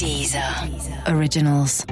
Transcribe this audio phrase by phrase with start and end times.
[0.00, 0.40] Dieser
[1.08, 1.84] Originals.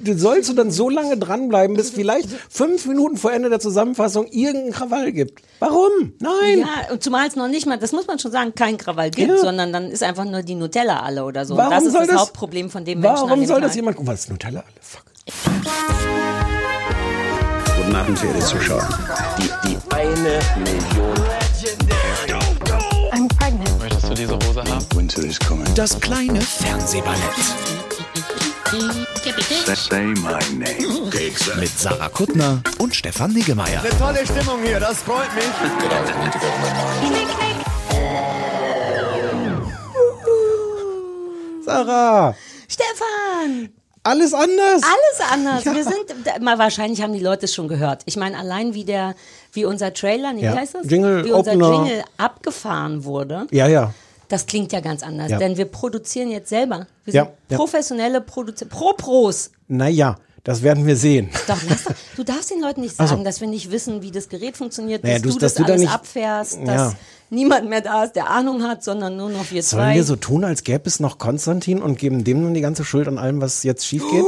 [0.00, 4.26] Du sollst du dann so lange dranbleiben, bis vielleicht fünf Minuten vor Ende der Zusammenfassung
[4.26, 5.42] irgendein Krawall gibt.
[5.60, 6.12] Warum?
[6.20, 6.58] Nein.
[6.60, 9.30] Ja, und zumal es noch nicht mal, das muss man schon sagen, kein Krawall gibt,
[9.30, 9.38] Ja.
[9.38, 11.56] sondern dann ist einfach nur die Nutella alle oder so.
[11.56, 13.28] Warum das ist soll das, das- Hauptproblem von dem Menschen.
[13.28, 13.76] Warum soll das Tag.
[13.76, 13.96] jemand?
[13.96, 14.74] Guck mal, das ist Nutella alle.
[14.80, 15.04] Fuck.
[17.76, 18.88] Guten Abend, verehrte Zuschauer.
[19.38, 21.43] Die, die eine Million.
[24.14, 24.86] Du diese Hose haben?
[24.94, 25.66] Winter is coming.
[25.74, 27.18] Das kleine Fernsehballett
[29.74, 31.10] Say my name.
[31.58, 33.82] mit Sarah Kuttner und Stefan Niggemeier.
[33.98, 35.44] Tolle Stimmung hier, das freut mich.
[41.64, 42.36] Sarah,
[42.68, 43.70] Stefan!
[44.04, 44.82] alles anders.
[44.82, 45.64] Alles anders.
[45.64, 48.02] Wir sind, mal wahrscheinlich haben die Leute es schon gehört.
[48.04, 49.14] Ich meine, allein wie der,
[49.52, 50.52] wie unser Trailer, nee, Ja.
[50.52, 50.86] wie heißt das?
[50.88, 51.72] Jingle, wie unser Opener.
[51.72, 53.46] Jingle abgefahren wurde.
[53.50, 53.92] Ja, ja.
[54.28, 55.38] Das klingt ja ganz anders, Ja.
[55.38, 56.86] denn wir produzieren jetzt selber.
[57.04, 57.56] Wir Ja, sind ja.
[57.56, 59.50] professionelle Produzenten, Pro-Pros.
[59.68, 61.28] Naja, das werden wir sehen.
[61.46, 63.10] Doch, lass doch, du darfst den Leuten nicht Ach so.
[63.14, 65.54] sagen, dass wir nicht wissen, wie das Gerät funktioniert, Naja, dass du- du, das dass
[65.54, 66.94] du da alles nicht- abfährst, dass Ja.
[67.30, 69.94] niemand mehr da ist, der Ahnung hat, sondern nur noch wir Sollen zwei.
[69.94, 73.08] wir so tun, als gäbe es noch Konstantin und geben dem dann die ganze Schuld
[73.08, 74.24] an allem, was jetzt schief geht?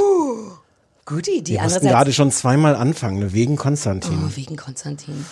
[1.04, 1.54] Gute Idee.
[1.54, 4.18] wir mussten gerade schon zweimal anfangen, wegen Konstantin.
[4.26, 5.24] Oh, wegen Konstantin.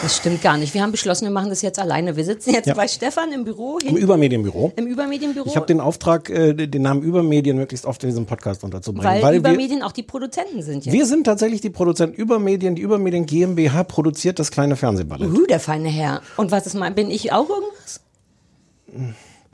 [0.00, 0.74] Das stimmt gar nicht.
[0.74, 2.16] Wir haben beschlossen, wir machen das jetzt alleine.
[2.16, 2.74] Wir sitzen jetzt Ja.
[2.74, 4.72] bei Stefan im Büro, Im Übermedienbüro.
[4.74, 8.64] im Übermedienbüro, Ich habe den Auftrag, äh, den Namen Übermedien möglichst oft in diesem Podcast
[8.64, 9.08] unterzubringen.
[9.22, 10.92] weil, wir, Übermedien auch die Produzenten sind jetzt.
[10.92, 12.74] wir sind tatsächlich die Produzenten Übermedien.
[12.74, 15.28] Die Übermedien GmbH produziert das kleine Fernsehballett.
[15.30, 16.22] Uh, der feine Herr.
[16.36, 18.00] Und was ist mein, bin ich auch irgendwas?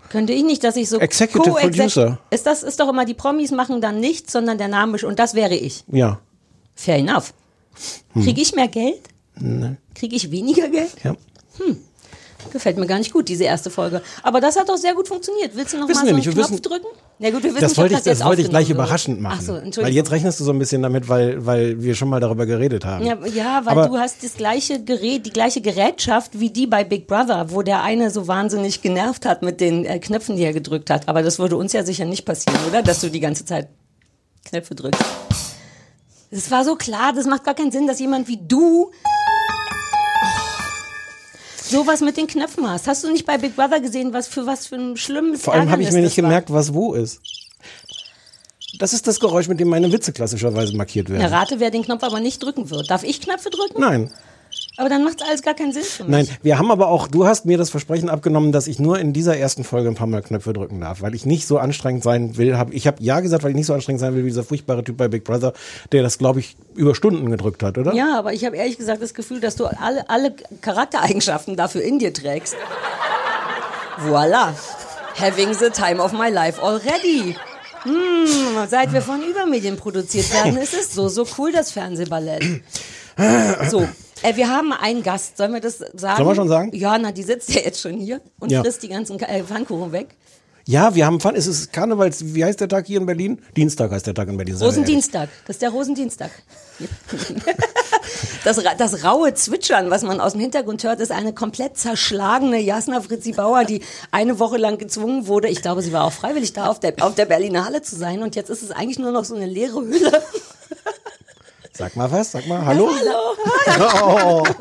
[0.09, 2.19] Könnte ich nicht, dass ich so Executive Co-Exec- Producer.
[2.31, 5.35] Ist das ist doch immer die Promis machen dann nichts, sondern der Name und das
[5.35, 5.85] wäre ich.
[5.89, 6.21] Ja.
[6.75, 7.35] Fair enough.
[8.15, 8.23] Hm.
[8.25, 9.01] Kriege ich mehr Geld?
[9.99, 10.91] Kriege ich weniger Geld?
[11.05, 11.15] ja.
[12.53, 14.01] Gefällt mir gar nicht gut, diese erste Folge.
[14.23, 15.57] Aber das hat doch sehr gut funktioniert.
[15.57, 16.31] Willst du noch Wissen mal so einen nicht.
[16.31, 16.87] Knopf wissen- drücken?
[17.19, 18.79] Na gut, wir wissen Das nicht, wollte ich, das das wollte ich gleich wird.
[18.79, 19.39] überraschend machen.
[19.41, 19.97] Ach so, weil Entschuldigung.
[19.97, 23.05] jetzt rechnest du so ein bisschen damit, weil, weil wir schon mal darüber geredet haben.
[23.05, 26.85] Ja, ja, weil Aber- du hast das gleiche Gerät, die gleiche Gerätschaft wie die bei
[26.85, 30.53] Big Brother, wo der eine so wahnsinnig genervt hat mit den äh, Knöpfen, die er
[30.53, 31.09] gedrückt hat.
[31.09, 32.83] Aber das würde uns ja sicher nicht passieren, oder?
[32.83, 33.67] Dass du die ganze Zeit
[34.49, 35.03] Knöpfe drückst.
[36.31, 38.93] Es war so klar, das macht gar keinen Sinn, dass jemand wie du
[41.69, 42.87] sowas mit den Knöpfen hast.
[42.87, 45.71] Hast du nicht bei Big Brother gesehen, was für was für ein schlimmes Vor allem
[45.71, 46.25] habe ich mir nicht war?
[46.25, 47.21] gemerkt, was wo ist.
[48.79, 51.23] Das ist das Geräusch, mit dem meine Witze klassischerweise markiert werden.
[51.23, 52.91] Ja, rate, wer den Knopf aber nicht drücken wird.
[52.91, 53.81] Darf ich Knöpfe drücken?
[53.81, 54.11] Nein,
[54.79, 56.13] Aber dann macht alles gar keinen Sinn für mich.
[56.13, 56.29] nein.
[56.41, 59.37] Wir haben aber auch, du hast mir das Versprechen abgenommen, dass ich nur in dieser
[59.37, 62.57] ersten Folge ein paar Mal Knöpfe drücken darf, weil ich nicht so anstrengend sein will.
[62.57, 64.85] Hab, ich habe ja gesagt, weil ich nicht so anstrengend sein will wie dieser furchtbare
[64.85, 65.53] Typ bei Big Brother,
[65.91, 67.93] der das, glaube ich, über Stunden gedrückt hat, oder?
[67.93, 71.99] Ja, aber ich habe ehrlich gesagt das Gefühl, dass du alle, alle Charaktereigenschaften dafür in
[71.99, 72.55] dir trägst.
[73.99, 74.55] Voila.
[75.17, 77.35] Having the time of my life already.
[77.83, 82.45] Hm, seit wir von Übermedien produziert werden, ist es so, so cool, das Fernsehballett.
[83.69, 83.89] So,
[84.23, 85.37] äh, wir haben einen Gast.
[85.37, 86.17] Sollen wir das sagen?
[86.17, 86.71] Sollen wir schon sagen?
[86.75, 88.63] Ja, na, die sitzt ja jetzt schon hier und Ja.
[88.63, 90.09] frisst die ganzen äh, Pfannkuchen weg.
[90.67, 91.35] Ja, wir haben Fun.
[91.35, 93.41] Es ist Karnevals, wie heißt der Tag hier in Berlin?
[93.57, 94.55] Dienstag heißt der Tag in Berlin.
[94.55, 95.31] Rosendienstag.
[95.47, 96.31] Das ist der Rosendienstag.
[98.45, 103.01] Das, das raue Zwitschern, was man aus dem Hintergrund hört, ist eine komplett zerschlagene Jasna
[103.01, 106.69] Fritzi Bauer, die eine Woche lang gezwungen wurde, ich glaube, sie war auch freiwillig da,
[106.69, 108.23] auf der, auf der Berliner Halle zu sein.
[108.23, 110.23] Und jetzt ist es eigentlich nur noch so eine leere Hülle.
[111.79, 112.91] Sag mal was, sag mal Hallo.
[113.69, 114.43] Hallo.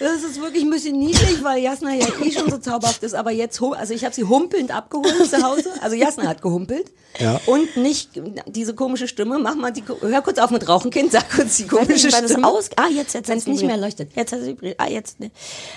[0.00, 3.12] Das ist wirklich ein bisschen niedlich, weil Jasna ja eh schon so zauberhaft ist.
[3.12, 5.70] Aber jetzt, also ich habe sie humpelnd abgeholt zu Hause.
[5.82, 6.90] Also Jasna hat gehumpelt.
[7.18, 7.38] Ja.
[7.44, 8.12] Und nicht
[8.46, 9.38] diese komische Stimme.
[9.38, 11.12] Mach mal die, hör kurz auf mit Rauchen, Kind.
[11.12, 12.48] Sag kurz die komische es Stimme.
[12.48, 14.12] aus ah, jetzt, jetzt Wenn es nicht mehr leuchtet.
[14.16, 14.76] Jetzt hat vibriert.
[14.78, 15.20] Ah, jetzt.
[15.20, 15.30] Ne.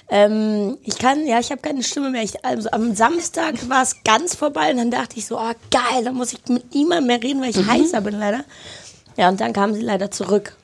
[0.07, 2.23] Ähm, ich kann, ja, ich habe keine Stimme mehr.
[2.23, 6.05] Ich, also, am Samstag war es ganz vorbei und dann dachte ich so, ah, geil,
[6.05, 8.45] da muss ich mit niemandem mehr reden, weil ich heißer bin leider.
[9.17, 10.55] Ja, und dann kam sie leider zurück.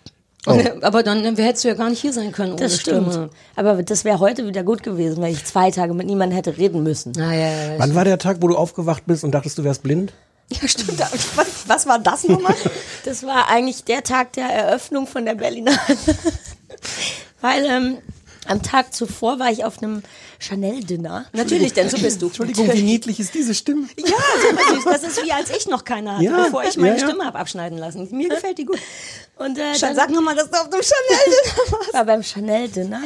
[0.46, 3.12] Und, aber dann hättest du ja gar nicht hier sein können ohne Das stimmt.
[3.12, 3.30] Stimme.
[3.56, 6.84] Aber das wäre heute wieder gut gewesen, weil ich zwei Tage mit niemandem hätte reden
[6.84, 7.14] müssen.
[7.20, 7.80] Ah, ja, ja, ja.
[7.80, 10.14] Wann war der Tag, wo du aufgewacht bist und dachtest, du wärst blind?
[10.50, 11.00] ja stimmt.
[11.00, 12.56] Was, was war das nochmal?
[13.06, 15.98] Das war eigentlich der Tag der Eröffnung von der Berliner Halle.
[17.42, 17.98] Weil ähm,
[18.46, 20.04] am Tag zuvor war ich auf einem
[20.40, 21.26] Chanel-Dinner.
[21.34, 22.28] Natürlich, denn so bist du.
[22.28, 23.88] Entschuldigung, wie niedlich ist diese Stimme?
[23.98, 24.84] Ja, super süß.
[24.86, 27.08] Das ist wie als ich noch keine hatte, Ja, bevor ich meine ja, ja.
[27.08, 28.08] Stimme habe abschneiden lassen.
[28.12, 28.80] Mir gefällt die gut.
[29.38, 31.94] Und äh, Schatz, dann Sag nochmal, dass du auf dem Chanel warst.
[31.94, 33.02] war beim Chanel-Dinner.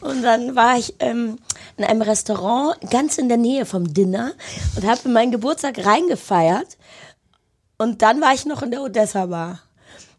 [0.00, 1.38] Und dann war ich ähm,
[1.76, 4.32] in einem Restaurant ganz in der Nähe vom Dinner
[4.76, 6.76] und habe meinen Geburtstag reingefeiert.
[7.78, 9.60] Und dann war ich noch in der Odessa-Bar.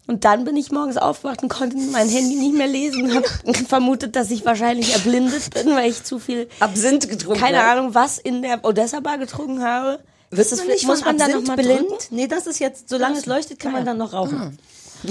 [0.08, 3.28] Und dann bin ich morgens aufgewacht und konnte mein Handy nicht mehr lesen und habe
[3.68, 7.40] vermutet, dass ich wahrscheinlich erblindet bin, weil ich zu viel, Absinth getrunken.
[7.40, 7.72] keine ja.
[7.72, 10.00] Ahnung, was in der Odessa-Bar getrunken habe.
[10.32, 11.82] Wirst Das du nicht muss von man dann noch mal blind?
[11.82, 11.98] drücken?
[12.12, 14.58] Nee, das ist jetzt, solange es leuchtet, kann man dann noch rauchen.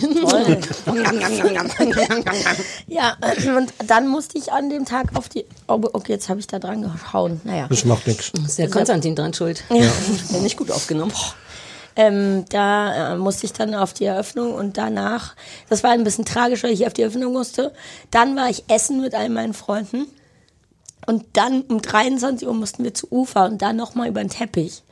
[0.00, 0.58] Toll.
[2.88, 3.16] ja,
[3.56, 5.44] und dann musste ich an dem Tag auf die.
[5.68, 7.40] Oh, okay, jetzt habe ich da dran gehauen.
[7.44, 7.66] Naja.
[7.68, 8.32] Das macht nichts.
[8.46, 9.62] Ist der Konstantin dran schuld?
[9.70, 9.86] Ja.
[10.32, 11.12] Der nicht gut aufgenommen.
[11.96, 15.34] Ähm, da äh, musste ich dann auf die Eröffnung und danach,
[15.70, 17.72] das war ein bisschen tragisch, weil ich auf die Eröffnung musste.
[18.10, 20.06] Dann war ich essen mit all meinen Freunden.
[21.06, 24.82] Und dann um 23 Uhr mussten wir zu Ufer und dann nochmal über den Teppich.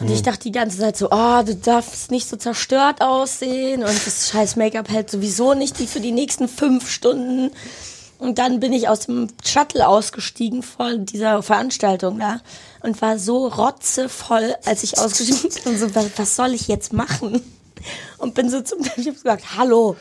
[0.00, 4.06] Und ich dachte die ganze Zeit so, oh, du darfst nicht so zerstört aussehen und
[4.06, 7.52] das scheiß Make-up hält sowieso nicht die für die nächsten fünf Stunden.
[8.22, 12.40] Und dann bin ich aus dem Shuttle ausgestiegen vor dieser Veranstaltung da
[12.80, 15.72] und war so rotzevoll, als ich ausgestiegen bin.
[15.72, 17.42] Und so, was, was soll ich jetzt machen?
[18.18, 19.96] Und bin so zum ich hab gesagt, hallo,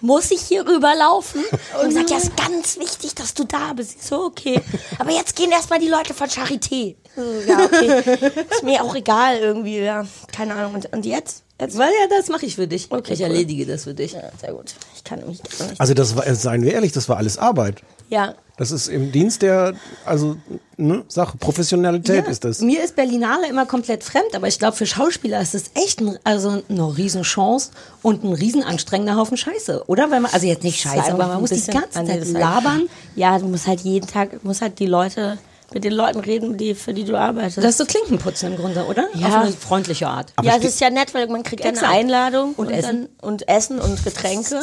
[0.00, 1.44] muss ich hier rüberlaufen?
[1.80, 3.98] Und sagt, ja, ist ganz wichtig, dass du da bist.
[4.00, 4.60] Ich so, okay.
[4.98, 6.96] Aber jetzt gehen erstmal die Leute von Charité.
[7.14, 8.02] So, Ja, okay.
[8.50, 10.08] Ist mir auch egal irgendwie, ja.
[10.34, 10.74] Keine Ahnung.
[10.74, 11.44] Und, und jetzt?
[11.60, 12.90] Jetzt Weil ja, das mache ich für dich.
[12.90, 13.26] Okay, ich cool.
[13.26, 14.12] erledige das für dich.
[14.12, 14.74] Ja, sehr gut.
[14.96, 15.40] Ich kann mich.
[15.78, 17.82] Also das war, seien wir ehrlich, das war alles Arbeit.
[18.08, 18.34] Ja.
[18.56, 19.74] Das ist im Dienst der,
[20.04, 20.36] also,
[20.76, 22.60] ne, Sache, Professionalität Ja, ist das.
[22.60, 26.18] Mir ist Berlinale immer komplett fremd, aber ich glaube, für Schauspieler ist es echt ein,
[26.24, 27.70] also eine Riesenchance
[28.02, 30.10] und ein riesenanstrengender Haufen Scheiße, oder?
[30.10, 32.88] Weil man, also jetzt nicht Scheiße, aber man muss die ganze Zeit labern.
[33.16, 35.38] Ja, du musst halt jeden Tag, musst halt die Leute,
[35.72, 37.58] mit den Leuten reden, die, für die du arbeitest.
[37.58, 39.06] Das ist so Klinkenputzen im Grunde, oder?
[39.14, 39.28] Ja.
[39.28, 40.32] Auf eine freundliche Art.
[40.42, 41.92] ja, es ist ja nett, weil man kriegt eine Exakt.
[41.92, 43.08] Einladung Und und, Essen.
[43.20, 44.60] Dann, und Essen und Getränke.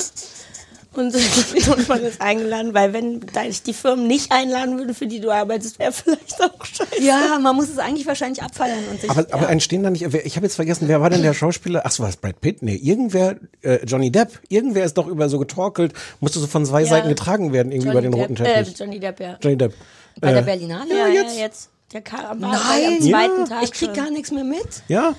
[0.94, 5.20] Und, und man ist eingeladen, weil wenn dich die Firmen nicht einladen würden, für die
[5.20, 7.04] du arbeitest, wäre vielleicht auch scheiße.
[7.04, 9.10] Ja, man muss es eigentlich wahrscheinlich abfeiern und sich.
[9.10, 11.84] Aber, aber entstehen da nicht, ich habe jetzt vergessen, wer war denn der Schauspieler?
[11.86, 12.64] Ach so, war es Brad Pitt?
[12.64, 16.82] Nee, irgendwer, äh, Johnny Depp, irgendwer ist doch über so getorkelt, musste so von zwei
[16.82, 16.88] Ja.
[16.88, 18.74] Seiten getragen werden, irgendwie über den roten Depp, Teppich.
[18.74, 19.38] Äh, Johnny Depp, ja.
[19.42, 19.74] Johnny Depp.
[20.22, 20.98] Bei der Äh, Berlinale?
[20.98, 21.36] Ja, jetzt.
[21.36, 21.70] ja, jetzt.
[21.94, 23.46] Der war Nein, am zweiten Ja.
[23.46, 23.64] Tag.
[23.64, 23.96] ich krieg schon.
[23.96, 24.84] gar nichts mehr mit.
[24.88, 25.16] Ja,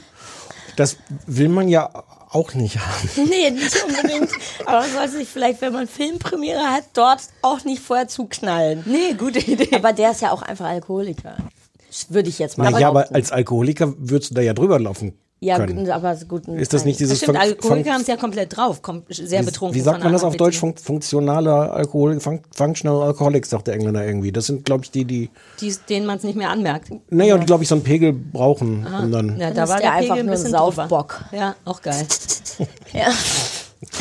[0.77, 0.97] das
[1.27, 1.91] will man ja
[2.31, 3.09] auch nicht haben.
[3.29, 4.31] Nee, nicht unbedingt.
[4.67, 8.83] Aber man sollte sich vielleicht, wenn man Filmpremiere hat, dort auch nicht vorher zuknallen.
[8.87, 9.75] Nee, gute Idee.
[9.75, 11.37] Aber der ist ja auch einfach Alkoholiker.
[12.11, 13.15] Würde ich jetzt mal Naja, aber behaupten.
[13.15, 15.77] als Alkoholiker würdest du da ja drüber laufen Ja, können.
[15.77, 16.49] gut, aber gut.
[16.49, 19.77] Ist das nicht dieses Stimmt, Fun- Alkoholiker haben es ja komplett drauf, kommt sehr betrunken.
[19.77, 20.59] Wie sagt man das auf Deutsch?
[20.59, 24.33] Fun funktionaler Alkohol, fun Functional Alcoholics, sagt der Engländer irgendwie.
[24.33, 25.31] Das sind, glaube ich, die, die,
[25.61, 26.91] Die, denen man es nicht mehr anmerkt.
[27.11, 28.85] naja, die, glaube ich, so einen Pegel brauchen.
[28.85, 31.25] Und dann, Ja, da war der der einfach Pegel ein nur ein bisschen Saufbock.
[31.31, 32.05] Ja, auch geil.
[32.93, 33.07] Ja.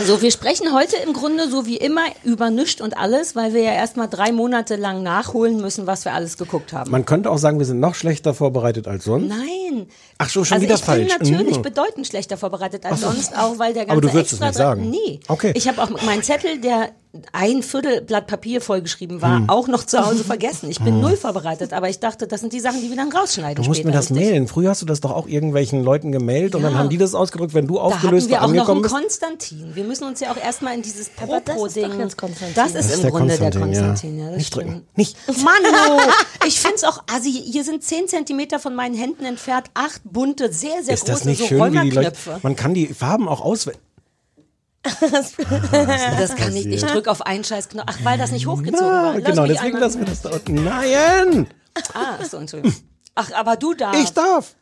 [0.08, 3.62] So, wir sprechen heute im Grunde so wie immer über nichts und alles, weil wir
[3.62, 6.90] ja erstmal drei Monate lang nachholen müssen, was wir alles geguckt haben.
[6.90, 9.28] man könnte auch sagen, wir sind noch schlechter vorbereitet als sonst.
[9.28, 9.86] Nein.
[10.18, 11.18] Ach so, schon also wieder ich falsch.
[11.20, 11.62] bin natürlich Mhm.
[11.62, 14.90] bedeutend schlechter vorbereitet als sonst, auch weil der ganze Aber du würdest es nicht sagen.
[14.90, 15.20] Nee.
[15.28, 15.52] Okay.
[15.56, 16.90] Ich habe auch meinen Zettel, der
[17.34, 19.50] ein Viertel Blatt Papier vollgeschrieben war, Hm.
[19.50, 20.70] auch noch zu Hause vergessen.
[20.70, 23.64] Ich bin null vorbereitet, aber ich dachte, das sind die Sachen, die wir dann rausschneiden
[23.64, 23.90] Du musst später.
[23.90, 24.26] mir das richtig?
[24.28, 24.48] mailen.
[24.48, 26.80] Früher hast du das doch auch irgendwelchen Leuten gemailt und dann Ja.
[26.80, 28.96] haben die das ausgedrückt, wenn du Da hatten aufgelöst wir auch noch angekommen einen bist.
[28.96, 29.76] Konstantin.
[29.76, 31.56] Wir müssen uns ja auch erstmal in dieses Aber das.
[31.58, 33.82] Das ist Das ist im der Grunde der Konstantin, ja.
[33.88, 34.20] Konstantin.
[34.20, 34.66] Ja, Nicht stimmt.
[34.68, 34.88] drücken.
[34.96, 35.16] Nicht.
[35.44, 36.02] Mano!
[36.48, 40.82] Ich find's auch, also hier sind 10 Zentimeter von meinen Händen entfernt, acht bunte, sehr,
[40.82, 41.98] sehr Ist große das nicht so schön, wie die Leute.
[41.98, 42.40] Römerknöpfe.
[42.42, 43.78] Man kann die Farben auch auswählen.
[44.84, 47.86] Das kann ich, ich drück auf einen scheiß Knopf.
[47.88, 49.14] Ach, weil das nicht hochgezogen war.
[49.20, 50.64] Lass genau, deswegen lassen wir das da unten.
[50.64, 51.48] Nein!
[51.94, 52.76] Ah, so, Entschuldigung.
[53.16, 54.02] Ach, aber du darfst.
[54.02, 54.56] Ich darf.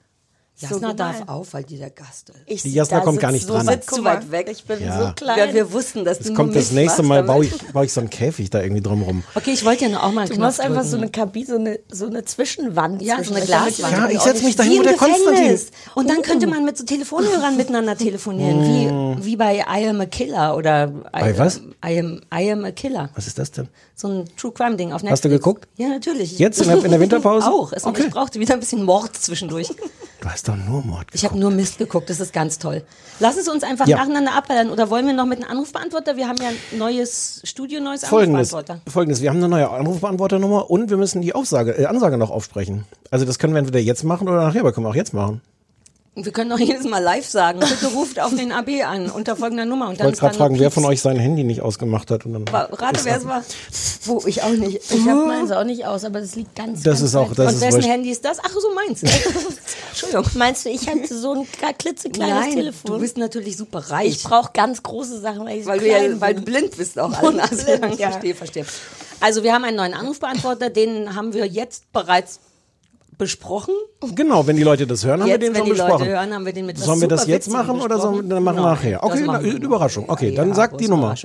[0.58, 2.38] Jasna So darf auf, weil die der Gast ist.
[2.46, 3.68] Ich, Die Jasna kommt gar nicht so dran.
[3.68, 4.48] Sitzt zu weit weg.
[4.50, 5.08] Ich bin Ja.
[5.08, 5.38] so klein.
[5.38, 8.00] Ja, wir wussten, dass Jetzt du kommt das nächste Mal, baue ich, baue ich so
[8.00, 9.24] einen Käfig da irgendwie drum rum.
[9.36, 11.80] Okay, ich wollte ja noch auch mal Du machst einfach so eine Kabine, so eine,
[11.92, 13.02] so eine Zwischenwand.
[13.02, 13.92] Ja, so zwischen- eine Glaswand.
[13.98, 15.34] Ja, ich setz mich dahin, wo im der Konstantin.
[15.34, 15.68] Gefängnis.
[15.94, 20.06] Und dann könnte man mit so Telefonhörern miteinander telefonieren, wie, wie bei I Am a
[20.06, 21.58] Killer oder I, Bei was?
[21.86, 23.10] I am, I am a Killer.
[23.16, 23.68] Was ist das denn?
[23.94, 25.12] So ein True Crime Ding auf Netflix.
[25.12, 25.68] Hast du geguckt?
[25.76, 26.40] Ja, natürlich.
[26.40, 27.46] Jetzt in der, in der Winterpause?
[27.52, 27.74] Auch.
[27.74, 28.04] Es, Okay.
[28.08, 29.68] Ich brauchte wieder ein bisschen Mord zwischendurch.
[30.22, 32.84] Du hast doch nur Mord Ich habe nur Mist geguckt, das ist ganz toll.
[33.20, 33.98] Lass es uns einfach Ja.
[33.98, 34.70] nacheinander abballern.
[34.70, 36.16] Oder wollen wir noch mit einem Anrufbeantworter?
[36.18, 38.92] Wir haben ja ein neues Studio, neues Folgendes, Anrufbeantworter.
[38.92, 42.86] folgendes, wir haben eine neue Anrufbeantworternummer und wir müssen die Aufsage, äh, Ansage noch aufsprechen.
[43.12, 45.42] Also das können wir entweder jetzt machen oder nachher, aber können wir auch jetzt machen.
[46.18, 47.60] Wir können doch jedes Mal live sagen.
[47.60, 49.90] Bitte ruft auf den AB an unter folgender Nummer.
[49.90, 52.26] Und Ich wollte gerade fragen, wer von euch sein Handy nicht ausgemacht hat.
[52.26, 53.44] Und dann Wa- Rate, wer es war.
[54.06, 54.80] Wo, ich auch nicht.
[54.92, 57.48] Ich habe meins auch nicht aus, aber das liegt ganz Das ganz ist auch, das
[57.48, 57.82] Und ist wessen.
[57.84, 58.38] Handy ist das?
[58.42, 59.04] Ach so, meins.
[59.90, 60.26] Entschuldigung.
[60.36, 62.92] Meinst du, ich hatte so ein klitzekleines Nein, Telefon?
[62.94, 64.08] du bist natürlich super reich.
[64.08, 66.78] ich brauche ganz große Sachen, weil ich so weil du, klein ja, weil du blind
[66.78, 67.12] bist auch.
[67.12, 68.12] Alle Nase blind, ja.
[68.12, 68.66] Verstehe, verstehe.
[69.20, 72.40] Also wir haben einen neuen Anrufbeantworter, den haben wir jetzt bereits
[73.18, 73.74] besprochen.
[74.14, 75.92] Genau, wenn die Leute das hören, haben Jetzt, wir den schon die besprochen.
[76.00, 78.44] Leute hören, haben wir den mit Sollen wir das jetzt machen oder sollen wir dann
[78.44, 79.00] machen wir nachher?
[79.02, 79.42] das Okay, na.
[79.42, 80.06] Überraschung.
[80.10, 81.16] Okay, dann sag die große Nummer.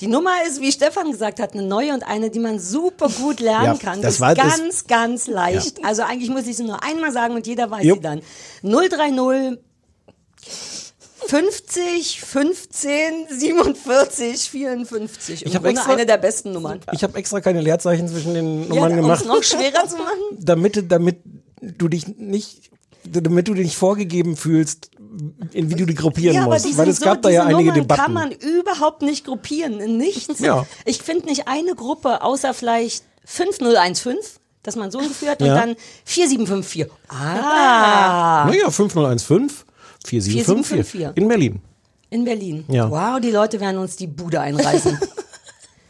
[0.00, 3.40] Die Nummer ist, wie Stefan gesagt hat, eine neue und eine, die man super gut
[3.40, 4.00] lernen Ja, kann.
[4.02, 5.84] das ist war das- ganz, ganz leicht.
[5.84, 7.98] Also eigentlich muss ich sie nur einmal sagen und jeder weiß Jupp.
[7.98, 8.20] sie dann.
[8.62, 9.58] 030
[11.28, 15.42] 50, 15, 47, 54.
[15.42, 16.80] Ich Und hab ohne extra- eine der besten Nummern.
[16.92, 19.20] Ich habe extra keine Leerzeichen zwischen den Ja, Nummern um gemacht.
[19.22, 20.18] es noch schwerer zu machen.
[20.38, 21.18] damit, damit
[21.60, 22.70] du dich nicht,
[23.04, 24.90] damit du dich nicht vorgegeben fühlst,
[25.52, 26.76] in wie du die gruppieren Ja, musst.
[26.76, 28.00] Weil es gab so, da ja einige Nummern Debatten.
[28.02, 30.40] kann man überhaupt nicht gruppieren, in nichts.
[30.40, 30.66] Ja.
[30.84, 34.16] Ich finde nicht eine Gruppe, außer vielleicht 5015,
[34.62, 35.54] dass man so ein Gefühl hat, und Ja.
[35.54, 36.90] dann 4754.
[37.08, 39.63] Ah, naja, 5015
[40.04, 41.22] 4754 4754.
[41.22, 41.60] in Berlin.
[42.10, 42.64] in Berlin.
[42.68, 42.90] Ja.
[42.90, 44.98] Wow, die Leute werden uns die Bude einreißen.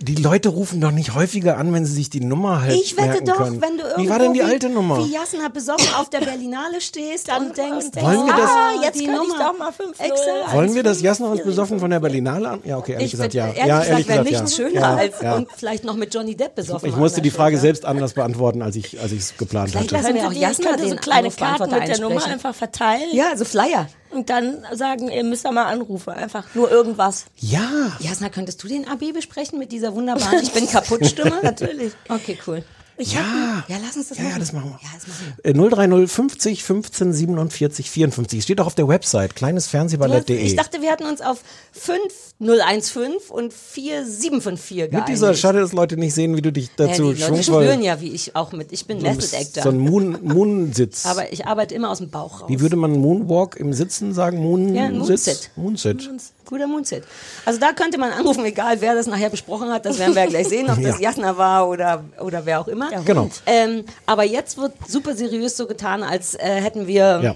[0.00, 3.06] Die Leute rufen doch nicht häufiger an, wenn sie sich die Nummer halt Ich wette
[3.08, 3.62] merken doch, können.
[3.62, 4.98] wenn du irgendwo Wie war denn die alte Nummer?
[4.98, 9.06] wie Jasna besoffen auf der Berlinale stehst und denkst, Wollen wir das- Ah, jetzt die
[9.06, 9.38] kann ich Nummer.
[9.52, 10.52] doch mal 5 Exakt.
[10.52, 12.60] Wollen wir das Jasna uns besoffen von der Berlinale an?
[12.66, 13.46] Ja, okay, ehrlich Ich gesagt, ja.
[13.46, 14.64] ehrlich ja, gesagt, wäre nichts ja.
[14.68, 15.36] schöner ja, als ja.
[15.36, 16.86] und vielleicht noch mit Johnny Depp besoffen.
[16.90, 17.68] Ich musste die Frage Stelle.
[17.68, 20.02] selbst anders beantworten, als ich als ich es geplant Vielleicht hatte.
[20.02, 23.46] lassen wir auch Jasna so kleine Karten Anrufbeantworter mit der Nummer einfach verteilen Ja, so
[23.46, 23.86] Flyer.
[24.14, 26.10] Und dann sagen, ihr müsst da mal anrufen.
[26.10, 27.26] Einfach nur irgendwas.
[27.38, 31.38] Ja, Jasna, könntest du den AB besprechen mit dieser wunderbaren Ich bin kaputt Stimme?
[31.42, 31.92] Natürlich.
[32.08, 32.64] Okay, cool.
[32.98, 33.64] Ja.
[33.68, 34.40] Ja, lass uns das Ja, ja, machen.
[34.40, 34.78] das machen wir.
[34.82, 35.50] Ja, das machen wir.
[35.50, 38.42] Äh, 030 50 15 47 54.
[38.42, 40.36] Steht auch auf der Website kleinesfernsehballett.de.
[40.36, 44.92] Ich dachte, wir hatten uns auf 5015 und 4754 geeinigt.
[44.92, 47.82] Mit dieser, schade, dass Leute nicht sehen, wie du dich ja, dazu die Leute spüren
[47.82, 48.72] ja, wie ich auch mit.
[48.72, 49.62] Ich bin Method Actor.
[49.64, 51.06] So ein Moon, Moon-Sitz.
[51.14, 52.48] aber ich arbeite immer aus dem Bauch raus.
[52.48, 54.38] Wie würde man Moonwalk im Sitzen sagen?
[54.38, 55.50] Moon Ja, Sitz?
[55.56, 56.00] Moonsit.
[56.06, 56.10] Moonsit.
[56.44, 57.04] Guter Moonsit.
[57.44, 60.28] Also da könnte man anrufen, egal wer das nachher besprochen hat, das werden wir ja
[60.28, 61.10] gleich sehen, ob das Ja.
[61.10, 62.90] Jasna war oder, oder wer auch immer.
[63.04, 63.30] Genau.
[63.46, 67.20] Ähm, aber jetzt wird super seriös so getan, als äh, hätten wir.
[67.22, 67.34] Ja.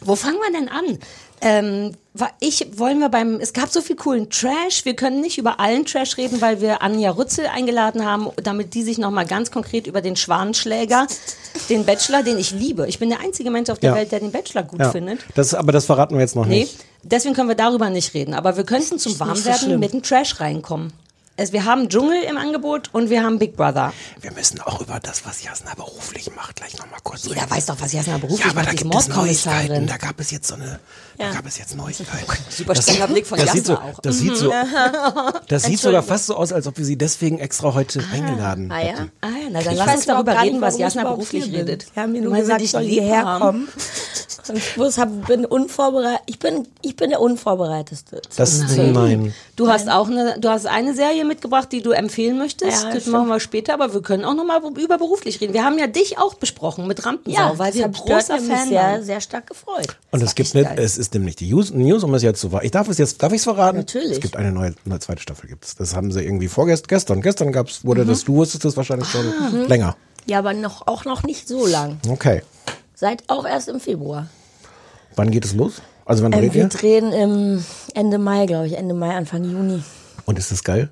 [0.00, 0.98] Wo fangen wir denn an?
[1.40, 1.92] Ähm,
[2.40, 5.86] ich wollen wir beim es gab so viel coolen Trash wir können nicht über allen
[5.86, 9.86] Trash reden weil wir Anja Rützel eingeladen haben damit die sich noch mal ganz konkret
[9.86, 11.06] über den Schwanenschläger
[11.68, 13.96] den Bachelor den ich liebe ich bin der einzige Mensch auf der Ja.
[13.96, 14.90] Welt der den Bachelor gut Ja.
[14.90, 16.78] findet Das, aber das verraten wir jetzt noch Nee, nicht.
[17.02, 18.34] Deswegen können wir darüber nicht reden.
[18.34, 19.80] Aber wir könnten zum so Warmwerden schlimm.
[19.80, 20.92] mit dem Trash reinkommen.
[21.40, 23.92] Es, wir haben Dschungel im Angebot und wir haben Big Brother.
[24.20, 27.36] Wir müssen auch über das, was Jasna beruflich macht, gleich nochmal kurz reden.
[27.36, 28.74] Jeder weiß doch, was Jasna beruflich Ja, aber da macht.
[28.74, 29.08] Ist gibt es
[29.46, 29.86] Neuigkeiten.
[29.86, 30.80] Da gab es jetzt so eine,
[31.16, 32.26] da gab es jetzt Neuigkeiten.
[32.50, 34.00] Super strenger Blick von das sieht Jasna so, auch.
[34.00, 34.52] Das sieht so,
[35.48, 38.80] das sieht sogar fast so aus, als ob wir sie deswegen extra heute eingeladen Ah
[38.80, 38.86] ja.
[38.86, 39.12] hätten.
[39.20, 41.86] Ah ja, na dann Ich lass weiß uns darüber reden, was Jasna beruflich redet.
[41.94, 43.68] Sie haben mir nur gesagt, ich soll hierher kommen.
[44.54, 44.74] Ich
[45.26, 46.22] bin unvorbereitet.
[46.26, 48.22] Ich bin, ich bin der Unvorbereiteste.
[48.36, 49.34] Das, nein.
[49.56, 52.82] Du hast auch eine, du hast eine Serie mitgebracht, die du empfehlen möchtest.
[52.84, 53.12] Ja, das stimmt.
[53.16, 55.52] machen wir später, aber wir können auch noch mal über beruflich reden.
[55.52, 59.04] Wir haben ja dich auch besprochen mit Rampensau, weil wir ich großer Fan sehr, waren.
[59.04, 59.96] sehr stark gefreut.
[60.10, 62.70] Und es gibt eine, es ist nämlich die News, News, um es jetzt zu Ich
[62.72, 63.78] darf es jetzt, darf ich es verraten?
[63.78, 64.12] Natürlich.
[64.12, 65.76] Es gibt eine neue, eine zweite Staffel gibt's.
[65.76, 69.66] Das haben sie irgendwie vorgestern, gestern, gestern gab's, wurde das, du wusstest das wahrscheinlich schon
[69.68, 69.96] länger.
[70.26, 71.98] Ja, aber noch, auch noch nicht so lang.
[72.08, 72.42] Okay.
[72.94, 74.26] Seit auch erst im Februar.
[75.16, 75.80] Wann geht es los?
[76.04, 76.68] Also wann Ähm, dreht wir ihr?
[76.68, 79.82] drehen im Ende Mai, glaube ich, Ende Mai, Anfang Juni.
[80.24, 80.88] Und ist das geil?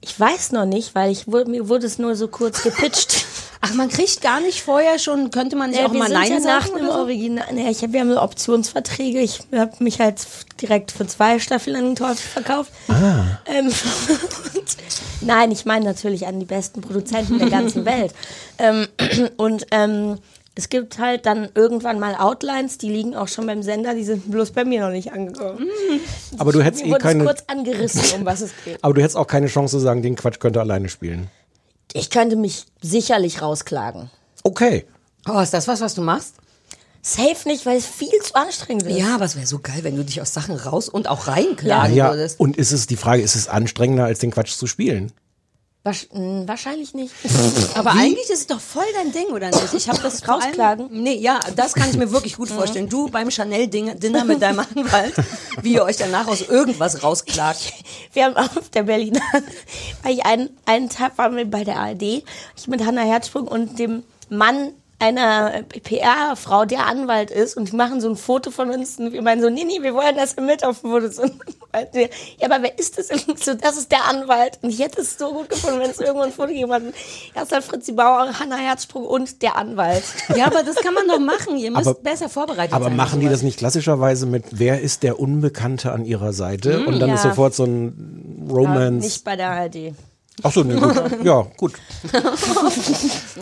[0.00, 3.26] Ich weiß noch nicht, weil ich wurde, mir wurde es nur so kurz gepitcht.
[3.60, 6.16] Ach, man kriegt gar nicht vorher schon, könnte man nicht Ja, auch wir mal sind
[6.16, 7.00] Nein ja nach sagen dem oder so?
[7.00, 7.46] Original.
[7.52, 9.18] Nee, ich hab, wir haben so Optionsverträge.
[9.18, 10.24] Ich habe mich halt
[10.62, 12.70] direkt für zwei Staffeln an den Teufel verkauft.
[12.88, 13.66] Ähm,
[14.54, 14.76] und,
[15.22, 18.14] nein, ich meine natürlich an die besten Produzenten der ganzen Welt.
[18.58, 18.86] Ähm,
[19.36, 20.18] und ähm,
[20.58, 24.28] es gibt halt dann irgendwann mal Outlines, die liegen auch schon beim Sender, die sind
[24.28, 25.68] bloß bei mir noch nicht angekommen.
[26.36, 28.76] Aber du hättest eh keine, kurz angerissen, um was es geht.
[28.82, 31.30] aber du hättest auch keine Chance zu sagen, den Quatsch könnte alleine spielen.
[31.92, 34.10] Ich könnte mich sicherlich rausklagen.
[34.42, 34.84] Okay.
[35.28, 36.34] Oh, ist das was, was du machst?
[37.02, 38.98] Safe nicht, weil es viel zu anstrengend ist.
[38.98, 41.94] Ja, aber es wäre so geil, wenn du dich aus Sachen raus und auch reinklagen
[41.94, 42.40] Ja, würdest.
[42.40, 45.12] und ist es, die Frage, ist es anstrengender, als den Quatsch zu spielen?
[45.84, 47.14] Mh, wahrscheinlich nicht.
[47.74, 49.72] Aber eigentlich ist es doch voll dein Ding, oder nicht?
[49.72, 50.88] Ich habe das vor allem- Rausklagen?
[50.90, 52.88] Nee, ja, das kann ich mir wirklich gut vorstellen.
[52.90, 55.14] Du beim Chanel-Dinner mit deinem Anwalt,
[55.62, 57.72] wie ihr euch danach aus irgendwas rausklagt.
[58.12, 59.22] Wir haben auf der Berliner,
[60.02, 63.78] weil ich einen, einen Tag waren wir bei der ARD, ich mit Hannah Herzsprung und
[63.78, 68.98] dem Mann einer PR-Frau, der Anwalt ist, und die machen so ein Foto von uns
[68.98, 71.20] und wir meinen so, nee, nee, wir wollen, dass er mit auf dem Foto ist.
[71.92, 73.10] Wir, ja, aber wer ist das?
[73.10, 74.58] Und so, das ist der Anwalt.
[74.62, 76.82] Und ich hätte es so gut gefunden, wenn es irgendwo ein Foto gegeben hat.
[77.34, 80.02] Erst dann Fritzi Bauer, Hannah Herzsprung und der Anwalt.
[80.34, 81.56] Ja, aber das kann man doch machen.
[81.58, 82.96] Ihr müsst Aber- besser vorbereitet Aber sein.
[82.96, 86.86] machen auf die das nicht klassischerweise mit, wer ist der Unbekannte an ihrer Seite?
[86.86, 87.30] und dann ist ja.
[87.30, 89.04] sofort so ein Aber Romance.
[89.06, 89.92] Nicht bei der ARD.
[90.42, 90.94] Ach so, nee, gut.
[91.24, 91.72] Ja, gut.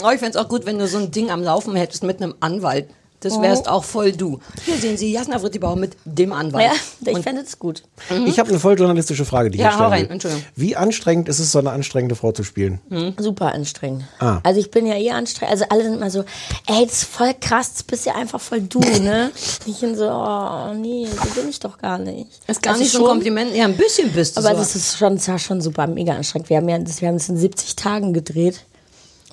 [0.02, 2.22] Oh, ich fände es auch gut, wenn du so ein Ding am Laufen hättest mit
[2.22, 2.88] einem Anwalt.
[3.26, 4.38] Das wärst auch voll du.
[4.64, 6.70] Hier sehen Sie Jasna Frittibauer mit dem Anwalt.
[7.00, 7.82] Ja, ich fände es gut.
[8.26, 10.10] Ich habe eine voll journalistische Frage, die ich Ja, hier stellen hau rein, will.
[10.12, 10.44] Entschuldigung.
[10.54, 12.80] Wie anstrengend ist es, so eine anstrengende Frau zu spielen?
[13.18, 14.04] Super anstrengend.
[14.18, 14.40] Ah.
[14.42, 15.52] Also ich bin ja eh anstrengend.
[15.52, 16.24] Also alle sind immer so,
[16.66, 19.30] ey, das ist voll krass, das bist ja einfach voll du, ne?
[19.66, 22.28] Ich bin so, oh nee, so bin ich doch gar nicht.
[22.46, 23.54] ist gar Also nicht so ein Kompliment.
[23.54, 24.56] Ja, ein bisschen bist du Aber so.
[24.58, 26.48] das ist schon, das war schon super mega anstrengend.
[26.50, 28.60] Wir haben ja das, wir haben es in 70 Tagen gedreht.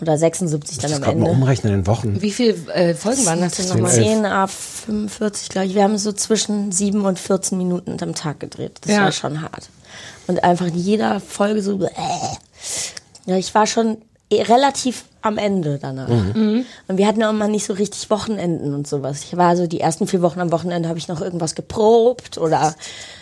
[0.02, 1.40] Oder 76 dann Das am gerade mal Ende.
[1.42, 2.22] umrechnen in Wochen.
[2.22, 3.92] Wie viele äh, Folgen waren das denn nochmal?
[3.92, 5.76] 10 a 45, glaube ich.
[5.76, 8.80] Wir haben so zwischen 7 und 14 Minuten am Tag gedreht.
[8.82, 9.04] Das Ja.
[9.04, 9.70] war schon hart.
[10.28, 11.80] Und einfach in jeder Folge so.
[11.84, 11.90] Äh.
[13.26, 13.98] Ja, ich war schon
[14.32, 16.10] eh relativ am Ende danach.
[16.10, 16.66] Und
[16.98, 19.24] wir hatten auch immer nicht so richtig Wochenenden und sowas.
[19.24, 22.76] Ich war so die ersten vier Wochen am Wochenende habe ich noch irgendwas geprobt oder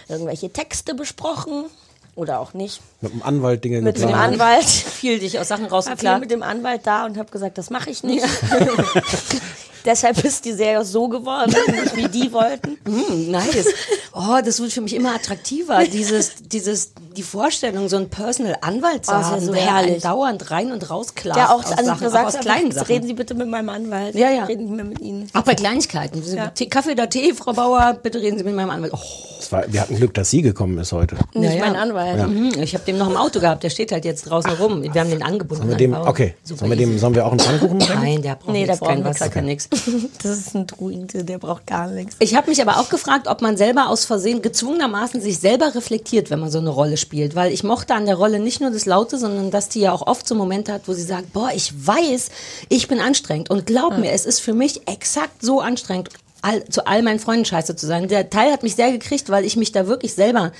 [0.07, 1.65] irgendwelche Texte besprochen
[2.15, 2.81] oder auch nicht.
[3.01, 4.33] Mit dem Anwalt Dinge Mit dem geplant.
[4.33, 4.65] Anwalt.
[4.65, 6.21] Viel dich aus Sachen rausgeklagt.
[6.21, 8.25] mit dem Anwalt da und habe gesagt, das mache ich nicht.
[9.85, 12.77] Deshalb ist die Serie so geworden, nicht wie die wollten.
[12.85, 13.65] Mm, nice.
[14.13, 15.83] Oh, das wird für mich immer attraktiver.
[15.85, 20.03] Dieses, dieses, die Vorstellung, so einen Personal Anwalt zu Oh, haben, so der herrlich.
[20.03, 21.37] dauernd rein und raus klagt.
[21.37, 22.87] Der auch aus an Sachen, auch sagt, aus kleinen Sachen.
[22.87, 24.15] reden Sie bitte mit meinem Anwalt.
[24.15, 24.45] Ja, ja.
[24.45, 25.27] Reden Sie mir mit Ihnen.
[25.33, 26.21] Auch bei Kleinigkeiten.
[26.55, 28.93] Tee- Kaffee oder Tee, Frau Bauer, bitte reden Sie mit meinem Anwalt.
[28.93, 28.99] Oh,
[29.39, 31.15] Das war, wir hatten Glück, dass sie gekommen ist heute.
[31.33, 31.59] Nicht ja.
[31.59, 32.27] mein Anwalt.
[32.27, 32.51] mhm.
[32.61, 34.83] Ich habe den noch im Auto gehabt, der steht halt jetzt draußen rum.
[34.83, 35.63] Wir haben den angebunden.
[35.63, 36.07] Dem, an den Baum.
[36.07, 38.01] okay, sollen wir, dem, sollen wir auch einen Pfannkuchen bringen?
[38.01, 39.33] Nein, der braucht Nee, der nichts, kein Wasser, nichts.
[39.33, 39.69] kein nix.
[40.23, 42.15] Das ist ein Druide, der braucht gar nichts.
[42.19, 46.29] Ich habe mich aber auch gefragt, ob man selber aus Versehen gezwungenermaßen sich selber reflektiert,
[46.29, 47.35] wenn man so eine Rolle spielt.
[47.35, 50.05] Weil ich mochte an der Rolle nicht nur das Laute, sondern dass die ja auch
[50.05, 52.29] oft so Momente hat, wo sie sagt, boah, ich weiß,
[52.69, 53.49] ich bin anstrengend.
[53.49, 56.09] Und glaub mir, es ist für mich exakt so anstrengend,
[56.41, 58.07] all, zu all meinen Freunden scheiße zu sein.
[58.07, 60.51] Der Teil hat mich sehr gekriegt, weil ich mich da wirklich selber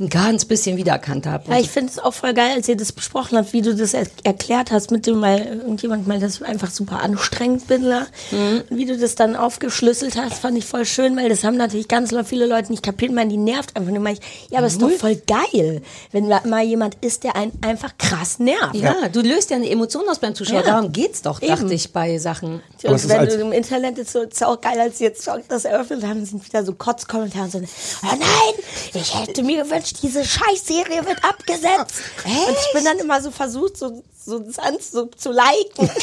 [0.00, 1.50] ein ganz bisschen wiedererkannt habe.
[1.52, 3.92] Ja, ich finde es auch voll geil, als ihr das besprochen habt, wie du das
[3.92, 7.82] er erklärt hast, mit dem, weil irgendjemand mal, dass ich einfach super anstrengend bin.
[7.82, 8.06] Ne?
[8.30, 8.62] Mhm.
[8.70, 12.14] Wie du das dann aufgeschlüsselt hast, fand ich voll schön, weil das haben natürlich ganz
[12.24, 14.04] viele Leute nicht kapiert, man, die nervt einfach nur.
[14.08, 17.52] Ich, ja, aber es ist doch voll geil, wenn da mal jemand ist, der einen
[17.60, 18.74] einfach krass nervt.
[18.74, 20.60] ja, du löst ja eine Emotion aus beim Zuschauer.
[20.60, 20.62] Ja.
[20.62, 21.72] Darum geht's doch, dachte Eben.
[21.72, 22.62] ich, bei Sachen.
[22.82, 25.28] Aber Und ist wenn du im Internet ist so, ist auch geil, als sie jetzt
[25.48, 28.64] das eröffnet haben, sind wieder so Kotzkommentare und so, oh nein,
[28.94, 32.02] ich hätte mir gewünscht, diese Scheißserie wird abgesetzt.
[32.24, 35.88] Und ich bin dann immer so versucht, so, so an, so zu liken.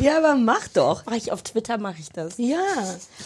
[0.00, 1.04] Ja, aber mach doch.
[1.06, 2.34] Mache ich auf Twitter, mache ich das.
[2.36, 2.58] Ja,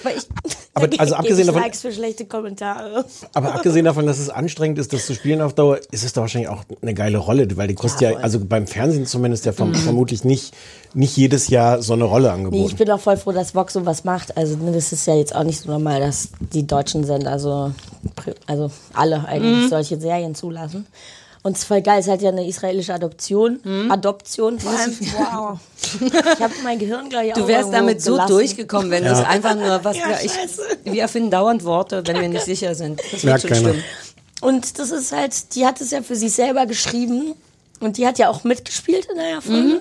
[0.03, 0.25] weil ich,
[0.75, 3.05] Aber also abgesehen davon, Likes für schlechte Kommentare.
[3.35, 6.23] aber abgesehen davon, dass es anstrengend ist, das zu spielen auf Dauer, ist es doch
[6.23, 9.75] wahrscheinlich auch eine geile Rolle, weil die kostet ja, also beim Fernsehen zumindest ja vom,
[9.75, 10.55] vermutlich nicht,
[10.94, 12.66] nicht jedes Jahr so eine Rolle Nee, angeboten.
[12.66, 14.37] ich bin auch voll froh, dass Vox sowas macht.
[14.37, 17.73] Also ne, das ist ja jetzt auch nicht so normal, dass die deutschen Sender so,
[18.16, 20.87] pri- also alle eigentlich solche Serien zulassen.
[21.42, 24.96] Und es ist voll geil, es hat ja eine israelische Adoption, Adoption vor allem.
[25.16, 25.59] Wow.
[26.03, 29.96] Ich habe mein Gehirn gleich Du wärst damit so durchgekommen, wenn es einfach nur was.
[29.96, 30.33] Ja, ich,
[30.85, 33.01] wir erfinden dauernd Worte, wenn wir nicht sicher sind.
[33.01, 33.68] Das wird Merkt schon keiner.
[33.70, 33.85] schlimm.
[34.40, 37.35] Und das ist halt, die hat es ja für sich selber geschrieben
[37.81, 39.81] und die hat ja auch mitgespielt in der Folge.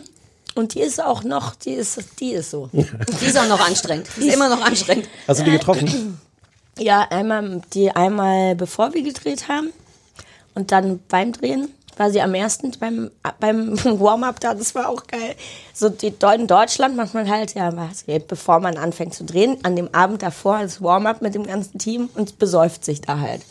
[0.56, 2.70] Und die ist auch noch, die ist, die ist so.
[2.72, 4.08] Die ist auch noch anstrengend.
[4.18, 5.08] Die ist immer noch anstrengend.
[5.28, 6.20] Hast du die getroffen?
[6.80, 9.72] Ja, einmal, die einmal bevor wir gedreht haben
[10.58, 15.06] und dann beim Drehen war sie am ersten beim, beim Warm-up da, das war auch
[15.08, 15.36] geil.
[15.74, 19.76] So die, in Deutschland macht man halt, ja, was, bevor man anfängt zu drehen, an
[19.76, 23.42] dem Abend davor das Warm-up mit dem ganzen Team und besäuft sich da halt.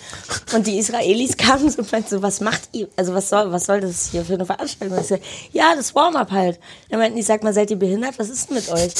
[0.54, 3.66] Und die Israelis kamen so und meinten so, was macht ihr, also was soll, was
[3.66, 4.98] soll das hier für eine Veranstaltung?
[4.98, 5.18] Ich so,
[5.52, 6.58] ja, das Warm-up halt.
[6.90, 8.18] Dann meinten die, sag mal, seid ihr behindert?
[8.18, 8.92] Was ist denn mit euch?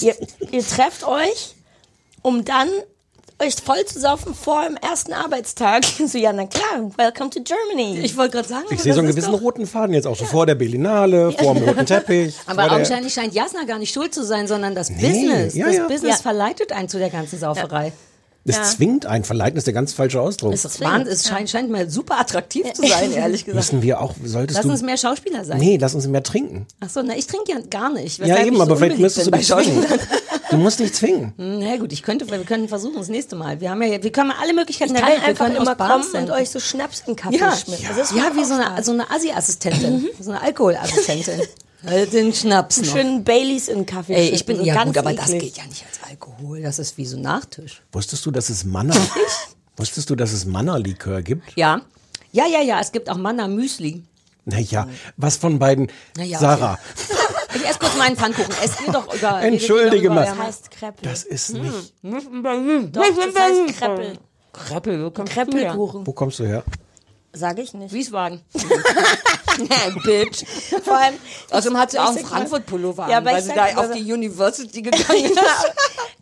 [0.00, 0.14] Ihr,
[0.50, 1.54] ihr trefft euch,
[2.22, 2.68] um dann
[3.42, 5.84] euch voll zu saufen vor dem ersten Arbeitstag.
[6.06, 8.00] So, ja, na klar, welcome to Germany.
[8.00, 10.24] Ich wollte gerade sagen, Ich sehe so einen gewissen doch- roten Faden jetzt auch so
[10.24, 12.34] vor der Berlinale, vor dem roten Teppich.
[12.46, 15.54] Aber vor der- augenscheinlich scheint Jasna gar nicht schuld zu sein, sondern das Business.
[15.54, 15.86] ja, das ja.
[15.88, 16.22] Business Ja.
[16.22, 17.92] verleitet einen zu der ganzen Sauferei.
[18.48, 18.62] Es Ja.
[18.62, 20.52] zwingt einen, verleiten ist der ganz falsche Ausdruck.
[20.52, 23.56] Es, ist Wahnsinn, es scheint, scheint mir super attraktiv zu sein, ehrlich gesagt.
[23.72, 24.70] Müssen wir auch, solltest Lass du...
[24.70, 25.58] uns mehr Schauspieler sein.
[25.58, 26.66] nee, lass uns mehr trinken.
[26.78, 28.18] Ach so, na, ich trinke ja gar nicht.
[28.24, 29.48] Ja, eben, ich aber vielleicht müsstest du dich.
[29.48, 29.84] Schauspielern.
[30.50, 31.32] Du musst dich zwingen.
[31.38, 33.60] Na gut, ich könnte, wir können versuchen, das nächste Mal.
[33.60, 35.20] Wir haben ja, wir können alle Möglichkeiten ich der Welt.
[35.20, 36.30] Wir einfach können immer Bars kommen und senden.
[36.32, 37.82] euch so Schnaps in Kaffee Ja, schmieren.
[37.82, 41.42] ja, Das ist ja wie so eine, so eine Assi-Assistentin, so eine Alkoholassistentin.
[41.86, 42.92] Halt den Schnaps noch.
[42.92, 45.54] Schönen Baileys in Kaffee Ey, ich bin, ja ganz gut, aber das eklig.
[45.54, 46.62] geht ja nicht als Alkohol.
[46.62, 47.82] Das ist wie so ein Nachtisch.
[47.92, 48.94] Wusstest du, dass es Manna...
[49.76, 51.44] Wusstest du, dass es Manna-Likör gibt?
[51.56, 51.82] Ja.
[52.32, 54.02] Ja, ja, ja, es gibt auch Manna Müsli.
[54.46, 55.88] Naja, was von beiden?
[56.16, 56.78] Na ja, Sarah,
[57.56, 58.54] Ich esse kurz meinen Pfannkuchen.
[58.62, 59.42] Es geht doch über.
[59.42, 60.26] Entschuldige mal.
[60.26, 61.08] Das heißt Kreppel.
[61.08, 61.94] das ist nicht...
[62.02, 64.18] Doch, das heißt Kreppel.
[64.52, 65.46] Kreppel, wo kommst du her?
[65.46, 66.06] Kreppelkuchen.
[66.06, 66.64] Wo kommst du her?
[67.36, 67.92] Sage ich nicht.
[67.92, 68.40] Wiesbaden.
[70.04, 70.44] Bitch.
[70.84, 71.14] Vor allem,
[71.50, 75.24] Außerdem hat sie auch einen Frankfurt-Pullover Ja, an, weil sie da auf die University gegangen
[75.24, 75.38] ist.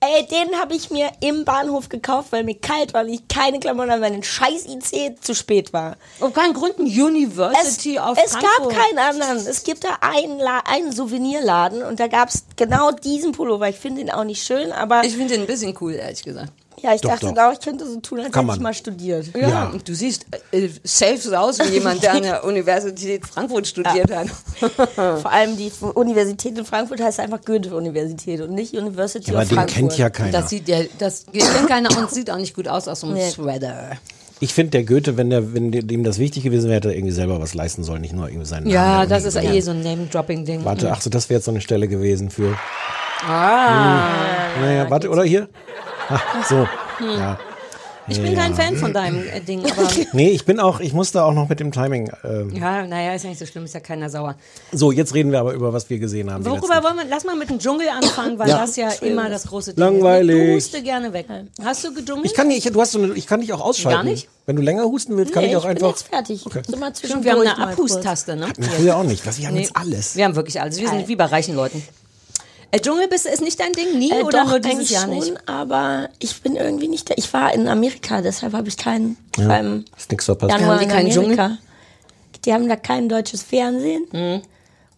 [0.01, 3.59] Ey, den habe ich mir im Bahnhof gekauft, weil mir kalt war und ich keine
[3.59, 5.97] Klamotten habe, weil ein scheiß IC zu spät war.
[6.21, 8.75] Auf keinen Grund ein Es, University auf es gab Frankfurt.
[8.77, 9.37] keinen anderen.
[9.39, 13.69] Es gibt da einen, La einen Souvenirladen und da gab es genau diesen Pullover.
[13.69, 16.53] Ich finde ihn auch nicht schön, aber Ich finde den ein bisschen cool, ehrlich gesagt.
[16.85, 17.53] Ja, ich Doch, dachte doch.
[17.53, 18.57] ich könnte so tun, als Kann hätte man.
[18.57, 19.27] ich mal studiert.
[19.35, 19.65] Ja, Ja.
[19.71, 24.15] und du siehst äh, safe so aus wie jemand, der an der Universität Frankfurt studiert
[24.15, 24.29] hat.
[24.95, 29.49] Vor allem die Universität in Frankfurt heißt einfach Goethe-Universität und nicht University Ja, aber of
[29.49, 29.77] den Frankfurt.
[29.79, 30.33] kennt ja keiner.
[30.33, 33.17] Das sieht ja, das kennt keiner und sieht auch nicht gut aus aus so einem
[33.17, 33.31] Nee.
[33.31, 33.93] Sweater.
[34.41, 37.15] Ich finde, der Goethe, wenn, der, wenn dem das wichtig gewesen wäre, hätte er irgendwie
[37.15, 38.75] selber was leisten sollen, nicht nur irgendwie seinen Namen.
[38.75, 40.65] Ja, das ist eh so ein Name-Dropping-Ding.
[40.65, 42.59] Warte, ach so, das wäre jetzt so eine Stelle gewesen für.
[43.27, 44.09] Ah.
[44.61, 45.49] Naja, warte, oder hier?
[46.49, 46.67] So.
[47.19, 47.39] Ja.
[48.07, 51.25] Ich bin kein Fan von deinem äh, Ding, aber Nee, ich bin auch, ich musste
[51.25, 52.11] auch noch mit dem Timing.
[52.23, 54.35] Ähm, ja, naja, ist ja nicht so schlimm, ist ja keiner sauer.
[54.73, 56.45] so, jetzt reden wir aber über was wir gesehen haben.
[56.45, 58.59] Worüber wollen wir, lass mal mit dem Dschungel anfangen, weil Ja.
[58.59, 60.37] das ja immer das große Ding Langweilig.
[60.37, 60.49] ist.
[60.75, 61.25] Du huste gerne weg.
[61.65, 62.27] Hast du gedschungelt?
[62.27, 63.97] Ich kann nicht, du hast so eine, ich kann dich auch ausschalten.
[64.05, 64.29] Gar nicht?
[64.45, 65.89] Wenn du länger husten willst, kann Nee, ich auch bin einfach.
[65.89, 66.45] jetzt fertig.
[66.45, 66.61] Okay.
[66.69, 67.57] So mal Stimmt, wir haben eine.
[67.59, 68.49] Abhusttaste, ne?
[68.85, 69.27] Ja, auch nicht.
[69.27, 70.15] Was, wir haben Nee, jetzt alles.
[70.15, 70.79] Wir haben wirklich alles.
[70.79, 71.83] Wir sind wie bei reichen Leuten.
[72.75, 73.99] Äh, Dschungelbiss ist nicht dein Ding?
[73.99, 75.49] Nie Äh, oder doch, nur dieses eigentlich Jahr schon, nicht?
[75.49, 77.15] aber ich bin irgendwie nicht da.
[77.17, 79.17] Ich war in Amerika, deshalb habe ich keinen.
[79.39, 80.53] Ich war im Ist nichts verpasst.
[80.53, 81.59] Januar Haben die in keinen Amerika.
[82.45, 84.43] Die haben da kein deutsches Fernsehen Mhm.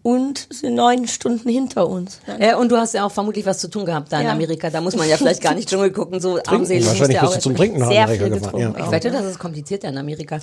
[0.03, 2.21] und sind neun Stunden hinter uns.
[2.39, 4.33] Äh, und du hast ja auch vermutlich was zu tun gehabt da in Ja.
[4.33, 4.71] Amerika.
[4.71, 6.19] Da muss man ja vielleicht gar nicht Dschungel gucken.
[6.21, 8.53] So armselig Wahrscheinlich bist auch du zum Trinken nach sehr Amerika viel gefahren.
[8.57, 8.79] getrunken.
[8.81, 8.85] Ja.
[8.87, 10.39] Ich wette, das ist komplizierter in Amerika.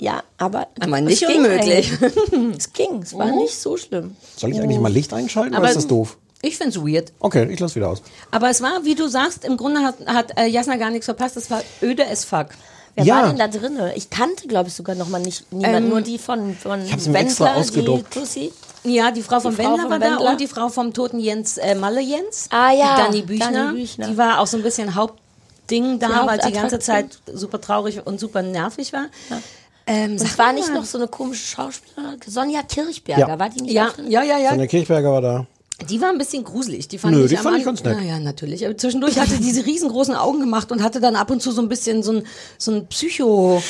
[0.00, 0.68] Ja, aber.
[0.78, 1.90] Aber es nicht ging unmöglich.
[2.56, 3.38] Es ging, es war Mhm.
[3.38, 4.14] nicht so schlimm.
[4.36, 6.18] Soll ich eigentlich mal Licht einschalten Aber oder ist das doof?
[6.42, 7.12] Ich find's weird.
[7.18, 8.00] Okay, ich lass wieder aus.
[8.30, 11.36] Aber es war, wie du sagst, im Grunde hat, hat äh, Jasna gar nichts verpasst.
[11.36, 12.48] Es war öde as fuck.
[12.94, 13.16] Wer Ja.
[13.16, 13.92] war denn da drinne?
[13.96, 17.06] Ich kannte, glaube ich, sogar noch mal nicht niemand, Ähm, nur die von, von Ich
[17.06, 18.12] mir extra die ausgedruckt.
[18.14, 18.52] Tussi.
[18.84, 20.30] Ja, die Frau vom Frau Wendler war da Wendler.
[20.30, 22.46] und die Frau vom toten Jens äh, Malle Jens.
[22.50, 23.52] Ah, ja, Die Dani Büchner.
[23.52, 24.06] Dani Büchner.
[24.08, 26.78] Die war auch so ein bisschen Hauptding da, Die weil die ganze.
[26.78, 29.06] Zeit super traurig und super nervig war.
[29.86, 33.38] Ähm, Und es war nicht noch so eine komische Schauspielerin, Sonja Kirchberger, Ja.
[33.38, 34.10] war die nicht Ja, auch drin?
[34.10, 34.50] ja, ja, ja.
[34.50, 35.46] Sonja Kirchberger war da.
[35.88, 36.88] Die war ein bisschen gruselig.
[36.88, 37.96] Die fand Nö, ich die fand ich An- ganz nett.
[37.96, 38.66] Naja, natürlich.
[38.66, 41.62] Aber zwischendurch hatte die diese riesengroßen Augen gemacht und hatte dann ab und zu so
[41.62, 42.26] ein bisschen so ein,
[42.58, 43.62] so ein Psycho,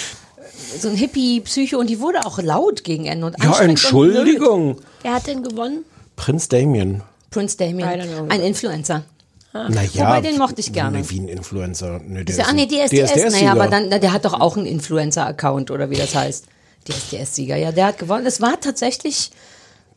[0.80, 3.26] so ein Hippie-Psycho und die wurde auch laut gegen Ende.
[3.26, 4.08] Und Ja, anstrengend und.
[4.10, 4.76] Entschuldigung.
[5.02, 5.84] Wer hat denn gewonnen?
[6.16, 7.02] Prinz Damien.
[7.30, 9.04] Prince Damien, ein Influencer.
[9.52, 9.88] Naja.
[9.94, 10.98] Wobei, den mochte ich gerne.
[10.98, 12.00] Nee, wie ein Influencer.
[12.06, 13.12] Nee, der Ist ah, nee, DSDS.
[13.12, 16.46] DSDS naja, aber dann, der hat doch auch einen Influencer-Account oder wie das heißt.
[16.86, 18.26] DSDS-Sieger, ja, der hat gewonnen.
[18.26, 19.30] Es war tatsächlich,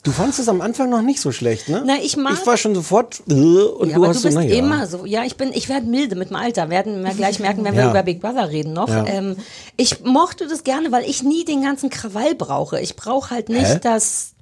[0.04, 1.84] Du fandst es am Anfang noch nicht so schlecht, ne?
[1.86, 3.22] Na, ich mag- Ich war schon sofort.
[3.30, 4.56] äh, Und ja, du aber hast du bist so, naja.
[4.56, 5.06] immer so.
[5.06, 6.70] Ja, ich bin, ich werde milde mit dem Alter.
[6.72, 7.90] Werden wir gleich merken, wenn wir Ja.
[7.92, 8.90] über Big Brother reden noch.
[8.90, 9.06] Ja.
[9.06, 9.36] Ähm,
[9.78, 12.80] ich mochte das gerne, weil ich nie den ganzen Krawall brauche.
[12.82, 13.80] Ich brauche halt nicht, Hä?
[13.80, 14.34] dass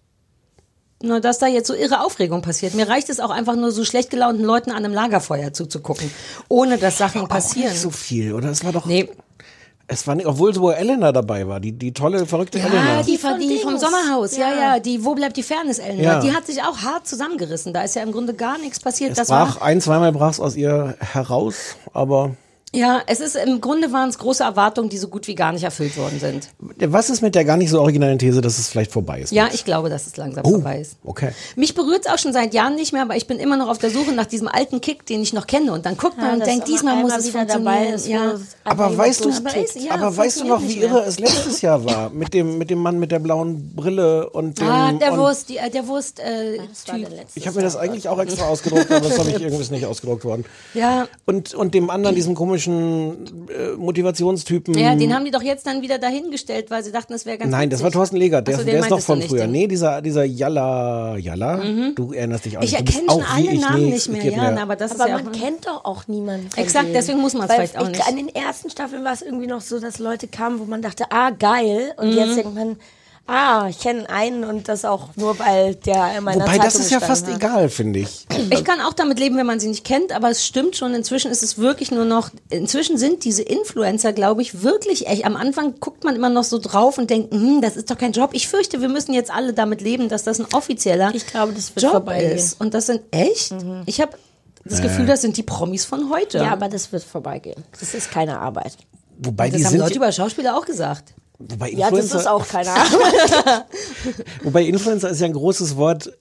[1.01, 2.73] nur dass da jetzt so irre Aufregung passiert.
[2.73, 6.09] Mir reicht es auch einfach nur so schlecht gelaunten Leuten an einem Lagerfeuer zuzugucken,
[6.49, 7.69] ohne dass Sachen Auch passieren.
[7.71, 8.49] nicht so viel, oder?
[8.49, 8.85] Es war doch.
[8.85, 9.09] Nee.
[9.91, 12.97] Es war nicht, obwohl so Elena dabei war, die, die tolle, verrückte Elena.
[12.97, 13.75] Ja, die, von, die vom.
[13.79, 14.49] Sommerhaus, ja.
[14.49, 14.59] Ja.
[14.75, 15.99] ja, die Wo bleibt die Fairness, Ellen?
[15.99, 16.19] Ja.
[16.19, 17.73] Die hat sich auch hart zusammengerissen.
[17.73, 19.11] Da ist ja im Grunde gar nichts passiert.
[19.11, 22.35] es das brach war, ein, zweimal brach es aus ihr heraus, aber
[22.73, 25.63] ja, es ist im Grunde waren es große Erwartungen, die so gut wie gar nicht
[25.63, 26.49] erfüllt worden sind.
[26.59, 29.31] was ist mit der gar nicht so originellen These, dass es vielleicht vorbei ist?
[29.31, 30.97] Ja, ich glaube, dass es langsam oh, vorbei ist.
[31.03, 31.31] okay.
[31.55, 33.79] Mich berührt es auch schon seit Jahren nicht mehr, aber ich bin immer noch auf
[33.79, 35.73] der Suche nach diesem alten Kick, den ich noch kenne.
[35.73, 37.65] Und dann guckt man und denkt, diesmal muss es funktionieren.
[37.65, 38.35] dabei ist, ja.
[38.63, 39.55] Aber weißt du, durchbricht.
[39.55, 39.87] durchbricht.
[39.87, 42.09] Ja, aber weißt du noch, wie irre es letztes Jahr war?
[42.19, 44.67] Mit dem, mit dem Mann mit der blauen Brille und dem.
[44.67, 46.59] Ah, der und Wurst, die, äh, der Wurst, äh,
[47.35, 49.85] Ich habe mir das eigentlich auch extra ausgedruckt, aber das habe ich irgendwie ist nicht
[49.85, 50.45] ausgedruckt worden.
[50.73, 51.07] Ja.
[51.25, 54.77] Und, und dem anderen, diesem komischen äh, Motivationstypen.
[54.77, 57.51] Ja, den haben die doch jetzt dann wieder dahingestellt, weil sie dachten, das wäre ganz
[57.51, 57.97] Nein, das war witzig.
[57.99, 59.41] Thorsten Legert, der, so, der ist noch du von nicht, früher.
[59.41, 61.61] den- Nee, dieser, dieser Jalla, Jalla,
[61.95, 62.81] du erinnerst dich auch Ich nicht.
[62.81, 64.09] Du bist erkenne schon auch alle ich Namen nicht.
[64.09, 66.47] nicht mehr, ja, mir- aber das Aber ist ja man auch, kennt doch auch niemanden.
[66.55, 66.93] Exakt, denen.
[66.93, 68.07] deswegen muss man's Weil vielleicht auch ich, nicht.
[68.07, 71.05] An den ersten Staffeln war es irgendwie noch so, dass Leute kamen, wo man dachte,
[71.11, 71.93] ah, geil.
[71.97, 72.17] Und Mhm.
[72.17, 72.77] jetzt denkt man,
[73.29, 76.75] ah, ich kenne einen und das auch nur, weil der in meiner Wobei, Zeitung das
[76.75, 77.35] ist ja fast hat.
[77.35, 78.25] egal, finde ich.
[78.49, 81.31] Ich kann auch damit leben, wenn man sie nicht kennt, aber es stimmt schon, inzwischen
[81.31, 85.25] ist es wirklich nur noch, inzwischen sind diese Influencer, glaube ich, wirklich echt.
[85.25, 88.11] Am Anfang guckt man immer noch so drauf und denkt, hm, das ist doch kein
[88.11, 88.31] Job.
[88.33, 91.75] Ich fürchte, wir müssen jetzt alle damit leben, dass das ein offizieller Ich glaube, das
[91.75, 92.31] wird Job vorbeigehen.
[92.37, 92.59] ist.
[92.59, 93.53] Und das sind echt?
[93.85, 94.13] Ich habe
[94.65, 96.39] das Gefühl, das sind die Promis von heute.
[96.39, 97.63] Ja, aber das wird vorbeigehen.
[97.79, 98.77] Das ist keine Arbeit.
[99.17, 101.13] Wobei das die haben sind, Leute über Schauspieler auch gesagt.
[101.39, 103.65] Wobei Ja, das ist Influencer, auch keine Arbeit.
[104.43, 106.11] wobei Influencer ist ja ein großes Wort.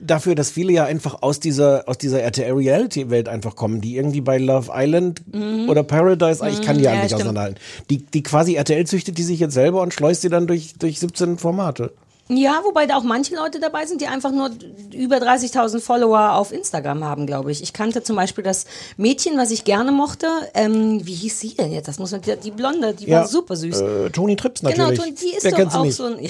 [0.00, 4.38] dafür, dass viele ja einfach aus dieser, aus dieser RTL-Reality-Welt einfach kommen, die irgendwie bei
[4.38, 5.22] Love Island
[5.68, 7.14] oder Paradise, ich kann die ja nicht stimmt.
[7.14, 7.60] auseinanderhalten.
[7.90, 10.98] Die, die quasi RTL züchtet die sich jetzt selber und schleust sie dann durch, durch
[10.98, 11.92] 17 Formate.
[12.28, 14.50] Ja, wobei da auch manche Leute dabei sind, die einfach nur
[14.92, 17.62] über 30.000 Follower auf Instagram haben, glaube ich.
[17.62, 18.64] Ich kannte zum Beispiel das
[18.96, 20.26] Mädchen, was ich gerne mochte.
[20.54, 21.86] Ähm, wie hieß sie denn jetzt?
[21.86, 23.80] Das muss man, die, die Blonde, die war super süß.
[23.80, 25.14] Äh, Toni Trips Genau, natürlich.
[25.14, 25.96] die ist Wer doch auch nicht?
[25.96, 26.18] so ein.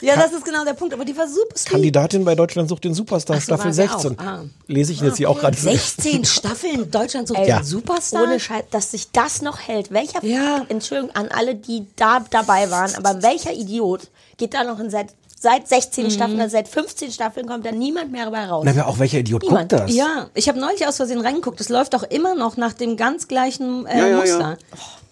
[0.00, 1.64] Ja, das ist genau der Punkt, aber die war super süß.
[1.64, 4.16] Kandidatin bei Deutschland sucht den Superstar, Ach so, Staffel war sie 16.
[4.16, 4.22] auch.
[4.24, 4.44] Ah.
[4.68, 5.56] Lese ich jetzt hier auch gerade.
[5.58, 8.22] 16 Staffeln Deutschland sucht Ey, den Superstar.
[8.22, 9.90] Ohne Scheiß, dass sich das noch hält.
[9.90, 10.64] Welcher, Ja.
[10.68, 14.02] Entschuldigung an alle, die da dabei waren, aber welcher Idiot
[14.38, 16.10] geht da noch in seit, seit 16 Mhm.
[16.10, 18.64] Staffeln, also seit 15 Staffeln kommt da niemand mehr dabei raus.
[18.64, 19.70] Na, aber auch welcher Idiot Niemand.
[19.70, 19.94] guckt das?
[19.94, 21.60] Ja, ich habe neulich aus Versehen reingeguckt.
[21.60, 24.16] Es läuft auch immer noch nach dem ganz gleichen äh, Ja, ja, ja.
[24.16, 24.58] Muster.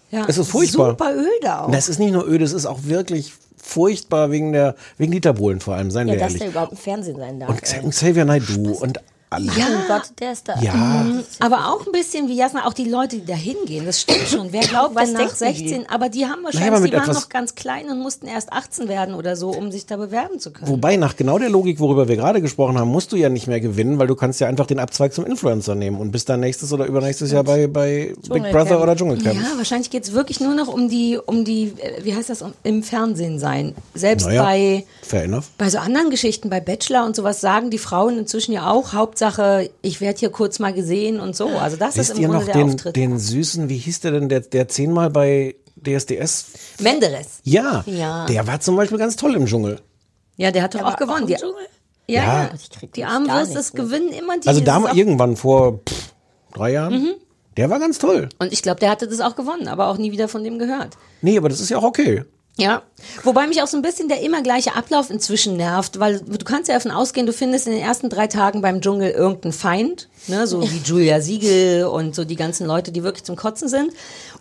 [0.09, 0.25] Ja.
[0.27, 0.91] Es ist furchtbar.
[0.91, 1.71] Super öl da auch.
[1.71, 5.59] Das ist nicht nur öde, es ist auch wirklich furchtbar wegen der wegen Dieter Bohlen
[5.59, 6.39] vor allem, seien ja, wir dass ehrlich.
[6.39, 7.49] der überhaupt im Fernsehen sein darf.
[7.49, 7.89] Und ey.
[7.89, 9.51] Xavier Naidoo und alle.
[9.51, 10.59] Oh Gott, der ist da.
[10.61, 11.05] Ja.
[11.39, 14.53] Aber auch ein bisschen wie Jasna, auch die Leute, die da hingehen, das stimmt schon.
[14.53, 15.69] Wer glaubt Was denn nach denken die?
[15.69, 15.89] 16?
[15.89, 18.87] Aber die haben Naja, wahrscheinlich, mit die waren noch ganz klein und mussten erst 18
[18.87, 20.69] werden oder so, um sich da bewerben zu können.
[20.69, 23.59] Wobei, nach genau der Logik, worüber wir gerade gesprochen haben, musst du ja nicht mehr
[23.59, 26.71] gewinnen, weil du kannst ja einfach den Abzweig zum Influencer nehmen und bist dann nächstes
[26.71, 28.51] oder übernächstes Jahr bei, bei Big.
[28.51, 29.35] Brother oder Dschungelcamp.
[29.35, 32.53] Ja, wahrscheinlich geht's wirklich nur noch um die, um die, äh, wie heißt das, um,
[32.63, 33.75] im Fernsehen sein.
[33.93, 35.49] Selbst Naja, bei, fair enough.
[35.57, 39.69] bei so anderen Geschichten, bei Bachelor und sowas, sagen die Frauen inzwischen ja auch, Hauptsache,
[39.81, 41.47] ich werde hier kurz mal gesehen und so.
[41.49, 42.95] Also das ist Wisst im ihr Grunde noch der den, Auftritt.
[42.95, 46.45] den süßen, wie hieß der denn, der, der zehnmal bei DSDS?
[46.79, 47.39] Menderes.
[47.43, 48.25] Ja, Ja.
[48.27, 49.79] der war zum Beispiel ganz toll im Dschungel.
[50.37, 51.21] Ja, der hat doch Der auch gewonnen.
[51.23, 51.65] im Die, Dschungel?
[52.07, 52.43] ja, Ja.
[52.43, 52.49] ja.
[52.55, 53.83] Ich krieg Die das nicht mit.
[53.85, 54.47] gewinnen immer die.
[54.47, 56.13] Also das da ist mal auch- irgendwann vor pff,
[56.53, 56.93] drei Jahren.
[56.93, 57.13] Mhm.
[57.57, 58.29] Der war ganz toll.
[58.37, 60.95] Und ich glaube, der hatte das auch gewonnen, aber auch nie wieder von dem gehört.
[61.23, 62.23] Nee, aber das ist ja auch okay.
[62.59, 62.81] Ja,
[63.23, 66.69] wobei mich auch so ein bisschen der immer gleiche Ablauf inzwischen nervt, weil du kannst
[66.69, 70.47] ja davon ausgehen, du findest in den ersten drei Tagen beim Dschungel irgendeinen Feind, ne,
[70.47, 73.91] so wie Julia Siegel und so die ganzen Leute, die wirklich zum Kotzen sind.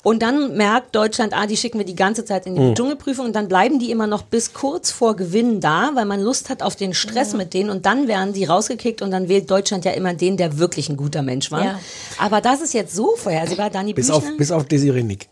[0.02, 3.36] Und dann merkt Deutschland, ah, die schicken wir die ganze Zeit in die Dschungelprüfung und
[3.36, 6.74] dann bleiben die immer noch bis kurz vor Gewinn da, weil man Lust hat auf
[6.74, 10.14] den Stress mit denen und dann werden die rausgekickt und dann wählt Deutschland ja immer
[10.14, 11.64] den, der wirklich ein guter Mensch war.
[11.64, 11.80] Ja.
[12.18, 14.30] Aber das ist jetzt so vorhersehbar, Dani Bis Büchner.
[14.30, 15.28] auf, bis auf Desiree Nick.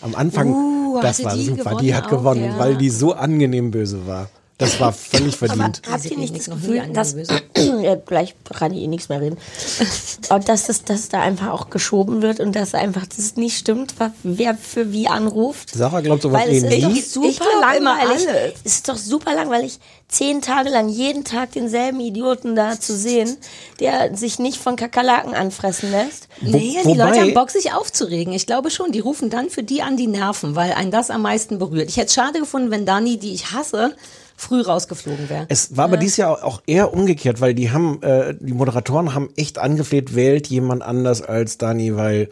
[0.00, 1.62] Am Anfang, Uh, das war die super.
[1.64, 2.58] gewonnen Die hat auch, gewonnen, ja.
[2.58, 4.28] weil die so angenehm böse war.
[4.58, 5.82] Das war völlig verdient.
[5.90, 7.14] Habt ihr nicht das Gefühl, dass
[7.82, 9.36] ja, gleich kann ich eh nichts mehr reden,
[10.30, 13.94] und dass das, dass da einfach auch geschoben wird und dass einfach das nicht stimmt,
[14.22, 15.74] wer für wie anruft?
[15.74, 18.26] Sarah glaubt sowas Weil es eh ist doch super Ich langweilig.
[18.64, 23.36] Es ist doch super langweilig, zehn Tage lang jeden Tag denselben Idioten da zu sehen,
[23.80, 26.28] der sich nicht von Kakerlaken anfressen lässt.
[26.40, 28.32] Nee, die Leute haben Bock, sich aufzuregen.
[28.32, 31.22] Ich glaube schon, die rufen dann für die an die Nerven, weil einen das am
[31.22, 31.88] meisten berührt.
[31.88, 33.94] Ich hätte es schade gefunden, wenn Dani, die ich hasse,
[34.36, 35.46] früh rausgeflogen wäre.
[35.48, 39.30] Es war aber dieses Jahr auch eher umgekehrt, weil die haben, äh, die Moderatoren haben
[39.36, 42.28] echt angefleht, wählt jemand anders als Dani, weil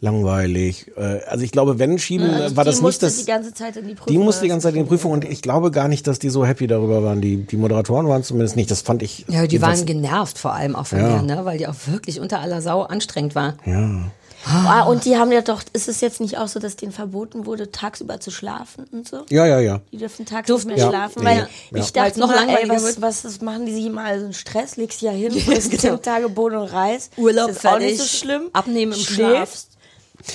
[0.00, 0.90] langweilig.
[0.96, 3.24] Äh, also ich glaube, wenn schieben, äh, war die das musste nicht das.
[3.24, 4.12] die ganze Zeit in die Prüfung.
[4.12, 6.28] Die musste die ganze Zeit in die Prüfung und ich glaube gar nicht, dass die
[6.28, 7.20] so happy darüber waren.
[7.20, 8.70] Die, die Moderatoren waren zumindest nicht.
[8.70, 9.24] Das fand ich.
[9.28, 11.08] Ja, die waren genervt vor allem auch von Ja.
[11.08, 11.44] der, ne?
[11.44, 13.54] weil die auch wirklich unter aller Sau anstrengend war.
[13.64, 14.10] Ja.
[14.44, 17.46] Ah, und die haben ja doch, ist es jetzt nicht auch so, dass denen verboten
[17.46, 19.22] wurde, tagsüber zu schlafen und so?
[19.30, 19.80] Ja, ja, ja.
[19.92, 20.94] Die dürfen tags Durften nicht mehr nicht.
[20.94, 21.84] schlafen, Ja, weil ja.
[21.84, 24.76] ich dachte noch ey, langweiliger was, was, was machen die sich immer also einen Stress,
[24.76, 25.80] legst ja hin, Ja, frisst genau.
[25.94, 27.10] zehn Tage Bohnen und Reis.
[27.16, 28.42] Urlaub ist auch nicht so schlimm.
[28.52, 29.68] abnehmen im Schläfst,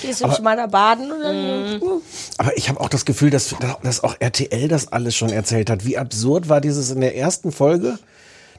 [0.00, 1.82] gehst hübsch mal da baden und dann, Mhm.
[1.82, 2.00] uh,
[2.38, 5.84] Aber ich habe auch das Gefühl, dass, dass auch RTL das alles schon erzählt hat.
[5.84, 7.98] Wie absurd war dieses in der ersten Folge,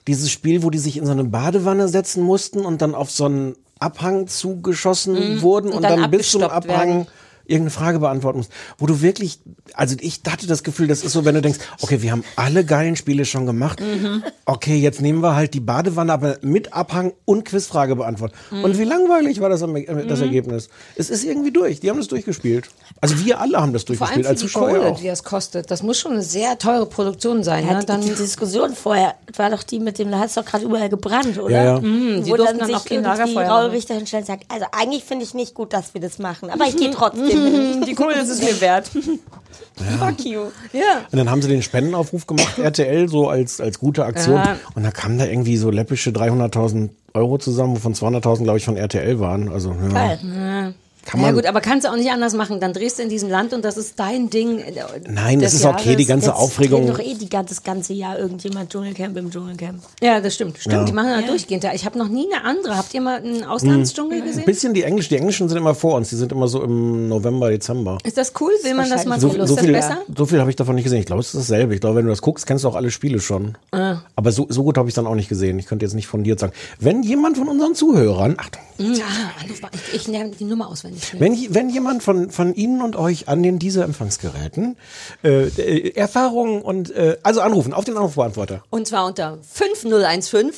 [0.08, 3.26] dieses Spiel, wo die sich in so eine Badewanne setzen mussten und dann auf so
[3.26, 5.84] einen Abhang zugeschossen wurden und, Mhm.
[5.84, 7.08] dann dann, bis zum Abhang werden.
[7.50, 8.52] Irgendeine Frage beantworten musst.
[8.78, 9.40] Wo du wirklich,
[9.74, 12.64] also ich hatte das Gefühl, das ist so, wenn du denkst, okay, wir haben alle
[12.64, 13.80] geilen Spiele schon gemacht.
[13.82, 14.24] Mhm.
[14.46, 18.36] Okay, jetzt nehmen wir halt die Badewanne, aber mit Abhang und Quizfrage beantworten.
[18.52, 18.64] Mhm.
[18.64, 20.70] Und wie langweilig war das, äh, das Ergebnis?
[20.96, 21.80] Es ist irgendwie durch.
[21.80, 22.70] Die haben das durchgespielt.
[23.02, 25.00] Also wir alle haben das Vor allem durchgespielt, für als die Zuschauer Kohle, auch.
[25.00, 25.72] die das kostet.
[25.72, 27.66] Das muss schon eine sehr teure Produktion sein.
[27.66, 27.80] ja, Ne?
[27.82, 30.66] die, Dann, die Diskussion vorher war doch die mit dem, da hat es doch gerade
[30.66, 31.50] überall gebrannt, oder?
[31.52, 31.80] Ja, ja.
[31.80, 33.72] Mhm, die Wo dann dann sich auch irgendwie Lagerfeuer Raul machen.
[33.72, 36.66] Richter hinstellt und sagt, also eigentlich finde ich nicht gut, dass wir das machen, aber
[36.66, 37.39] ich gehe trotzdem.
[37.88, 38.90] die Kohle ist es mir wert.
[38.90, 40.42] Fuck you.
[40.74, 41.06] ja.
[41.12, 44.36] Und dann haben sie den Spendenaufruf gemacht, RTL, so als, als gute Aktion.
[44.36, 44.58] Ja.
[44.76, 48.76] Und da kamen da irgendwie so läppische 300.000 Euro zusammen, wovon 200.000, glaube ich, von
[48.76, 49.50] RTL waren.
[49.50, 50.16] Also, ja.
[50.16, 50.74] Geil.
[51.10, 51.36] Kann Ja man.
[51.36, 52.60] gut, aber kannst du auch nicht anders machen.
[52.60, 54.60] Dann drehst du in diesem Land und das ist dein Ding.
[54.60, 54.72] äh,
[55.10, 56.08] Nein, es ist okay, die Jahres.
[56.08, 56.86] ganze Jetzt Aufregung.
[56.88, 59.82] dreht doch eh die, das ganze Jahr irgendjemand Dschungelcamp im Dschungelcamp.
[60.02, 60.58] Ja, das stimmt.
[60.60, 60.84] Stimmt, Ja.
[60.84, 61.64] die machen ja durchgehend.
[61.74, 62.78] Ich habe noch nie eine andere.
[62.78, 64.46] Habt ihr mal einen Auslandsdschungel Ein gesehen?
[64.46, 67.50] bisschen die Englischen, die Englischen sind immer vor uns, die sind immer so im November,
[67.50, 67.98] Dezember.
[68.04, 68.52] Ist das cool?
[68.64, 70.00] Will man das mal So, so das viel, besser?
[70.16, 71.00] so viel habe ich davon nicht gesehen.
[71.00, 71.74] Ich glaube, es ist dasselbe.
[71.74, 73.58] Ich glaube, wenn du das guckst, kennst du auch alle Spiele schon.
[73.72, 73.98] Ah.
[74.16, 75.58] Aber so, so gut habe ich es dann auch nicht gesehen.
[75.60, 76.54] Ich könnte jetzt nicht von dir sagen.
[76.80, 79.06] Wenn jemand von unseren Zuhörern, Achtung, Ja,
[79.48, 80.99] ich, ich nehme die Nummer auswendig.
[81.18, 84.78] Wenn, wenn jemand von, von Ihnen und euch an den diese Empfangsgeräten
[85.24, 90.52] äh, Erfahrungen und äh, also anrufen auf den Anrufbeantworter Und zwar unter 5015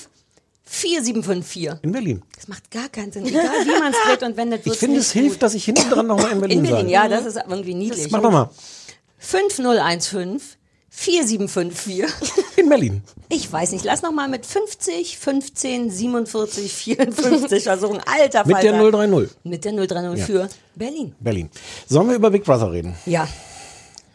[0.63, 1.83] 4754.
[1.83, 2.21] in Berlin.
[2.35, 3.25] Das macht gar keinen Sinn.
[3.25, 5.43] Egal wie man es dreht und wendet, Ich finde, es hilft, gut.
[5.43, 6.91] dass ich hinten dran nochmal in Berlin, In Berlin, sage.
[6.93, 8.09] ja, das ist irgendwie niedlich.
[8.11, 8.49] Mach doch mal.
[9.17, 10.41] 5015
[10.93, 12.05] 4754.
[12.57, 13.01] In Berlin.
[13.29, 17.99] Ich weiß nicht, lass noch mal mit 50, 15, 47, 54 versuchen.
[18.05, 19.07] Alter Mit der Falter.
[19.07, 19.29] 030.
[19.43, 21.15] Mit der 030 für Berlin.
[21.19, 21.49] Berlin.
[21.87, 22.95] Sollen wir über Big Brother reden?
[23.05, 23.27] Ja.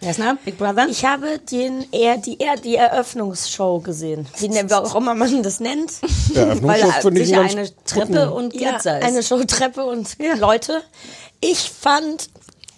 [0.03, 0.87] Jasna, Big Brother?
[0.91, 4.27] Ich habe den eher die, eher die Eröffnungsshow gesehen.
[4.39, 5.91] Wie, ne- warum man das nennt.
[6.35, 9.05] Eröffnungsshow Weil er finde ich sicher einen ganz eine Treppe und Ja, Glitzer ist.
[9.07, 10.83] eine Showtreppe und Leute.
[11.41, 12.29] Ich fand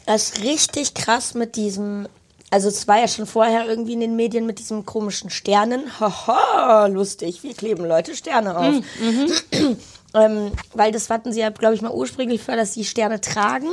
[0.06, 2.06] das richtig krass mit diesem,
[2.50, 5.82] also es war ja schon vorher irgendwie in den Medien mit diesem komischen Sternen.
[6.00, 8.74] Haha, lustig, wir kleben Leute Sterne auf.
[10.14, 13.68] ähm, weil das hatten sie ja, glaube ich, mal ursprünglich vor, dass sie Sterne tragen.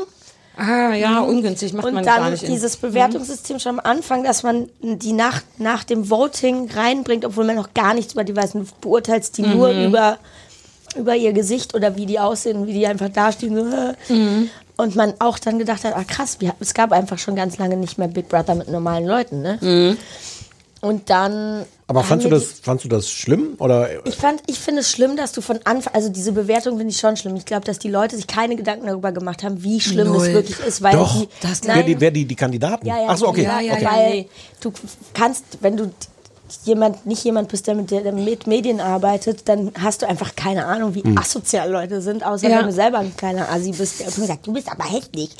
[0.58, 2.44] ah, ja, ungünstig, macht man Und gar dann nicht.
[2.44, 7.46] in- dieses Bewertungssystem schon am Anfang, dass man die nach, nach dem Voting reinbringt, obwohl
[7.46, 8.54] man noch gar nichts über die weiß.
[8.54, 9.86] Du beurteilst die nur Mhm.
[9.88, 10.18] über,
[10.95, 13.55] über ihr Gesicht oder wie die aussehen, wie die einfach dastehen.
[13.55, 14.13] So.
[14.13, 14.49] Mhm.
[14.77, 17.77] Und man auch dann gedacht hat, ah krass, wir, es gab einfach schon ganz lange
[17.77, 19.41] nicht mehr Big Brother mit normalen Leuten.
[19.41, 19.58] Ne?
[19.62, 19.97] Mhm.
[20.81, 21.65] Und dann.
[21.88, 23.55] Aber fandst du das, fandst du das schlimm?
[23.60, 26.91] Oder ich fand, ich finde es schlimm, dass du von Anfang, also diese Bewertung finde
[26.91, 27.36] ich schon schlimm.
[27.36, 30.27] Ich glaube, dass die Leute sich keine Gedanken darüber gemacht haben, wie schlimm Null.
[30.27, 32.86] es wirklich ist, weil Doch, die, das- wer nein, die, wer die, die Kandidaten?
[32.86, 33.43] ja, ja, Ach so, okay.
[33.43, 33.84] Ja, ja, okay.
[33.84, 33.91] ja.
[33.91, 34.25] Weil
[34.62, 34.73] du
[35.13, 35.91] kannst, wenn du
[36.63, 40.65] jemand, nicht jemand bist, der mit, der mit Medien arbeitet, dann hast du einfach keine
[40.65, 42.60] Ahnung, wie asozial Leute sind, außer Ja.
[42.60, 45.31] wenn du selber ein kleiner Assi bist, der immer sagt, du bist aber hässlich.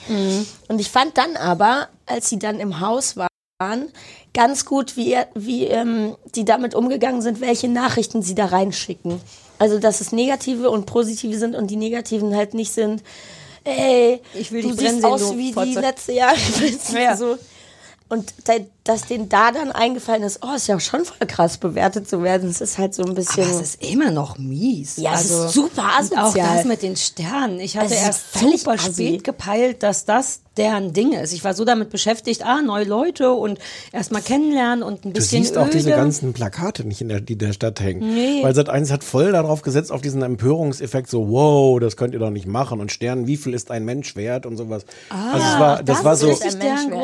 [0.67, 3.87] Und ich fand dann aber, als sie dann im Haus waren,
[4.33, 9.21] ganz gut, wie, wie ähm, die damit umgegangen sind, welche Nachrichten sie da reinschicken.
[9.59, 13.01] Also, dass es negative und positive sind und die negativen halt nicht sind,
[13.63, 15.79] ey, Ich will du dich brennen siehst sehen, aus du wie die Fotze.
[15.79, 16.35] letzte Jahre.
[16.93, 17.15] Ja.
[17.17, 17.37] so.
[18.09, 18.33] Und
[18.86, 22.50] dass denen da dann eingefallen ist, oh, ist ja schon voll krass bewertet zu werden.
[22.50, 23.43] Es ist halt so ein bisschen.
[23.43, 24.98] Aber es ist immer noch mies.
[24.98, 26.58] Ja, es ist super und Auch asozial.
[26.58, 27.60] das mit den Sternen.
[27.60, 28.93] Ich hatte erst völlig super assi.
[28.93, 31.34] spät gepeilt, dass das deren Ding ist.
[31.34, 33.60] Ich war so damit beschäftigt, ah, neue Leute und
[33.91, 35.78] erstmal kennenlernen und ein Du bisschen siehst auch öde.
[35.78, 38.13] diese ganzen Plakate nicht, in der, die in der Stadt hängen.
[38.15, 38.41] Nee.
[38.41, 42.19] Weil Sat 1 hat voll darauf gesetzt, auf diesen Empörungseffekt, so, wow, das könnt ihr
[42.21, 42.80] doch nicht machen.
[42.80, 44.86] Und Sternen, wie viel ist ein Mensch wert und sowas.
[45.10, 46.39] also es war, das, das war so,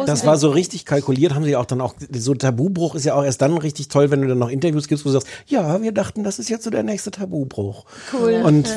[0.06, 3.24] das war so richtig kalkuliert, haben sie auch dann auch, so Tabubruch ist ja auch
[3.24, 5.92] erst dann richtig toll, wenn du dann noch Interviews gibst, wo du sagst, ja, wir
[5.92, 7.86] dachten, das ist jetzt so der nächste Tabubruch.
[8.14, 8.42] Cool.
[8.46, 8.70] Und,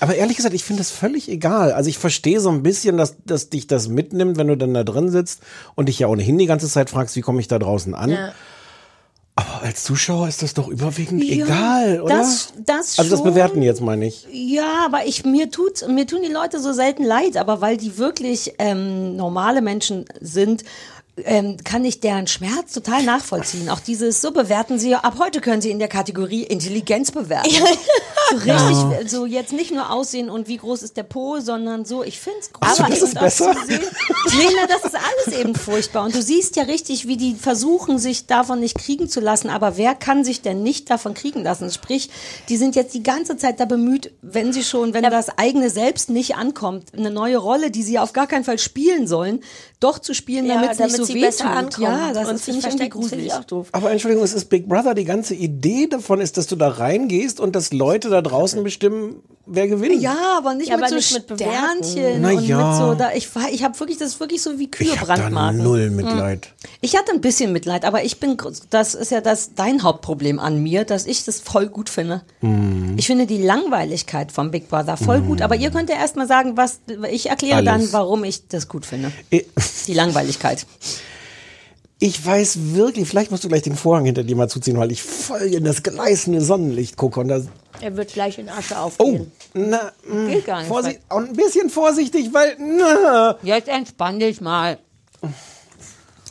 [0.00, 1.72] aber ehrlich gesagt, ich finde das völlig egal.
[1.72, 4.84] Also ich verstehe so ein bisschen, dass, dass dich das mitnimmt, wenn du dann da
[4.84, 5.40] drin sitzt
[5.74, 8.10] und dich ja ohnehin die ganze Zeit fragst, wie komme ich da draußen an.
[8.10, 8.32] Ja.
[9.36, 12.16] Aber als Zuschauer ist das doch überwiegend Ja, egal, oder?
[12.18, 13.22] das- das also das.
[13.22, 14.26] Bewerten jetzt meine ich.
[14.30, 17.96] Ja, aber ich mir tut's mir tun die Leute so selten leid, aber weil die
[17.96, 20.64] wirklich ähm, normale Menschen sind,
[21.24, 23.68] ähm, kann ich deren Schmerz total nachvollziehen.
[23.68, 27.50] Auch dieses so bewerten sie ab heute können sie in der Kategorie Intelligenz bewerten.
[28.30, 32.04] So richtig, so jetzt nicht nur Aussehen und wie groß ist der Po, sondern so,
[32.04, 32.76] ich find's groß.
[32.76, 33.56] du, das ist besser?
[33.68, 36.04] Nee, na, das ist alles eben furchtbar.
[36.04, 39.50] Und du siehst ja richtig, wie die versuchen, sich davon nicht kriegen zu lassen.
[39.50, 41.70] Aber wer kann sich denn nicht davon kriegen lassen?
[41.70, 42.10] Sprich,
[42.48, 46.10] die sind jetzt die ganze Zeit da bemüht, wenn sie schon, wenn das eigene Selbst
[46.10, 49.40] nicht ankommt, eine neue Rolle, die sie auf gar keinen Fall spielen sollen,
[49.80, 51.78] doch zu spielen, Ja, damit es nicht so sie weh besser ankommt.
[51.78, 53.32] Ja, das und ist sich ich gruselig.
[53.32, 53.68] auch doof.
[53.72, 54.94] Aber Entschuldigung, es ist Big Brother.
[54.94, 59.22] Die ganze Idee davon ist, dass du da reingehst und dass Leute da draußen bestimmen,
[59.50, 60.00] wer gewinnt.
[60.00, 61.40] Ja, aber nicht Ja, mit aber so nicht mit.
[61.40, 62.68] Sternchen Na und ja.
[62.68, 64.94] mit so da ich war- ich habe wirklich das ist wirklich so wie Kühe ich
[64.94, 65.62] da brandmarken.
[65.62, 66.48] null Mitleid.
[66.80, 68.36] Ich hatte ein bisschen Mitleid, aber ich bin,
[68.70, 72.22] das ist ja das dein Hauptproblem an mir, dass ich das voll gut finde.
[72.40, 72.94] Mhm.
[72.96, 76.56] Ich finde die Langweiligkeit vom Big Brother voll gut, aber ihr könnt ja erstmal sagen,
[76.56, 77.92] was, ich erkläre dann, Alles.
[77.92, 79.12] warum ich das gut finde.
[79.30, 79.46] Ich-
[79.86, 80.66] Die Langweiligkeit.
[82.02, 85.02] Ich weiß wirklich, vielleicht musst du gleich den Vorhang hinter dir mal zuziehen, weil ich
[85.02, 87.42] voll in das gleißende Sonnenlicht gucke und da
[87.82, 89.32] Er wird gleich in Asche Oh, aufgehen.
[89.54, 90.68] na, mh, Geht gar nicht.
[90.68, 94.78] Vorsicht, und ein bisschen vorsichtig, weil na, Jetzt entspann dich mal.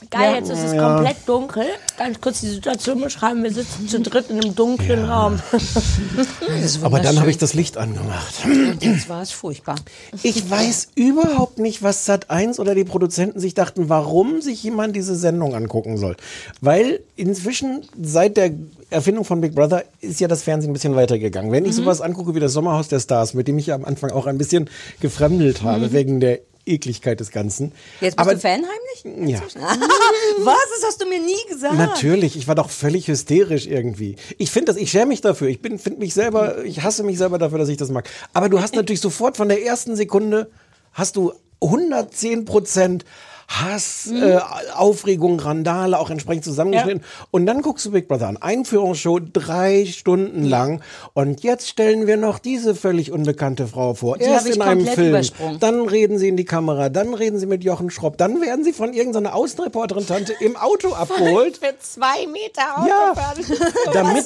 [0.10, 1.66] Geil, jetzt ist es komplett dunkel.
[1.98, 3.44] Ganz kurz die Situation beschreiben.
[3.44, 5.40] Wir sitzen zu dritt in einem dunklen Raum.
[6.82, 8.34] Aber dann habe ich das Licht angemacht.
[8.80, 9.76] Jetzt war es furchtbar.
[10.24, 14.96] Ich weiß überhaupt nicht, was Sat 1 oder die Produzenten sich dachten, warum sich jemand
[14.96, 16.16] diese Sendung angucken soll.
[16.62, 18.52] Weil inzwischen seit der
[18.90, 21.52] Erfindung von Big Brother ist ja das Fernsehen ein bisschen weitergegangen.
[21.52, 24.12] Wenn ich sowas angucke wie das Sommerhaus der Stars, mit dem ich ja am Anfang
[24.12, 24.70] auch ein bisschen
[25.00, 26.40] gefremdelt habe, wegen der
[26.70, 27.74] Ekligkeit des Ganzen.
[28.02, 29.32] Jetzt bist Aber du Fan heimlich?
[29.34, 29.40] Ja.
[30.40, 30.56] Was?
[30.76, 31.76] Das hast du mir nie gesagt.
[31.76, 34.16] Natürlich, ich war doch völlig hysterisch irgendwie.
[34.38, 35.48] Ich finde das, ich schäme mich dafür.
[35.48, 38.10] Ich bin, finde mich selber, ich hasse mich selber dafür, dass ich das mag.
[38.34, 40.50] Aber du hast natürlich sofort von der ersten Sekunde
[40.94, 43.06] hast du 110 Prozent
[43.50, 44.40] Hass, äh,
[44.76, 47.04] Aufregung, Randale, auch entsprechend zusammengeschnitten.
[47.32, 48.38] Und dann guckst du Big Brother an.
[48.38, 50.82] Einführungsshow drei Stunden lang.
[51.14, 54.18] Und jetzt stellen wir noch diese völlig unbekannte Frau vor.
[54.20, 55.26] Die Erst in einem Film.
[55.60, 56.90] Dann reden sie in die Kamera.
[56.90, 58.18] Dann reden sie mit Jochen Schropp.
[58.20, 61.58] Dann werden sie von irgendeiner Außenreporterin-Tante im Auto abgeholt.
[61.58, 63.46] Für zwei Meter Ja, Autofahren.
[63.94, 64.26] damit,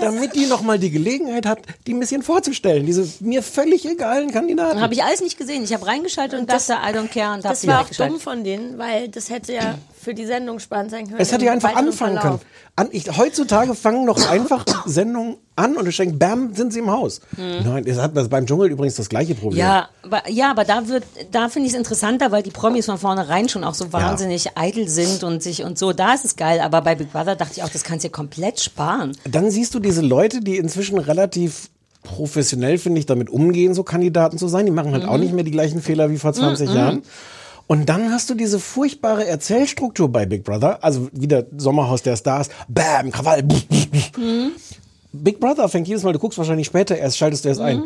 [0.00, 2.86] damit die nochmal die Gelegenheit hat, die ein bisschen vorzustellen.
[2.86, 4.80] Diese mir völlig egalen Kandidaten.
[4.80, 5.64] Habe ich alles nicht gesehen.
[5.64, 8.78] Ich habe reingeschaltet und dachte, I don't care und Das war auch dumm von denen,
[8.78, 11.20] weil das hätte ja für die Sendung spannend sein können.
[11.20, 12.22] es hätte ja einfach anfangen Verlauf.
[12.22, 12.40] können.
[12.76, 16.90] An, ich, heutzutage fangen noch einfach Sendungen an und du denkst, bam, sind sie im
[16.90, 17.20] Haus.
[17.36, 19.58] Nein, das hat das beim Dschungel übrigens das gleiche Problem.
[19.60, 22.98] Ja, aber, ja, aber da wird, da finde ich es interessanter, weil die Promis von
[22.98, 25.92] vornherein schon auch so wahnsinnig eitel sind und sich und so.
[25.94, 26.60] Da ist es geil.
[26.60, 29.16] Aber bei Big Brother dachte ich auch, das kannst du dir komplett sparen.
[29.24, 31.70] Dann siehst du diese Leute, die inzwischen relativ
[32.02, 34.64] professionell, finde ich, damit umgehen, so Kandidaten zu sein.
[34.66, 35.08] Die machen halt Mhm.
[35.08, 37.02] auch nicht mehr die gleichen Fehler wie vor 20 Jahren.
[37.66, 42.48] Und dann hast du diese furchtbare Erzählstruktur bei Big Brother, also wieder Sommerhaus der Stars,
[42.68, 43.42] Bam, Krawall.
[43.42, 44.52] Mhm.
[45.12, 47.66] Big Brother fängt jedes Mal, du guckst wahrscheinlich später erst, schaltest du erst Mhm.
[47.66, 47.82] ein.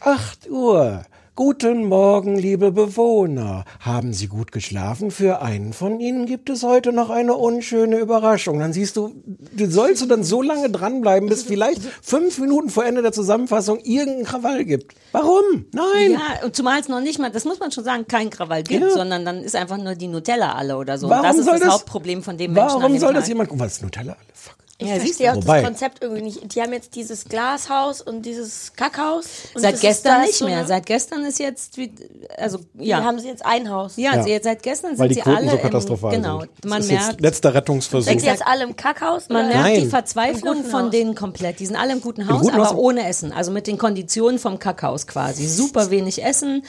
[0.00, 1.02] 8 Uhr.
[1.36, 3.64] Guten Morgen, liebe Bewohner.
[3.80, 5.10] Haben Sie gut geschlafen?
[5.10, 8.60] Für einen von Ihnen gibt es heute noch eine unschöne Überraschung.
[8.60, 9.12] Dann siehst du,
[9.52, 13.80] du sollst du dann so lange dranbleiben, bis vielleicht fünf Minuten vor Ende der Zusammenfassung
[13.80, 14.94] irgendein Krawall gibt.
[15.10, 15.64] Warum?
[15.72, 16.12] Nein.
[16.12, 18.82] Ja, und zumal es noch nicht mal, das muss man schon sagen, kein Krawall gibt,
[18.82, 18.90] Ja.
[18.90, 21.08] sondern dann ist einfach nur die Nutella alle oder so.
[21.10, 22.80] Warum und das ist soll das, das- Hauptproblem von dem Menschen.
[22.80, 23.22] Warum soll Tag.
[23.22, 23.64] das jemand gucken?
[23.64, 24.20] Was ist Nutella alle?
[24.34, 24.54] Fuck.
[24.76, 26.52] Ich Ja, verstehe auch Wobei- das Konzept irgendwie nicht.
[26.52, 29.26] Die haben jetzt dieses Glashaus und dieses Kackhaus.
[29.54, 30.58] Und Seit gestern nicht mehr.
[30.58, 31.94] eine- Seit gestern ist jetzt, wie-
[32.36, 32.98] also Ja.
[32.98, 33.04] ja.
[33.04, 33.92] haben sie jetzt ein Haus.
[33.96, 34.16] Ja, Ja.
[34.18, 36.40] also jetzt seit gestern Weil sind die sie Quoten alle so katastrophal im, genau.
[36.40, 36.64] sind.
[36.64, 38.08] Man das ist jetzt merkt, letzter Rettungsversuch.
[38.08, 39.28] Sind sie jetzt alle im Kackhaus?
[39.28, 39.54] man oder?
[39.54, 39.80] merkt Nein.
[39.82, 40.90] die Verzweiflung Im von Haus.
[40.90, 41.60] denen komplett.
[41.60, 42.74] Die sind alle im guten Haus, guten aber Haus.
[42.76, 43.32] ohne Essen.
[43.32, 45.46] Also mit den Konditionen vom Kackhaus quasi.
[45.46, 46.64] Super wenig Essen.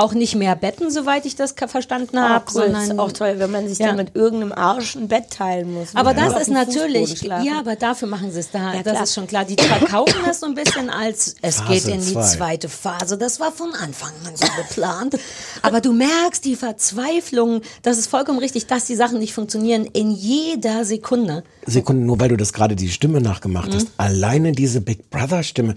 [0.00, 2.44] Auch nicht mehr Betten, soweit ich das verstanden Ah, habe.
[2.54, 2.62] cool.
[2.62, 3.88] Das sondern ist auch toll, wenn man sich Ja.
[3.88, 5.94] dann mit irgendeinem Arsch ein Bett teilen muss.
[5.94, 8.72] Aber das ist natürlich, ja, aber dafür machen sie es da.
[8.74, 9.02] Ja, das klar.
[9.04, 9.44] ist schon klar.
[9.44, 12.22] Die verkaufen das so ein bisschen als, es Phase geht in die zwei.
[12.22, 13.18] zweite Phase.
[13.18, 15.16] Das war von Anfang an so geplant.
[15.62, 20.10] Aber du merkst die Verzweiflung, das ist vollkommen richtig, dass die Sachen nicht funktionieren in
[20.10, 21.44] jeder Sekunde.
[21.66, 23.74] Sekunde, nur weil du das gerade die Stimme nachgemacht Mhm.
[23.74, 23.88] hast.
[23.98, 25.74] Alleine diese Big Brother Stimme.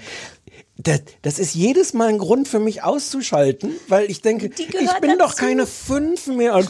[0.78, 5.18] Das, das ist jedes Mal ein Grund für mich auszuschalten, weil ich denke, ich bin
[5.20, 6.68] doch keine fünf mehr als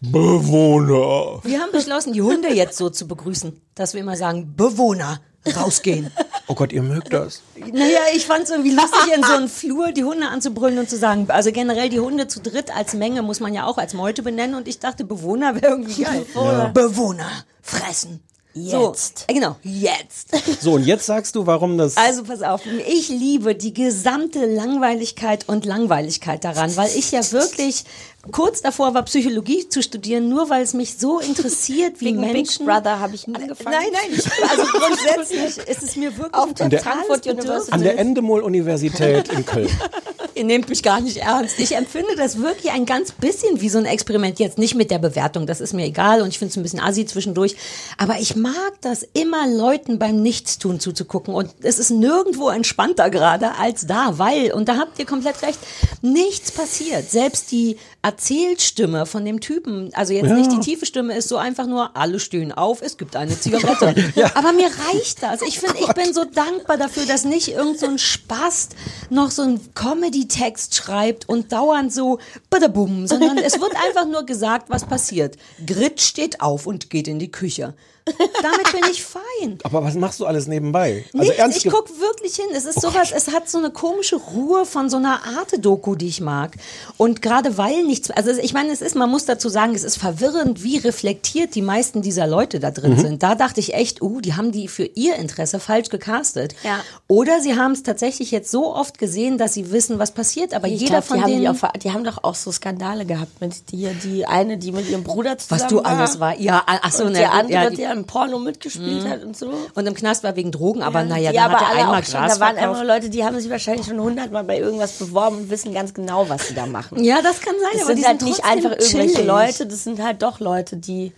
[0.00, 1.40] Bewohner.
[1.44, 5.20] Wir haben beschlossen, die Hunde jetzt so zu begrüßen, dass wir immer sagen, Bewohner,
[5.56, 6.10] rausgehen.
[6.46, 7.42] Oh Gott, ihr mögt das.
[7.56, 10.96] Naja, ich fand es irgendwie lustig, in so einen Flur die Hunde anzubrüllen und zu
[10.96, 14.22] sagen, also generell die Hunde zu dritt als Menge muss man ja auch als Meute
[14.22, 16.26] benennen und ich dachte, Bewohner wäre irgendwie geil.
[16.74, 18.20] Bewohner, fressen.
[18.54, 19.18] Jetzt.
[19.18, 20.30] So, äh, genau, jetzt.
[20.60, 21.96] So, und jetzt sagst du, warum das.
[21.96, 27.84] Also pass auf, ich liebe die gesamte Langweiligkeit und Langweiligkeit daran, weil ich ja wirklich
[28.30, 32.32] kurz davor war, Psychologie zu studieren, nur weil es mich so interessiert, wie Wegen Big
[32.32, 32.66] Menschen...
[32.66, 33.76] Brother habe ich angefangen.
[33.76, 37.26] Nein, nein, ich, also grundsätzlich ist es mir wirklich Auf der Frankfurt.
[37.26, 37.72] University.
[37.72, 39.68] an der Endemol-Universität in Köln.
[40.34, 41.58] Ihr nehmt mich gar nicht ernst.
[41.58, 44.38] Ich empfinde das wirklich ein ganz bisschen wie so ein Experiment.
[44.38, 46.80] Jetzt nicht mit der Bewertung, das ist mir egal und ich finde es ein bisschen
[46.80, 47.56] assi zwischendurch.
[47.98, 53.58] Aber ich mag das immer Leuten beim Nichtstun zuzugucken und es ist nirgendwo entspannter gerade
[53.58, 55.58] als da, weil, und da habt ihr komplett recht,
[56.00, 57.10] nichts passiert.
[57.10, 61.66] Selbst die Erzählstimme von dem Typen, also jetzt nicht die tiefe Stimme, ist so einfach
[61.66, 63.94] nur, alle stehen auf, es gibt eine Zigarette.
[64.34, 65.40] Aber mir reicht das.
[65.42, 68.74] Ich finde, ich bin so dankbar dafür, dass nicht irgend so ein Spast
[69.08, 72.18] noch so einen Comedy-Text schreibt und dauernd so
[72.50, 75.36] badabum, sondern es wird einfach nur gesagt, was passiert.
[75.64, 77.74] Grit steht auf und geht in die Küche.
[78.04, 79.58] Damit bin ich fein.
[79.62, 81.04] Aber was machst du alles nebenbei?
[81.12, 82.46] Also Nichts, ernst ich guck wirklich hin.
[82.54, 86.20] Es ist sowas, es hat so eine komische Ruhe von so einer Arte-Doku, die ich
[86.20, 86.56] mag.
[86.96, 89.98] Und gerade weil nichts, also ich meine, es ist, man muss dazu sagen, es ist
[89.98, 92.74] verwirrend, wie reflektiert die meisten dieser Leute da Mhm.
[92.74, 93.22] drin sind.
[93.22, 96.54] Da dachte ich echt, uh, die haben die für ihr Interesse falsch gecastet.
[96.64, 96.80] Ja.
[97.08, 100.54] Oder sie haben es tatsächlich jetzt so oft gesehen, dass sie wissen, was passiert.
[100.54, 102.50] Aber Ich jeder glaub, von die haben denen, die, auch, die haben doch auch so
[102.50, 105.86] Skandale gehabt mit die, die eine, die mit ihrem Bruder zusammen was du war.
[105.86, 106.38] alles war.
[106.40, 107.91] Ja, ach so, und na der andere, ja, die- Mhm.
[107.92, 109.52] Im Porno mitgespielt hat und so.
[109.74, 112.00] und im Knast war wegen Drogen, aber naja, die dann aber hat er alle einmal
[112.00, 112.80] auch schon, Gras da waren verkauft.
[112.80, 116.28] immer Leute, die haben sich wahrscheinlich schon hundertmal bei irgendwas beworben und wissen ganz genau,
[116.28, 117.02] was sie da machen.
[117.04, 119.26] Ja, das kann sein, Das aber sind die halt sind nicht trotzdem einfach irgendwelche chillig.
[119.26, 121.12] Leute, das sind halt doch Leute, die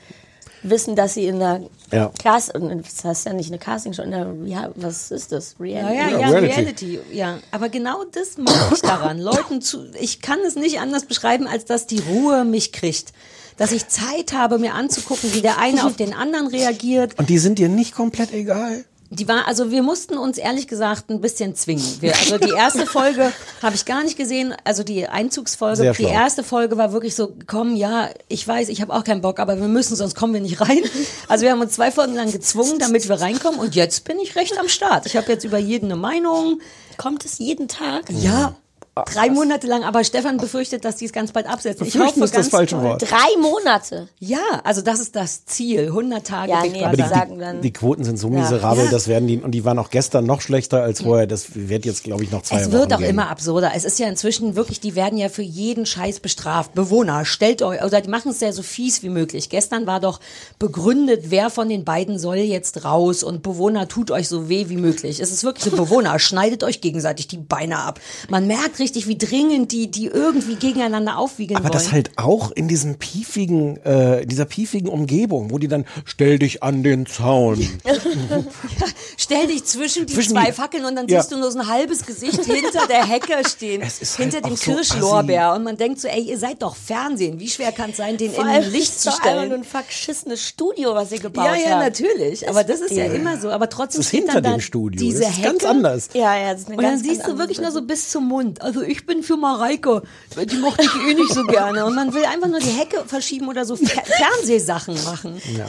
[0.66, 1.60] wissen, dass sie in der
[1.92, 2.10] Ja.
[2.18, 5.56] Cast, das heißt ja nicht eine Castingshow, in der, ja, was ist das?
[5.58, 5.96] Ja, Reality?
[5.96, 6.54] ja, ja, Reality.
[6.54, 7.00] Reality.
[7.12, 7.38] ja.
[7.50, 9.18] Aber genau das mag ich daran.
[9.20, 13.12] Leuten zu, ich kann es nicht anders beschreiben, als dass die Ruhe mich kriegt.
[13.56, 17.18] Dass ich Zeit habe, mir anzugucken, wie der eine auf den anderen reagiert.
[17.18, 18.84] Und die sind dir nicht komplett egal?
[19.10, 21.84] Die war, also wir mussten uns ehrlich gesagt ein bisschen zwingen.
[22.00, 23.32] Wir, also die erste Folge
[23.62, 25.76] habe ich gar nicht gesehen, also die Einzugsfolge.
[25.76, 26.12] Sehr die schlau.
[26.12, 29.60] erste Folge war wirklich so, komm, ja, ich weiß, ich habe auch keinen Bock, aber
[29.60, 30.82] wir müssen, sonst kommen wir nicht rein.
[31.28, 33.60] Also wir haben uns zwei Folgen lang gezwungen, damit wir reinkommen.
[33.60, 35.06] Und jetzt bin ich recht am Start.
[35.06, 36.60] Ich habe jetzt über jeden eine Meinung.
[36.96, 38.04] Kommt es jeden Tag?
[38.10, 38.56] Ja,
[38.94, 39.82] drei Monate lang.
[39.84, 41.86] Aber Stefan befürchtet, dass die es ganz bald absetzen.
[41.86, 42.80] Ich Befürchten hoffe ist das falsche.
[42.82, 43.02] Wort.
[43.02, 44.08] Drei Monate.
[44.18, 45.86] Ja, also das ist das Ziel.
[45.88, 48.90] 100 Tage Ja, nee, aber Die, sagen dann- die, die Quoten sind so miserabel, Ja.
[48.90, 51.26] das werden die, und die waren auch gestern noch schlechter als vorher.
[51.26, 53.10] Das wird jetzt, glaube ich, noch zwei Es Wochen wird auch gehen.
[53.10, 53.72] immer absurder.
[53.74, 56.74] Es ist ja inzwischen wirklich, die werden ja für jeden Scheiß bestraft.
[56.74, 59.48] Bewohner, stellt euch, oder die machen es ja so fies wie möglich.
[59.48, 60.20] Gestern war doch
[60.58, 64.76] begründet, wer von den beiden soll jetzt raus und Bewohner tut euch so weh wie
[64.76, 65.20] möglich.
[65.20, 68.00] Es ist wirklich so, Bewohner, schneidet euch gegenseitig die Beine ab.
[68.28, 71.72] Man merkt richtig, wie dringend die, die irgendwie gegeneinander aufwiegeln Aber wollen.
[71.72, 76.62] das halt auch in diesem piefigen, äh, dieser piefigen Umgebung, wo die dann, stell dich
[76.62, 77.66] an den Zaun.
[79.16, 81.20] Stell dich zwischen die Zwischen zwei die- Fackeln und dann Ja.
[81.20, 83.80] siehst du nur so ein halbes Gesicht hinter der Hecke stehen.
[83.82, 85.54] Es ist hinter halt dem auch so Kirschlorbeer.
[85.54, 87.38] und man denkt so, ey, ihr seid doch Fernsehen.
[87.40, 89.48] Wie schwer kann es sein, den Vor in allem Licht ist zu doch einfach stellen?
[89.48, 91.62] nur ein verschissenes Studio, was ihr gebaut Ja, habt.
[91.64, 92.48] ja, natürlich.
[92.48, 93.12] Aber das ist ja Ja.
[93.12, 93.50] immer so.
[93.50, 95.00] Aber trotzdem Das ist steht hinter dann da dem Studio.
[95.00, 95.48] diese das ist Hecke.
[95.48, 96.08] ganz anders.
[96.14, 98.10] Ja, ja, das ist eine Und dann ganz, siehst ganz du wirklich nur so bis
[98.10, 98.60] zum Mund.
[98.74, 100.02] Also ich bin für Mareike.
[100.50, 101.84] Die mochte ich eh nicht so gerne.
[101.84, 105.40] Und man will einfach nur die Hecke verschieben oder so Fer Fernsehsachen machen.
[105.56, 105.66] Ja.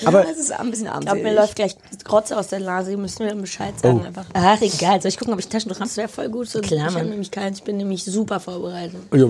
[0.00, 1.22] Ja, Aber das ist ein bisschen Ich glaube, armselig.
[1.32, 2.90] mir läuft gleich Grotze aus der Nase.
[2.90, 4.06] Ihr müsst mir dann Bescheid sagen Oh.
[4.06, 4.24] einfach.
[4.34, 5.00] Ach, egal.
[5.00, 5.88] Soll ich gucken, ob ich Taschentuch habe?
[5.88, 6.48] Das wäre voll gut.
[6.48, 7.58] So, Klar, ich habe nämlich keins.
[7.58, 8.96] Ich bin nämlich super vorbereitet.
[9.14, 9.26] ja,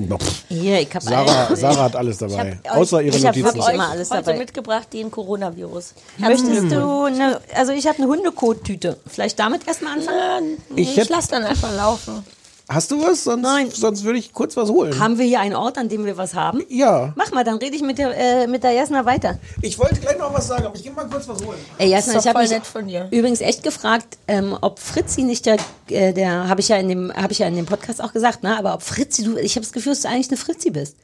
[0.48, 2.58] Hier, ich habe Sarah, Sarah hat alles dabei.
[2.70, 3.54] Außer ihre ich hab Notizen.
[3.58, 4.38] wirklich immer alles heute dabei.
[4.38, 5.92] mitgebracht den Coronavirus.
[6.18, 8.96] Möchtest du eine, also ich habe eine Hundekot-Tüte.
[9.06, 10.56] Vielleicht damit erstmal anfangen?
[10.74, 12.24] Ich Ich, hätt- lass dann einfach laufen.
[12.66, 13.24] Hast du was?
[13.24, 13.70] Sonst, Nein.
[13.70, 14.98] sonst würde ich kurz was holen.
[14.98, 16.62] Haben wir hier einen Ort, an dem wir was haben?
[16.70, 17.12] ja.
[17.14, 19.38] Mach mal, dann rede ich mit der, äh, mit der Jasna weiter.
[19.60, 21.58] Ich wollte gleich noch was sagen, aber ich gehe mal kurz was holen.
[21.76, 23.08] Ey, Jasna, Das ist ich habe voll mich nett von dir.
[23.10, 25.58] übrigens echt gefragt, ähm, ob Fritzi nicht der,
[25.90, 28.42] äh, der habe ich ja in dem, habe ich ja in dem Podcast auch gesagt,
[28.42, 28.56] ne?
[28.58, 30.96] Aber ob Fritzi, du, ich habe das Gefühl, dass du eigentlich eine Fritzi bist.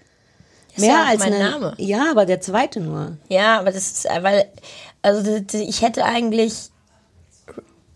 [0.76, 1.74] ist ja auch als mein eine, Name.
[1.76, 3.18] Ja, aber der zweite nur.
[3.28, 4.46] Ja, aber das ist, äh, weil,
[5.02, 6.70] also ich hätte eigentlich.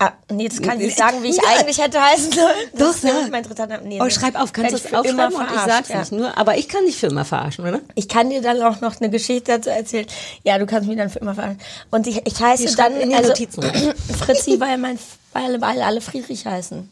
[0.06, 1.42] Ah, nee, das kann ich nicht sagen, wie ich Ja.
[1.58, 2.46] eigentlich hätte heißen sollen.
[2.72, 3.30] Doch, Das ist nämlich sag.
[3.32, 3.82] mein dritter Name.
[3.86, 5.98] Nee, Oh, schreib auf, kannst du es für immer aufschreiben und ich verarscht, sag's ja.
[6.00, 6.36] nicht nur.
[6.38, 7.80] Aber ich kann dich für immer verarschen, oder?
[7.94, 10.06] Ich kann dir dann auch noch eine Geschichte dazu erzählen.
[10.42, 11.60] Ja, du kannst mich dann für immer verarschen.
[11.90, 13.62] Und ich, ich heiße Die dann in also, Notizen.
[14.18, 14.98] Fritzi, weil mein
[15.32, 16.88] weil, weil alle Friedrich heißen.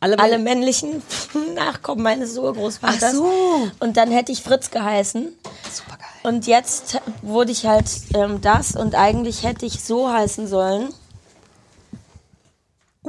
[0.00, 1.02] Alle, Alle männlichen
[1.54, 3.02] Nachkommen meines Urgroßvaters.
[3.04, 3.30] Ach so.
[3.78, 5.28] Und dann hätte ich Fritz geheißen.
[5.72, 6.06] Supergeil.
[6.22, 7.84] Und jetzt wurde ich halt
[8.14, 10.88] ähm, das und eigentlich hätte ich so heißen sollen.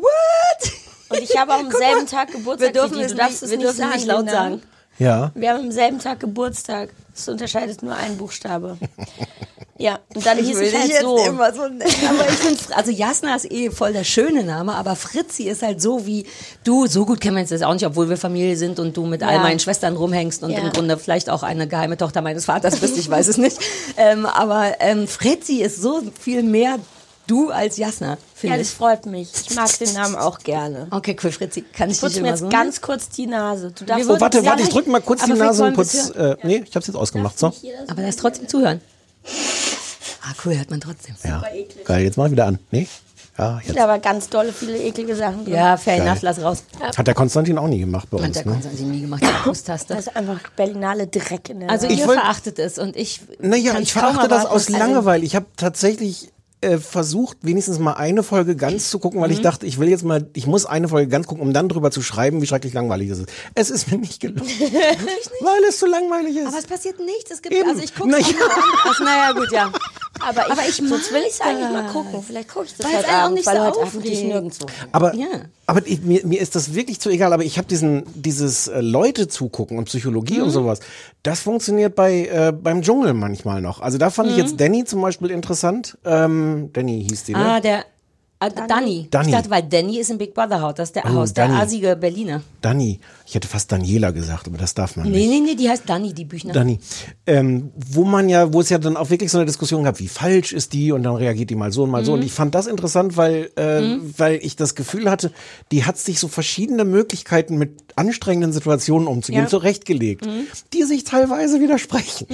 [0.02, 0.72] What?
[1.10, 2.74] Und ich habe auch am selben mal, Tag Geburtstag.
[2.74, 4.62] Wir dürfen es du darfst nicht, es wir nicht sagen, nicht laut sagen.
[5.00, 5.32] Ja.
[5.36, 6.90] Wir haben am selben Tag Geburtstag.
[7.16, 8.78] Es unterscheidet nur ein Buchstabe.
[9.80, 11.18] Ja, und dann hieß ich halt so.
[11.18, 11.32] so.
[11.32, 15.82] Aber ich finde, also Jasna ist eh voll der schöne Name, aber Fritzi ist halt
[15.82, 16.26] so wie
[16.64, 19.06] du, so gut kennen wir uns das auch nicht, obwohl wir Familie sind und du
[19.06, 19.40] mit all Ja.
[19.42, 20.60] meinen Schwestern rumhängst und Ja.
[20.60, 23.60] im Grunde vielleicht auch eine geheime Tochter meines Vaters bist, ich weiß es nicht.
[23.98, 26.80] Ähm, aber ähm, Fritzi ist so viel mehr
[27.28, 28.74] du als Jasna, Ja, finde das ich.
[28.74, 29.30] freut mich.
[29.50, 30.88] Ich mag den Namen auch gerne.
[30.92, 31.62] Okay, cool, Fritzi.
[31.62, 33.72] Kann ich Putz dich mir immer jetzt so ganz kurz die Nase.
[33.78, 36.08] Du darfst Oh, warte, Ja, warte, ich ich- drücke mal kurz die Nase und wir's
[36.10, 36.16] putz.
[36.16, 37.38] Äh, nee, ich hab's jetzt ausgemacht.
[37.38, 37.54] So.
[37.88, 38.82] Aber das trotzdem zuhören.
[40.24, 41.16] Ah, cool, hört man trotzdem.
[41.24, 41.44] Ja.
[41.86, 42.60] Geil, jetzt mach ich wieder an.
[42.72, 42.88] Nee?
[43.38, 43.78] Ja, jetzt.
[43.78, 45.54] Da aber ganz dolle, viele eklige Sachen drin.
[45.54, 46.64] Ja, fair enough, lass raus.
[46.82, 48.34] Hat der Konstantin auch nie gemacht bei Hat uns.
[48.38, 48.52] der Ne?
[48.54, 49.94] Konstantin nie gemacht, die Brusttaste.
[49.94, 52.00] Das ist einfach Berlinale Dreck in der Also Nase.
[52.00, 55.24] ihr wollt- verachtet es und ich Naja, ich kaum verachte das erwarten, aus da Langeweile.
[55.24, 56.30] Ich habe tatsächlich
[56.62, 60.04] äh, versucht, wenigstens mal eine Folge ganz zu gucken, weil ich dachte, ich will jetzt
[60.04, 63.10] mal, ich muss eine Folge ganz gucken, um dann drüber zu schreiben, wie schrecklich langweilig
[63.10, 63.30] das ist.
[63.54, 64.42] Es ist mir nicht gelungen.
[65.42, 66.48] Weil es so langweilig ist.
[66.48, 67.30] Aber es passiert nichts.
[67.32, 67.70] Es gibt, Eben.
[67.70, 68.36] also ich gucke Na es ja.
[68.38, 68.88] auch.
[68.90, 69.72] Also, naja, gut, ja.
[70.20, 72.24] Aber, Aber ich, ich sonst will ich es eigentlich mal gucken.
[72.26, 74.24] Vielleicht gucke ich das Weil es heute auch Abend, nicht weil so heute Abend ich
[74.24, 74.66] nirgendwo.
[74.92, 75.28] Aber, Ja.
[75.68, 77.34] aber ich, mir, mir ist das wirklich zu egal.
[77.34, 80.44] Aber ich habe diesen dieses äh, Leute zugucken und Psychologie Mhm.
[80.46, 80.80] und sowas.
[81.22, 83.80] Das funktioniert bei äh, beim Dschungel manchmal noch.
[83.82, 85.98] Also da fand ich jetzt Danny zum Beispiel interessant.
[86.04, 87.40] Ähm, Danny hieß die, ne?
[87.40, 87.86] Ah, der
[88.40, 89.08] ah, Danny.
[89.10, 89.30] Danny.
[89.30, 90.76] Ich dachte, weil Danny ist im Big Brother Haus.
[90.76, 91.60] Das ist der Oh, Haus, der Danny.
[91.62, 92.42] asige Berliner.
[92.62, 93.00] Danny.
[93.30, 95.30] Ich hätte fast Daniela gesagt, aber das darf man Nee, nicht.
[95.30, 96.54] nee, nee, die heißt Danny, die Büchner.
[96.54, 96.80] Dani,
[97.26, 100.08] ähm, wo man ja, wo es ja dann auch wirklich so eine Diskussion gab, wie
[100.08, 102.14] falsch ist die und dann reagiert die mal so und mal so.
[102.14, 102.20] Mhm.
[102.20, 105.34] Und ich fand das interessant, weil, äh, weil ich das Gefühl hatte,
[105.74, 109.46] die hat sich so verschiedene Möglichkeiten mit anstrengenden Situationen umzugehen, Ja.
[109.48, 109.50] Mhm.
[109.50, 110.26] zurechtgelegt,
[110.74, 112.28] die sich teilweise widersprechen.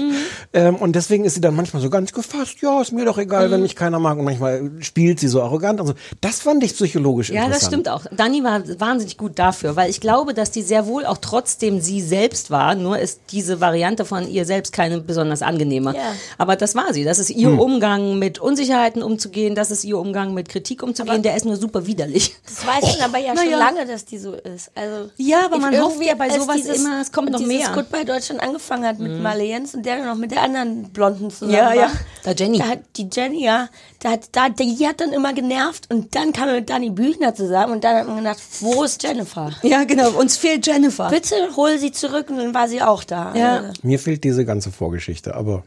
[0.54, 3.48] Ähm, und deswegen ist sie dann manchmal so ganz gefasst, ja, ist mir doch egal,
[3.48, 3.52] Mhm.
[3.54, 4.20] wenn mich keiner mag.
[4.20, 5.94] Und manchmal spielt sie so arrogant und so.
[6.22, 7.56] Das fand ich psychologisch Ja, interessant.
[7.64, 8.06] das stimmt auch.
[8.16, 12.02] Dani war wahnsinnig gut dafür, weil ich glaube, dass die sehr wohl auch trotzdem sie
[12.02, 15.96] selbst war, nur ist diese Variante von ihr selbst keine besonders angenehme.
[15.96, 16.14] Ja.
[16.38, 17.04] Aber das war sie.
[17.04, 17.60] Das ist ihr Hm.
[17.60, 21.86] Umgang mit Unsicherheiten umzugehen, das ist ihr Umgang mit Kritik umzugehen, der ist nur super
[21.86, 22.36] widerlich.
[22.46, 23.58] Das weiß man aber ja Na schon ja.
[23.58, 24.72] lange, dass die so ist.
[24.76, 27.70] Also Ja, aber man hofft ja bei sowas immer, es kommt noch dieses mehr.
[27.70, 27.74] Mhm.
[27.76, 31.30] Goodbye Deutschland angefangen hat mit Marle Jens und der dann noch mit der anderen Blonden
[31.32, 31.76] zusammen Ja, war.
[31.76, 31.92] ja.
[32.24, 32.58] Da Jenny.
[32.60, 33.68] Da hat die Jenny, ja,
[34.00, 37.36] da hat, da, die hat dann immer genervt und dann kam er mit Dani Büchner
[37.36, 39.52] zusammen und dann hat man gedacht, wo ist Jennifer?
[39.64, 40.12] Ja, genau.
[40.12, 40.73] Uns fehlt Jennifer.
[41.10, 43.34] Bitte hol sie zurück und dann war sie auch da.
[43.36, 43.56] Ja.
[43.58, 45.64] Also, Mir fehlt diese ganze Vorgeschichte, aber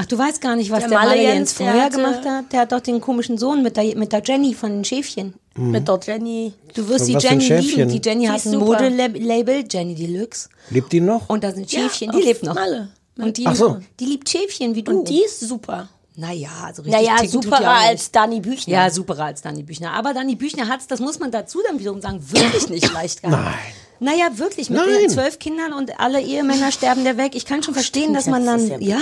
[0.00, 2.52] Ach, du weißt gar nicht, was Der der, Malle Jens, vorher hatte- gemacht hat.
[2.52, 5.34] Der hat doch den komischen Sohn mit der, mit der Jenny von den Schäfchen.
[5.56, 6.52] Mit der Jenny.
[6.74, 7.88] Du wirst die Jenny lieben.
[7.88, 8.56] Die Jenny Die hat ein.
[8.58, 10.48] Modelabel, Jenny Deluxe.
[10.70, 11.28] lebt die noch?
[11.28, 12.54] Und da sind Ja, Schäfchen, auf die lebt noch.
[12.54, 12.90] Malle.
[13.16, 13.78] Und die, Ach so.
[13.98, 15.00] die liebt Schäfchen wie du.
[15.00, 15.88] Und die ist super.
[16.14, 18.72] naja, also richtig Naja, ticken tut die superer als Dani Büchner.
[18.74, 19.92] Ja, superer als Dani Büchner.
[19.94, 23.42] Aber Dani Büchner hat's, das muss man dazu dann wiederum sagen, wirklich nicht leicht gehabt.
[23.42, 23.54] Nein.
[24.00, 24.88] Naja, wirklich, mit Nein.
[25.02, 27.34] den zwölf Kindern und alle Ehemänner sterben der weg.
[27.34, 28.98] Ich kann schon verstehen, dass man dann, ja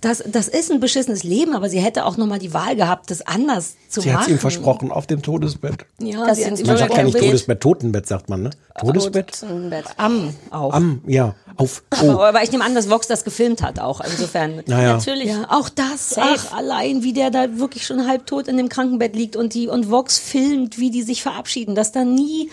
[0.00, 3.22] das, das ist ein beschissenes Leben, aber sie hätte auch nochmal die Wahl gehabt, das
[3.26, 4.32] anders zu Sie hat es machen.
[4.34, 5.84] ihm versprochen auf dem Todesbett.
[6.00, 8.50] Ja, Das sie sind hat sie Man sagt ja nicht Todesbett, Totenbett sagt man, ne?
[8.80, 9.40] Todesbett?
[9.40, 9.84] Totenbett.
[9.96, 10.72] am auch.
[10.72, 11.82] Am, ja, auf.
[11.90, 12.22] Aber, Oh.
[12.22, 14.00] aber ich nehme an, dass Vox das gefilmt hat auch.
[14.00, 14.62] Insofern.
[14.66, 14.94] Naja.
[14.94, 15.28] Natürlich.
[15.28, 16.38] Ja, auch das, Safe.
[16.50, 19.90] ach, allein wie der da wirklich schon halbtot in dem Krankenbett liegt und die und
[19.90, 22.50] Vox filmt, wie die sich verabschieden, dass da nie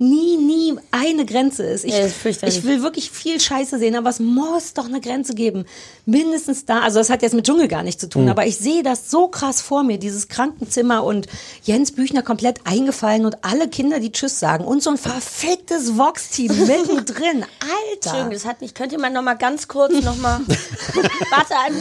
[0.00, 1.84] nie, nie eine Grenze ist.
[1.84, 2.06] Ich, Ja,
[2.48, 5.66] ich will wirklich viel Scheiße sehen, aber es muss doch eine Grenze geben.
[6.06, 8.82] Mindestens da, also das hat jetzt mit Dschungel gar nichts zu tun, aber ich sehe
[8.82, 11.26] das so krass vor mir, dieses Krankenzimmer und
[11.64, 16.50] Jens Büchner komplett eingefallen und alle Kinder, die Tschüss sagen und so ein verficktes Vox-Team
[16.66, 17.44] mittendrin.
[17.60, 17.94] Alter!
[17.94, 18.72] Entschuldigung, das hat mich.
[18.72, 20.40] Könnt ihr mal noch mal ganz kurz noch mal.
[21.30, 21.74] Warte, ein.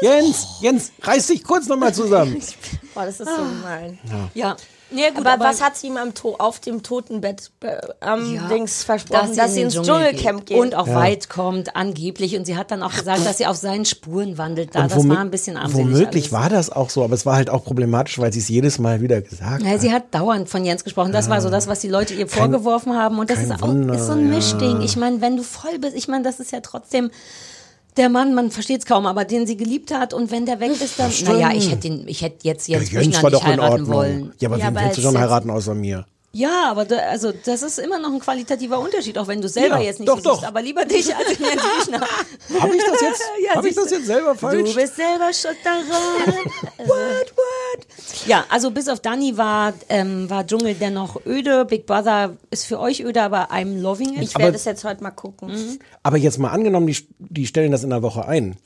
[0.00, 2.40] Jens, Jens, reiß dich kurz nochmal zusammen.
[2.94, 3.98] Boah, das ist so gemein.
[4.34, 4.56] Ja.
[4.94, 8.48] Nee, gut, Aber, was hat sie ihm am to auf dem Totenbett äh, am Ja,
[8.48, 10.58] Dings versprochen, dass, in sie ins Dschungel Dschungelcamp geht?
[10.58, 12.36] Und auch weit kommt, angeblich.
[12.36, 14.74] Und sie hat dann auch gesagt, dass sie auf seinen Spuren wandelt.
[14.74, 15.86] Da, Und das war ein bisschen armselig.
[15.86, 16.32] Womöglich alles.
[16.32, 19.00] war das auch so, aber es war halt auch problematisch, weil sie es jedes Mal
[19.00, 19.80] wieder gesagt Ja, hat.
[19.80, 21.12] sie hat dauernd von Jens gesprochen.
[21.12, 23.18] Das war so das, was die Leute ihr vorgeworfen haben.
[23.18, 24.36] Und das kein ist auch Wunder, ist so ein ja.
[24.36, 24.80] Mischding.
[24.82, 27.10] Ich meine, wenn du voll bist, ich meine, das ist ja trotzdem
[27.96, 30.14] der Mann, man versteht es kaum, aber den sie geliebt hat.
[30.14, 32.90] Und wenn der weg ist, dann, naja, ich hätte ihn, ich hätte jetzt Ja, Jens
[32.90, 33.88] Büchner war nicht doch in heiraten Ordnung.
[33.94, 34.32] wollen.
[34.40, 36.06] Ja, aber Ja, wen willst du schon heiraten außer mir?
[36.34, 39.76] Ja, aber da, also das ist immer noch ein qualitativer Unterschied, auch wenn du selber
[39.76, 40.34] Ja, jetzt nicht doch, so doch.
[40.36, 42.00] siehst, aber lieber dich als Jens Büchner.
[42.60, 44.70] Habe ich das jetzt, Ja, hab ich das jetzt selber falsch?
[44.70, 45.84] Du bist selber schuld daran.
[46.78, 47.86] what, what?
[48.26, 51.66] Ja, also bis auf Dani war, ähm, war Dschungel dennoch öde.
[51.66, 54.22] Big Brother ist für euch öde, aber I'm loving it.
[54.22, 55.48] ich werde es jetzt heute mal gucken.
[55.50, 55.78] Mhm.
[56.02, 58.56] Aber jetzt mal angenommen, die, die stellen das in der Woche ein.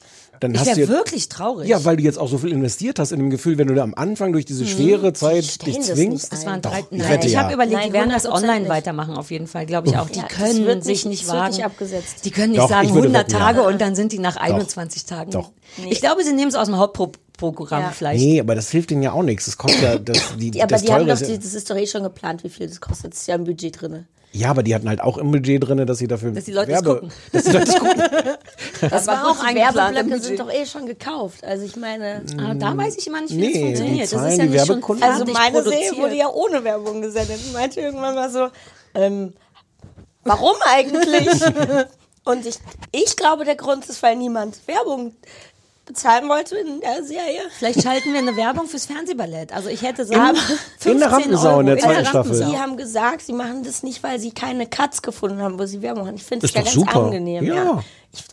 [0.40, 1.68] Dann Ich hast du wäre jetzt, wirklich traurig.
[1.68, 3.82] Ja, weil du jetzt auch so viel investiert hast in dem Gefühl, wenn du da
[3.82, 6.32] am Anfang durch diese schwere Zeit dich zwingst.
[6.32, 7.42] das waren drei, Doch, ich nein, wette ich ja.
[7.42, 8.68] habe überlegt, Nein, die werden das 100% online nicht.
[8.68, 10.08] weitermachen, auf jeden Fall, glaube ich auch.
[10.10, 11.54] Die Ja, das können wird sich nicht- nicht das wird wagen.
[11.56, 12.24] nicht abgesetzt.
[12.24, 13.66] Die können nicht Doch, sagen ich würde 100 wetten, Tage ja.
[13.66, 15.30] und dann sind die nach 21 Tagen.
[15.30, 15.50] Doch.
[15.90, 17.90] Ich glaube, sie nehmen es aus dem Hauptprogramm Ja.
[17.90, 18.22] vielleicht.
[18.22, 19.46] Nee, aber das hilft denen ja auch nichts.
[19.46, 21.68] Das kostet ja, das, die, Die, aber das die haben doch, ist, die, das ist
[21.70, 23.12] doch eh schon geplant, wie viel das kostet.
[23.12, 24.06] Das ist ja im Budget drin.
[24.36, 26.72] Ja, aber die hatten halt auch im Budget drin, dass sie dafür Dass die Leute
[26.72, 27.12] das Werbe, gucken.
[27.32, 28.02] dass die Leute das gucken.
[28.90, 31.42] Das war Aber auch im Werbeblöcke sind doch eh schon gekauft.
[31.44, 34.12] Also ich meine, Ah, da weiß ich immer nicht, wie Nee, das funktioniert.
[34.12, 35.82] Das ist ja nicht schon also meine produziert.
[35.84, 37.40] Serie wurde ja ohne Werbung gesendet.
[37.46, 38.48] Und meinte irgendwann mal so,
[38.94, 39.32] ähm,
[40.24, 41.28] warum eigentlich?
[42.24, 42.56] Und ich,
[42.92, 45.14] ich glaube, der Grund ist, weil niemand Werbung
[45.86, 47.40] bezahlen wollte in der Serie.
[47.58, 49.52] Vielleicht schalten wir eine Werbung fürs Fernsehballett.
[49.52, 50.20] Also ich hätte so In-
[50.80, 52.06] 15 in der Rampensau Euro in der zweiten.
[52.06, 52.46] Staffel.
[52.50, 55.80] Die haben gesagt, sie machen das nicht, weil sie keine Cuts gefunden haben, wo sie
[55.82, 56.16] Werbung machen.
[56.16, 56.96] Ich finde es ja ganz super.
[57.04, 57.44] angenehm.
[57.44, 57.54] Ja.
[57.54, 57.84] Ja.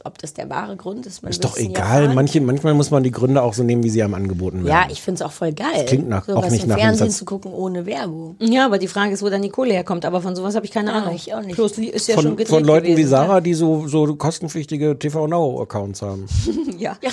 [0.04, 1.24] Ob das der wahre Grund ist.
[1.24, 2.14] Man Ist doch egal.
[2.14, 4.92] Manche, manchmal muss man die Gründe auch so nehmen, wie sie einem angeboten Ja, werden.
[4.92, 5.86] ich finde es auch voll geil.
[5.88, 8.36] klingt nach- auch sowas nicht im nach Fernsehen zu gucken ohne Werbung.
[8.40, 10.06] Ja, aber die Frage ist, wo dann die Kohle herkommt.
[10.06, 11.16] Aber von sowas habe ich keine Ja, Ahnung.
[11.16, 11.56] ich auch nicht.
[11.56, 14.98] Plus, ist ja schon von, gedreht von Leuten wie gewesen, Sarah, die so, so kostenpflichtige
[15.00, 16.26] TV Now Accounts haben.
[16.78, 16.98] Ja.
[17.02, 17.10] ja.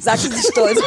[0.00, 0.80] Sagte sie stolz.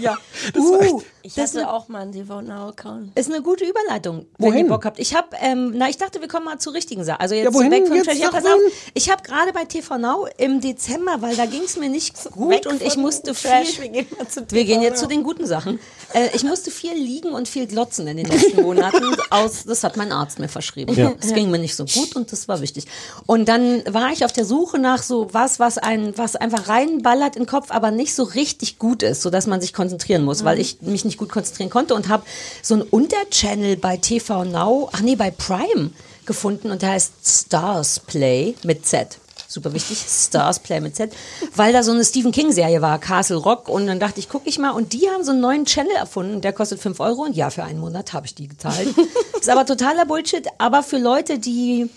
[0.00, 0.16] ja.
[0.56, 3.16] Uh, Ich das ist hatte eine, auch mal einen TV Now Account.
[3.18, 4.66] ist eine gute Überleitung, wenn Wohin?
[4.66, 4.98] ihr Bock habt.
[4.98, 7.20] Ich habe, ähm, na, ich dachte, wir kommen mal zur richtigen Sache.
[7.20, 8.06] Also jetzt Ja, wohin weg von jetzt?
[8.06, 8.18] Trash.
[8.18, 8.58] Ja, pass auf.
[8.94, 12.66] Ich habe gerade bei TV Now im Dezember, weil da ging es mir nicht gut
[12.66, 13.82] und ich musste Trash, viel.
[13.84, 15.78] wir gehen mal zu Wir gehen jetzt zu den guten Sachen.
[16.12, 19.14] Äh, ich musste viel liegen und viel glotzen in den letzten Monaten.
[19.30, 20.92] Aus, das hat mein Arzt mir verschrieben.
[20.94, 21.12] Ja.
[21.20, 22.86] Es ging mir nicht so gut und das war wichtig.
[23.26, 27.36] Und dann war ich auf der Suche nach so was, was ein, was einfach reinballert
[27.36, 30.44] in den Kopf, aber nicht so richtig gut ist, so dass man sich konzentrieren muss,
[30.44, 32.24] weil ich mich nicht gut konzentrieren konnte und habe
[32.62, 35.90] so ein Unterchannel bei TV Now, ach nee, bei Prime
[36.24, 39.18] gefunden und der heißt Stars Play mit Z
[39.52, 41.12] super wichtig, Stars Play mit Z,
[41.54, 44.48] weil da so eine Stephen King Serie war, Castle Rock und dann dachte ich, gucke
[44.48, 47.36] ich mal und die haben so einen neuen Channel erfunden, der kostet 5 Euro und
[47.36, 48.88] ja, für einen Monat habe ich die gezahlt.
[49.40, 51.90] Ist aber totaler Bullshit, aber für Leute, die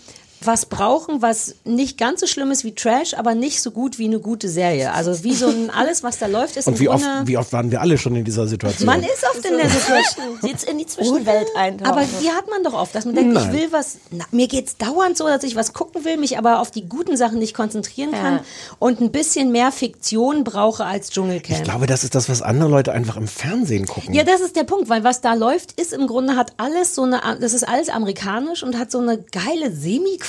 [0.46, 4.04] was brauchen, was nicht ganz so schlimm ist wie Trash, aber nicht so gut wie
[4.06, 4.92] eine gute Serie.
[4.92, 7.26] Also wie so ein alles, was da läuft, ist Und im wie oft, Grunde...
[7.26, 8.86] wie oft waren wir alle schon in dieser Situation?
[8.86, 10.38] man ist oft in der Situation.
[10.42, 11.90] Jetzt in die Zwischenwelt eintauchen.
[11.92, 13.46] Aber die hat man doch oft, dass man denkt, Nein.
[13.54, 16.60] ich will was, na, mir geht's dauernd so, dass ich was gucken will, mich aber
[16.60, 18.44] auf die guten Sachen nicht konzentrieren kann Ja.
[18.78, 21.58] und ein bisschen mehr Fiktion brauche als Dschungelcamp.
[21.58, 24.14] ich glaube, das ist das, was andere Leute einfach im Fernsehen gucken.
[24.14, 27.02] ja, das ist der Punkt, weil was da läuft, ist im Grunde hat alles so
[27.02, 29.70] eine, das ist alles amerikanisch und hat so eine geile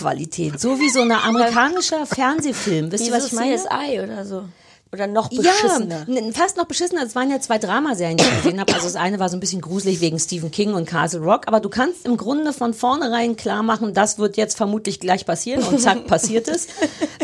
[0.08, 2.92] Semi-Qualität, so wie so ein amerikanischer Fernsehfilm.
[2.92, 3.56] Wisst ihr, was so ich meine?
[3.56, 4.46] CSI oder so.
[4.94, 6.06] Oder noch beschissener.
[6.08, 7.04] Ja, fast noch beschissener.
[7.06, 8.74] Es waren ja zwei Dramaserien, die ich gesehen habe.
[8.74, 11.48] Also das eine war so ein bisschen gruselig wegen Stephen King und Castle Rock.
[11.48, 15.64] Aber du kannst im Grunde von vornherein klar machen, das wird jetzt vermutlich gleich passieren.
[15.64, 16.68] Und zack, passiert es.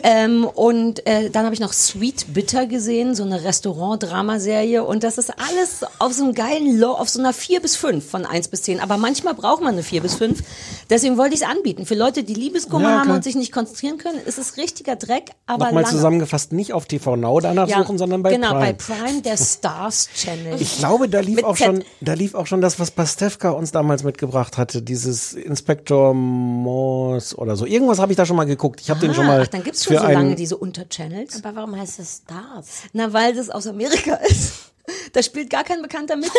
[0.03, 4.83] ähm, und äh, dann habe ich noch Sweet Bitter gesehen, so eine Restaurant-Dramaserie.
[4.83, 8.07] Und das ist alles auf so einem geilen Low, auf so einer 4 bis 5
[8.07, 8.79] von 1 bis 10.
[8.79, 10.41] Aber manchmal braucht man eine 4 bis 5.
[10.89, 11.85] Deswegen wollte ich es anbieten.
[11.85, 15.31] Für Leute, die Liebeskummer Ja, haben und sich nicht konzentrieren können, ist es richtiger Dreck.
[15.45, 15.95] Aber Nochmal lange.
[15.95, 18.61] zusammengefasst, nicht auf TV Now danach suchen, sondern bei genau, Prime.
[18.61, 20.61] bei Prime, der Stars Channel.
[20.61, 23.71] Ich glaube, da lief Mit auch schon, da lief auch schon das, was Pastewka uns
[23.71, 27.65] damals mitgebracht hatte, dieses Inspektor Moss oder so.
[27.65, 28.81] Irgendwas habe ich da schon mal geguckt.
[28.81, 31.43] Ich habe den schon mal Ach, dann gibt's schon für so lange diese Unterchannels.
[31.43, 32.83] Aber warum heißt es Stars?
[32.93, 34.72] Na, weil das aus Amerika ist.
[35.13, 36.31] Da spielt gar kein Bekannter mit.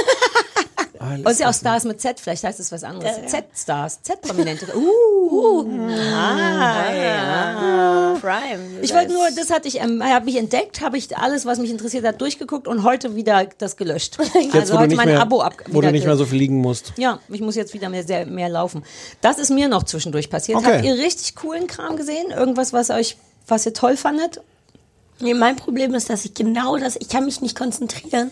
[1.01, 3.27] Und ist ja auch Stars mit Z, vielleicht heißt es was anderes.
[3.27, 4.67] Z-Stars, Z-Prominente.
[4.77, 5.63] Uh,
[8.21, 8.81] Prime.
[8.81, 11.71] ich wollte nur, das hatte ich, ähm, habe mich entdeckt, habe ich alles, was mich
[11.71, 14.19] interessiert hat, durchgeguckt und heute wieder das gelöscht.
[14.35, 15.57] jetzt, also wo du heute nicht mein mehr, Abo ab.
[15.69, 16.93] wo du nicht mehr so viel liegen musst.
[16.97, 18.85] Ja, ich muss jetzt wieder mehr, sehr, mehr laufen.
[19.21, 20.59] Das ist mir noch zwischendurch passiert.
[20.59, 20.77] Okay.
[20.77, 22.31] Habt ihr richtig coolen Kram gesehen?
[22.31, 23.17] Irgendwas, was euch,
[23.47, 24.41] was ihr toll fandet?
[25.21, 28.31] Nee, mein Problem ist, dass ich genau das, ich kann mich nicht konzentrieren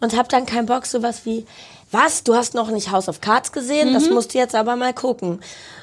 [0.00, 1.46] und habe dann keinen Bock, sowas wie,
[1.90, 4.94] was, du hast noch nicht House of Cards gesehen, das musst du jetzt aber mal
[4.94, 5.40] gucken.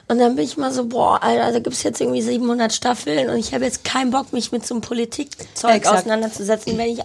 [0.07, 3.37] Und dann bin ich mal so, boah, Alter, da gibt's jetzt irgendwie 700 Staffeln und
[3.37, 5.99] ich habe jetzt keinen Bock, mich mit so einem Politikzeug Exakt.
[5.99, 7.03] auseinanderzusetzen, wenn ich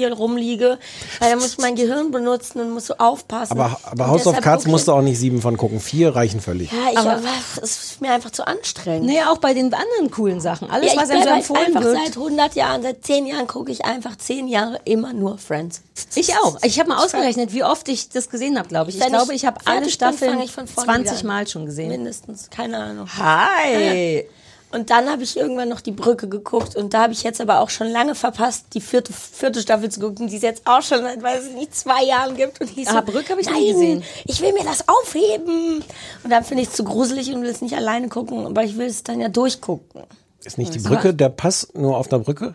[0.00, 0.78] hier rumliege,
[1.20, 3.52] weil da muss ich mein Gehirn benutzen und muss so aufpassen.
[3.52, 5.80] Aber, aber House of Cards ich- musst du auch nicht sieben von gucken.
[5.80, 6.72] Vier reichen völlig.
[6.72, 7.20] Ja, ich, aber
[7.62, 9.06] es ist mir einfach zu anstrengend.
[9.06, 10.70] Nee, auch bei den anderen coolen Sachen.
[10.70, 11.98] Alles, Ja, ich was einem so bleib empfohlen einfach wird.
[12.04, 15.82] seit 100 Jahren, seit 10 Jahren gucke ich einfach 10 Jahre immer nur Friends.
[16.14, 16.56] Ich auch.
[16.62, 18.96] Ich habe mal ausgerechnet, wie oft ich das gesehen habe, glaube ich.
[18.96, 21.26] Ich Wenn glaube, ich habe alle bin, Staffeln ich vorne 20 wieder an.
[21.26, 21.88] Mal schon gesehen.
[21.88, 23.06] Mindestens, keine Ahnung.
[23.18, 24.26] Hi!
[24.72, 27.58] Und dann habe ich irgendwann noch die Brücke geguckt und da habe ich jetzt aber
[27.60, 31.02] auch schon lange verpasst, die vierte, vierte Staffel zu gucken, die es jetzt auch schon
[31.02, 32.60] seit, weiß ich nicht, zwei Jahren gibt.
[32.60, 34.04] Und ich so, Ah, Brücke habe ich nein, nie gesehen.
[34.26, 35.82] ich will mir das aufheben.
[36.22, 38.76] Und dann finde ich es zu gruselig und will es nicht alleine gucken, aber ich
[38.78, 40.02] will es dann ja durchgucken.
[40.44, 42.54] Ist nicht die Brücke der Pass nur auf der Brücke?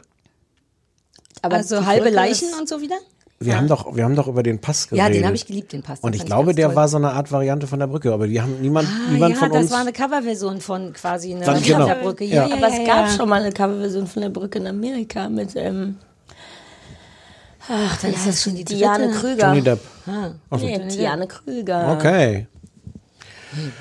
[1.41, 2.95] Aber Also die halbe Leichen und so wieder?
[3.37, 5.15] Wir haben doch, wir haben doch über den Pass Ja, geredet.
[5.21, 5.99] den habe ich geliebt, den Pass.
[5.99, 6.75] Den Und ich glaube, ganz der toll.
[6.77, 9.39] war so eine Art Variante von der Brücke, aber die haben niemand, Ah, niemand ja,
[9.39, 9.71] von das uns.
[9.71, 11.87] war eine Coverversion von quasi einer Dann genau.
[12.01, 12.23] Brücke.
[12.23, 12.45] Ja.
[12.45, 15.97] Aber es gab schon mal eine Coverversion von der Brücke in Amerika mit ähm,
[17.67, 19.19] Ach, dann ist das schon die Diane dritte.
[19.19, 19.47] Krüger.
[19.47, 19.79] Johnny Depp.
[20.07, 21.91] Ah, Nee, Diane Krüger.
[21.97, 22.47] Okay.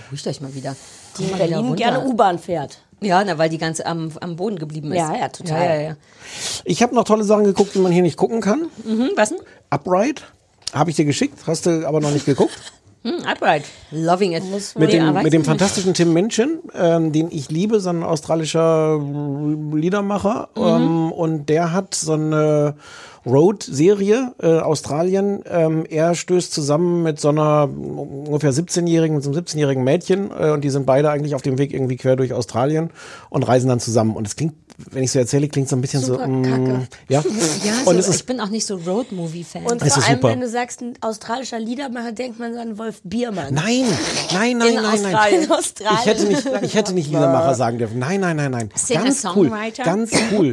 [0.07, 0.75] beruhigt euch mal wieder.
[1.19, 2.79] Die in Berlin gerne U-Bahn fährt.
[3.05, 4.99] Ja, na, weil die ganze am, am Boden geblieben ist.
[4.99, 5.61] Ja, ja, total.
[5.61, 5.97] Ja, ja, ja.
[6.65, 8.67] Ich habe noch tolle Sachen geguckt, die man hier nicht gucken kann.
[8.85, 9.39] Mhm, was denn?
[9.71, 10.23] Upright.
[10.73, 12.59] Habe ich dir geschickt, hast du aber noch nicht geguckt.
[13.05, 13.65] Hm, upright.
[13.91, 14.43] Loving it.
[14.79, 18.99] Mit dem, mit dem fantastischen Tim Minchin, ähm, den ich liebe, so ein australischer
[19.75, 20.49] Liedermacher.
[20.57, 22.77] Ähm, und der hat so eine
[23.27, 25.43] Road-Serie, äh, Australien.
[25.49, 30.51] Ähm, er stößt zusammen mit so einer ungefähr 17-jährigen, mit so einem 17-jährigen Mädchen äh,
[30.51, 32.91] und die sind beide eigentlich auf dem Weg irgendwie quer durch Australien
[33.31, 34.15] und reisen dann zusammen.
[34.17, 34.55] Und es klingt,
[34.91, 36.89] wenn ich so erzähle, klingt so ein bisschen Super so, mm, kacke.
[37.09, 37.23] ja.
[37.65, 39.63] Ja, und so, es ist ich bin auch nicht so Road-Movie-Fan.
[39.67, 40.29] Und Es vor ist allem, super.
[40.29, 43.55] wenn du sagst, ein australischer Liedermacher, denkt man so an Wolf Biermann.
[43.55, 43.85] Nein,
[44.33, 45.15] nein, nein, In nein, nein.
[45.15, 45.43] Australien.
[45.45, 45.99] In Australien.
[46.01, 47.99] Ich hätte nicht, ich hätte nicht Liedermacher sagen dürfen.
[47.99, 48.69] Nein, nein, nein, nein.
[48.93, 49.51] Ganz cool.
[49.85, 50.53] Ganz cool.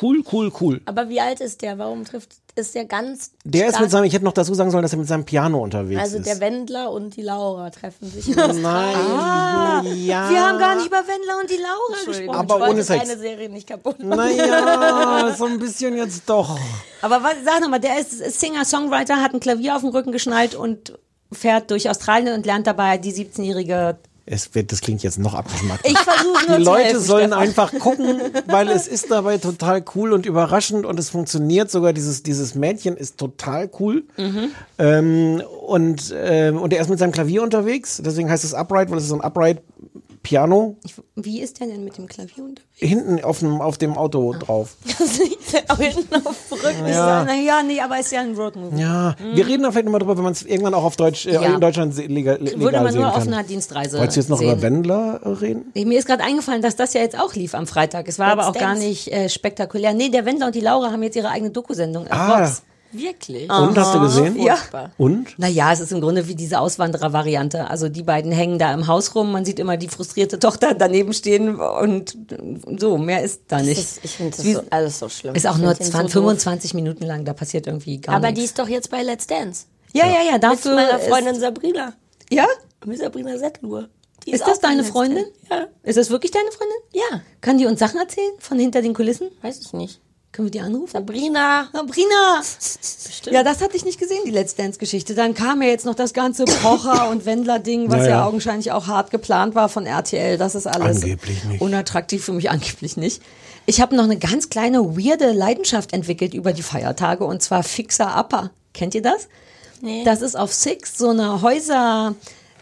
[0.00, 0.80] Cool, cool, cool.
[0.84, 1.76] Aber wie alt ist der?
[1.78, 4.82] Warum trifft, ist der ganz Der ist mit seinem, ich hätte noch dazu sagen sollen,
[4.82, 6.26] dass er mit seinem Piano unterwegs Also ist.
[6.26, 8.28] der Wendler und die Laura treffen sich.
[8.36, 10.30] Nein, ja.
[10.30, 12.30] Wir haben gar nicht über Wendler und die Laura gesprochen.
[12.34, 13.04] Aber ich wollte ohne Sex.
[13.08, 14.16] deine Serie nicht kaputt machen.
[14.16, 16.58] Naja, so ein bisschen jetzt doch.
[17.02, 20.98] Aber was, sag nochmal, der ist Singer-Songwriter, hat ein Klavier auf den Rücken geschnallt und
[21.32, 23.98] fährt durch Australien und lernt dabei die 17-jährige.
[24.28, 25.86] Es wird, das klingt jetzt noch abgeschmackt.
[25.86, 27.42] Ich versuche nur Die Leute helfen, sollen Stefan.
[27.42, 31.92] einfach gucken, weil es ist dabei total cool und überraschend und es funktioniert sogar.
[31.92, 34.02] Dieses, dieses Mädchen ist total cool.
[34.16, 34.48] Mhm.
[34.78, 38.02] Ähm, und, ähm, und er ist mit seinem Klavier unterwegs.
[38.04, 39.62] Deswegen heißt es Upright, weil es ist so ein Upright
[40.26, 42.66] Piano Ich, wie ist der denn mit dem Klavier unterwegs?
[42.74, 44.76] hinten auf dem, auf dem Auto drauf.
[45.68, 46.86] Auch hinten auf dem Rücken.
[46.88, 47.22] Ja.
[47.24, 48.80] Naja, nee, aber ist ja ein Roadmovie.
[48.80, 51.34] Ja, wir reden da vielleicht nochmal drüber, wenn man es irgendwann auch auf Deutsch, äh,
[51.34, 51.42] Ja.
[51.54, 54.50] in Deutschland legal, legal Würde man nur auf einer Dienstreise Wolltest du jetzt noch sehen.
[54.50, 55.70] über Wendler äh, reden?
[55.74, 58.08] Nee, Mir ist gerade eingefallen, dass das ja jetzt auch lief am Freitag.
[58.08, 58.86] Es war aber auch Let's gar Dance.
[58.86, 59.94] nicht äh, spektakulär.
[59.94, 62.06] Nee, der Wendler und die Laura haben jetzt ihre eigene Doku-Sendung.
[62.10, 62.40] Ah.
[62.40, 62.62] Vox.
[62.92, 63.50] Wirklich?
[63.50, 64.40] Und hast du gesehen?
[64.40, 64.56] Ja.
[64.96, 65.38] Und?
[65.38, 67.68] Naja, es ist im Grunde wie diese Auswanderer-Variante.
[67.68, 71.12] Also die beiden hängen da im Haus rum, man sieht immer die frustrierte Tochter daneben
[71.12, 72.16] stehen und
[72.78, 73.78] so, mehr ist da Das nicht.
[73.78, 75.34] ist, ich finde das Wie- so, alles so schlimm.
[75.34, 76.24] Ist auch Ich nur find den 20, so doof.
[76.30, 78.50] 25 Minuten lang, da passiert irgendwie gar Aber die nichts.
[78.50, 79.66] ist doch jetzt bei Let's Dance.
[79.92, 81.92] ja, ja, ja, Mit meiner ist- Freundin Sabrina.
[82.30, 82.46] Ja?
[82.84, 83.88] Mit Sabrina Settlur.
[84.26, 85.24] Die Ist auch das deine Freundin?
[85.50, 85.66] Ja.
[85.84, 86.76] Ist das wirklich deine Freundin?
[86.92, 87.20] Ja.
[87.40, 89.30] Kann die uns Sachen erzählen von hinter den Kulissen?
[89.42, 90.00] Weiß ich nicht.
[90.36, 90.92] Können wir die anrufen?
[90.92, 91.68] Sabrina.
[91.72, 92.42] Sabrina!
[93.30, 95.14] Ja, das hatte ich nicht gesehen, die Let's Dance-Geschichte.
[95.14, 98.10] Dann kam ja jetzt noch das ganze Pocher- und Wendler-Ding, was Naja.
[98.10, 100.36] ja augenscheinlich auch hart geplant war von RTL.
[100.36, 101.62] Das ist alles Angeblich nicht.
[101.62, 103.22] unattraktiv für mich, angeblich nicht.
[103.64, 108.14] Ich habe noch eine ganz kleine, weirde Leidenschaft entwickelt über die Feiertage und zwar Fixer
[108.18, 108.50] Upper.
[108.74, 109.28] Kennt ihr das?
[109.80, 110.04] Nee.
[110.04, 112.14] Das ist auf Six so eine Häuser,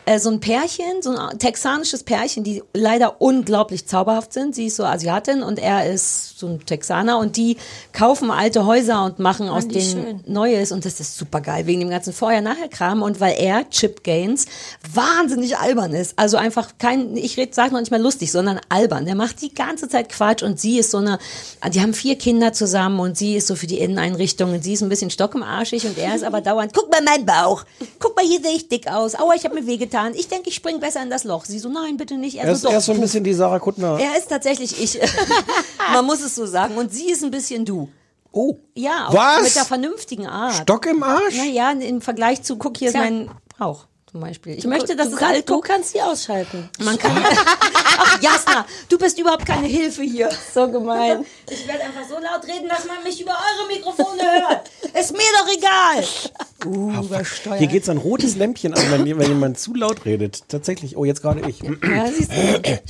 [0.06, 4.54] äh, so ein Pärchen, so ein texanisches Pärchen, die leider unglaublich zauberhaft sind.
[4.54, 7.56] Sie ist so Asiatin und er ist so ein Texaner und die
[7.92, 10.20] kaufen alte Häuser und machen aus die denen schön.
[10.26, 14.46] Neues und das ist super geil wegen dem ganzen Vorher-Nachher-Kram und weil er, Chip Gaines,
[14.92, 16.18] wahnsinnig albern ist.
[16.18, 19.06] Also einfach kein, ich red, sag noch nicht mal lustig, sondern albern.
[19.06, 21.18] Der macht die ganze Zeit Quatsch und sie ist so eine,
[21.70, 24.82] die haben vier Kinder zusammen und sie ist so für die Inneneinrichtung und sie ist
[24.82, 27.64] ein bisschen stockemarschig und er ist aber dauernd, guck mal meinen Bauch,
[27.98, 30.54] guck mal, hier sehe ich dick aus, aua, ich habe mir wehgetan, ich denke, ich
[30.56, 31.44] spring besser in das Loch.
[31.44, 32.36] Sie so, nein, bitte nicht.
[32.36, 33.98] Er, Er ist, so, er doch, ist so ein bisschen die Sarah Kuttner.
[34.00, 35.00] Er ist tatsächlich ich.
[35.92, 36.76] Man muss es so sagen.
[36.76, 37.88] Und sie ist ein bisschen du.
[38.32, 39.42] Oh, Ja, auch Was?
[39.44, 40.54] mit der vernünftigen Art.
[40.54, 41.36] Stock im Arsch?
[41.36, 43.02] Naja, im Vergleich zu, guck, hier ist Tja.
[43.04, 44.56] mein Bauch zum Beispiel.
[44.56, 46.70] Ich möchte, dass du, es kann, alt du kannst die ausschalten.
[46.78, 47.10] Man kann.
[47.98, 50.30] Ach, Jasna, du bist überhaupt keine Hilfe hier.
[50.54, 51.26] So gemein.
[51.50, 54.70] Ich werde einfach so laut reden, dass man mich über eure Mikrofone hört.
[54.96, 56.04] Ist mir doch egal.
[56.64, 57.58] Uh, übersteuert.
[57.58, 60.44] Hier geht so ein rotes Lämpchen an, wenn, wenn jemand zu laut redet.
[60.48, 60.96] Tatsächlich.
[60.96, 61.60] Oh, jetzt gerade ich.
[61.60, 62.80] Ja, siehst du.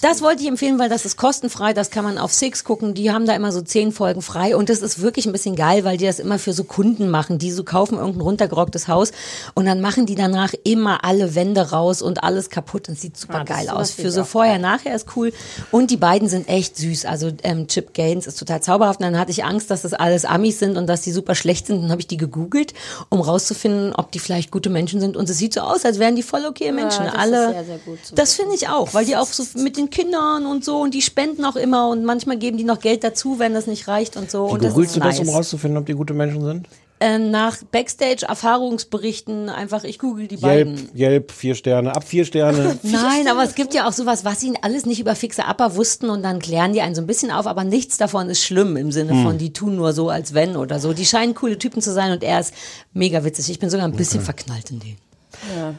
[0.00, 2.94] Das wollte ich empfehlen, weil das ist kostenfrei, das kann man auf Six gucken.
[2.94, 5.84] Die haben da immer so zehn Folgen frei und das ist wirklich ein bisschen geil,
[5.84, 9.12] weil die das immer für so Kunden machen, die so kaufen irgendein runtergerocktes Haus
[9.54, 13.40] und dann machen die danach immer alle Wände raus und alles kaputt und sieht super
[13.40, 13.90] Ah, das- geil aus.
[13.92, 15.32] Für so vorher, nachher ist cool
[15.70, 17.04] und die beiden sind echt süß.
[17.06, 20.24] Also ähm, Chip Gaines ist total zauberhaft und dann hatte ich Angst, dass das alles
[20.24, 21.82] Amis sind und dass die super schlecht sind.
[21.82, 22.74] Dann habe ich die gegoogelt,
[23.08, 26.16] um rauszufinden, ob die vielleicht gute Menschen sind und es sieht so aus, als wären
[26.16, 27.04] die voll okay Menschen.
[27.04, 27.48] das ist alle.
[27.52, 27.78] sehr, sehr
[28.14, 31.02] Das finde ich auch, weil die auch so mit den Kindern und so und die
[31.02, 34.30] spenden auch immer und manchmal geben die noch Geld dazu, wenn das nicht reicht und
[34.30, 34.48] so.
[34.48, 35.28] Wie und das googelst ist du das, nice.
[35.28, 36.66] um rauszufinden, ob die gute Menschen sind?
[37.02, 40.90] Äh, nach Backstage-Erfahrungsberichten einfach, ich google die Yelp, beiden.
[40.96, 42.78] Yelp, vier Sterne, ab vier Sterne.
[42.82, 46.08] Nein, aber es gibt ja auch sowas, was sie alles nicht über fixe Upper wussten
[46.10, 48.92] und dann klären die einen so ein bisschen auf, aber nichts davon ist schlimm im
[48.92, 49.22] Sinne Hm.
[49.24, 50.92] von, die tun nur so, als wenn oder so.
[50.92, 52.54] Die scheinen coole Typen zu sein und er ist
[52.92, 53.50] mega witzig.
[53.50, 54.96] Ich bin sogar ein bisschen verknallt in den.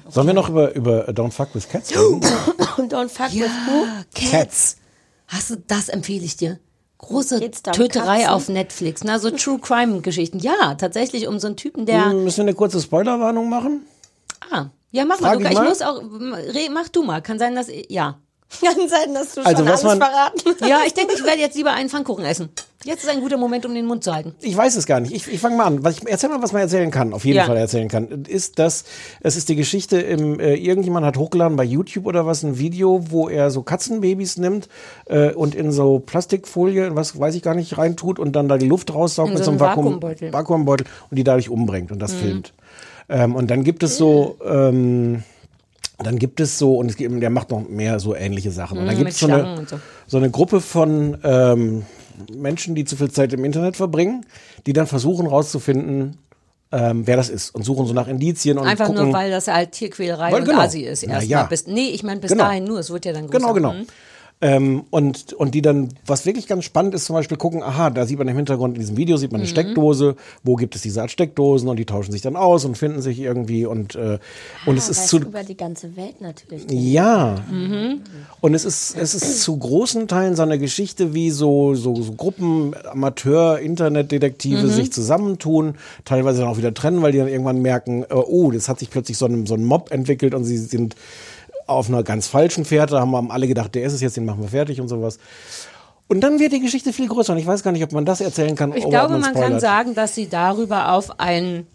[0.10, 2.22] Sollen wir noch über, über Don't Fuck with Cats reden?
[2.78, 3.86] Und don't fuck with who?
[4.14, 4.76] Cats.
[5.28, 6.60] Hast du, das empfehle ich dir.
[7.08, 8.30] Große Töterei Katzen?
[8.34, 9.04] auf Netflix.
[9.04, 10.40] Na, so True Crime Geschichten.
[10.40, 12.08] Ja, tatsächlich um so einen Typen, der.
[12.14, 13.86] Müssen wir eine kurze Spoilerwarnung machen?
[14.52, 15.44] Ah, ja, mach Frag mal.
[15.44, 15.68] Du, ich ich mal.
[15.70, 15.98] muss auch.
[16.02, 17.22] re- Mach du mal.
[17.22, 17.68] Kann sein, dass.
[17.90, 18.20] Ja.
[18.62, 20.62] Kann sein, dass du Also, schon was alles man- verraten hast.
[20.70, 22.50] Ja, ich denke, ich werde jetzt lieber einen Pfannkuchen essen.
[22.86, 24.36] Jetzt ist ein guter Moment, um den Mund zu halten.
[24.42, 25.14] Ich weiß es gar nicht.
[25.14, 25.84] Ich, ich fange mal an.
[25.84, 27.14] Was ich erzähl mal, was man erzählen kann.
[27.14, 27.46] Auf jeden Ja.
[27.46, 28.26] Fall erzählen kann.
[28.28, 28.84] Ist das,
[29.22, 33.06] es ist die Geschichte im, äh, irgendjemand hat hochgeladen bei YouTube oder was, ein Video,
[33.10, 34.68] wo er so Katzenbabys nimmt
[35.06, 38.68] äh, und in so Plastikfolie, was weiß ich gar nicht, reintut und dann da die
[38.68, 40.28] Luft raussaugt In mit so einem Vakuum, Vakuumbeutel.
[40.30, 40.34] Mhm.
[40.34, 42.54] Vakuumbeutel und die dadurch umbringt und das filmt.
[43.08, 45.24] Ähm, und dann gibt es so, ähm,
[46.00, 48.78] dann gibt es so, und es gibt, der macht noch mehr so ähnliche Sachen.
[48.78, 49.80] Und dann Mhm, gibt es so eine, so.
[50.08, 51.84] so eine Gruppe von ähm,
[52.34, 54.26] Menschen, die zu viel Zeit im Internet verbringen,
[54.66, 56.18] die dann versuchen rauszufinden,
[56.72, 59.04] ähm, wer das ist und suchen so nach Indizien und Einfach gucken.
[59.06, 60.62] nur, weil das halt Tierquälerei Weil und genau.
[60.62, 61.04] Asi ist.
[61.04, 61.24] Erstmal.
[61.26, 61.44] ja.
[61.44, 62.46] Bis, nee, ich meine bis Genau.
[62.46, 62.80] dahin nur.
[62.80, 63.40] Es wird ja dann größer.
[63.40, 63.76] Genau, genau.
[64.44, 64.50] Mhm.
[64.50, 68.06] Ähm, und, und die dann, was wirklich ganz spannend ist, zum Beispiel gucken, aha, da
[68.06, 69.44] sieht man im Hintergrund in diesem Video, sieht man Mhm.
[69.46, 72.78] eine Steckdose, wo gibt es diese Art Steckdosen und die tauschen sich dann aus und
[72.78, 74.20] finden sich irgendwie und, äh,
[74.66, 76.66] und es Ah, ist weißt zu, über die ganze Welt natürlich.
[76.70, 77.36] ja.
[77.50, 78.02] Mhm.
[78.42, 82.12] Und es ist, es ist zu großen Teilen so eine Geschichte, wie so, so, so
[82.14, 84.70] Gruppen, Amateur, Internetdetektive Mhm.
[84.70, 85.76] sich zusammentun,
[86.06, 88.90] teilweise dann auch wieder trennen, weil die dann irgendwann merken, äh, oh, das hat sich
[88.90, 90.96] plötzlich so ein, so ein Mob entwickelt und sie sind
[91.68, 94.50] auf einer ganz falschen Fährte, haben alle gedacht, der ist es jetzt, den machen wir
[94.50, 95.20] fertig und sowas.
[96.08, 98.22] Und dann wird die Geschichte viel größer und ich weiß gar nicht, ob man das
[98.22, 98.74] erzählen kann.
[98.76, 101.66] Ich glaube, man kann sagen, dass sie darüber auf einen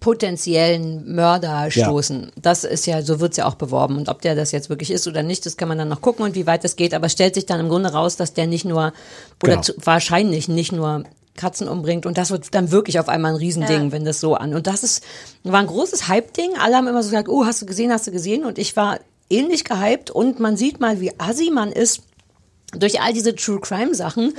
[0.00, 1.70] potenziellen Mörder Ja.
[1.70, 2.30] stoßen.
[2.40, 3.96] Das ist ja, so wird's ja auch beworben.
[3.96, 6.24] Und ob der das jetzt wirklich ist oder nicht, das kann man dann noch gucken
[6.24, 6.92] und wie weit das geht.
[6.94, 8.92] Aber es stellt sich dann im Grunde raus, dass der nicht nur,
[9.42, 9.62] oder Genau.
[9.62, 11.04] zu, wahrscheinlich nicht nur
[11.36, 14.54] Katzen umbringt und das wird dann wirklich auf einmal ein Riesending, wenn das so an.
[14.54, 15.04] Und das ist,
[15.42, 16.52] war ein großes Hype-Ding.
[16.60, 18.44] Alle haben immer so gesagt, oh, hast du gesehen, hast du gesehen?
[18.44, 22.02] Und ich war ähnlich gehypt und man sieht mal, wie assi man ist
[22.78, 24.34] durch all diese True Crime Sachen,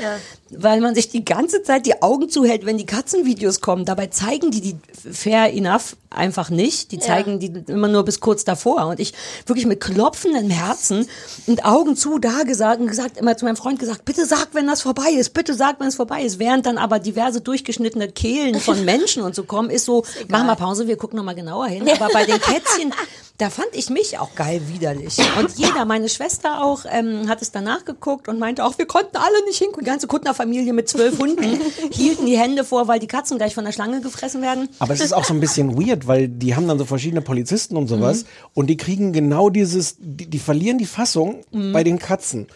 [0.58, 3.86] weil man sich die ganze Zeit die Augen zuhält, wenn die Katzenvideos kommen.
[3.86, 4.76] Dabei zeigen die die
[5.12, 6.92] fair enough einfach nicht.
[6.92, 8.88] Die zeigen die immer nur bis kurz davor.
[8.88, 9.14] Und ich
[9.46, 11.08] wirklich mit klopfendem Herzen
[11.48, 14.68] und Augen zu da gesagt und gesagt, immer zu meinem Freund gesagt, bitte sag, wenn
[14.68, 16.40] das vorbei ist, bitte sag, wenn es vorbei ist.
[16.40, 20.56] Während dann aber diverse durchgeschnittene Kehlen von Menschen und so kommen, ist so, mach mal
[20.56, 21.88] Pause, wir gucken noch mal genauer hin.
[21.90, 22.94] Aber bei den Kätzchen,
[23.38, 25.18] da fand ich mich auch geil widerlich.
[25.38, 29.18] Und jeder, meine Schwester auch, ähm, hat es danach geguckt und meinte auch, wir konnten
[29.18, 29.84] alle nicht hingucken.
[29.84, 30.08] Die ganze
[30.46, 31.60] Kuttner-Familie mit zwölf Hunden
[31.92, 34.70] hielten die Hände vor, weil die Katzen gleich von der Schlange gefressen werden.
[34.80, 37.76] Aber es ist auch so ein bisschen weird, weil die haben dann so verschiedene Polizisten
[37.78, 38.28] und sowas Mhm.
[38.54, 41.74] und die kriegen genau dieses, die, die verlieren die Fassung Mhm.
[41.74, 42.48] bei den Katzen.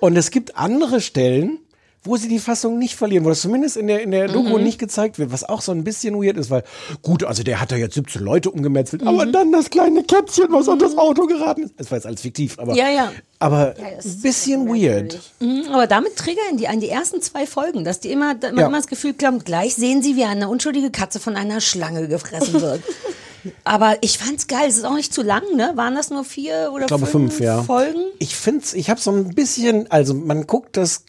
[0.00, 1.58] und es gibt andere Stellen,
[2.04, 4.64] wo sie die Fassung nicht verlieren, wo das zumindest in der, in der Doku Mhm.
[4.64, 6.64] nicht gezeigt wird, was auch so ein bisschen weird ist, weil
[7.02, 9.08] gut, also der hat da jetzt 17 Leute umgemetzelt, Mhm.
[9.08, 11.74] aber dann das kleine Kätzchen, was an das Auto geraten ist.
[11.76, 13.12] Das war jetzt alles fiktiv, aber, Ja, ja.
[13.38, 15.20] aber ein bisschen weird.
[15.40, 18.66] Mhm, Aber damit triggern die an die ersten zwei Folgen, dass die immer, man Ja.
[18.66, 22.60] immer das Gefühl haben, gleich sehen sie, wie eine unschuldige Katze von einer Schlange gefressen
[22.60, 22.80] wird.
[23.64, 24.68] Aber ich fand's geil.
[24.68, 25.72] Es ist auch nicht zu lang, ne?
[25.74, 27.62] Waren das nur vier oder Ich glaube fünf, fünf, ja.
[27.62, 27.98] Folgen?
[28.20, 31.04] Ich find's, ich habe so ein bisschen, also man guckt das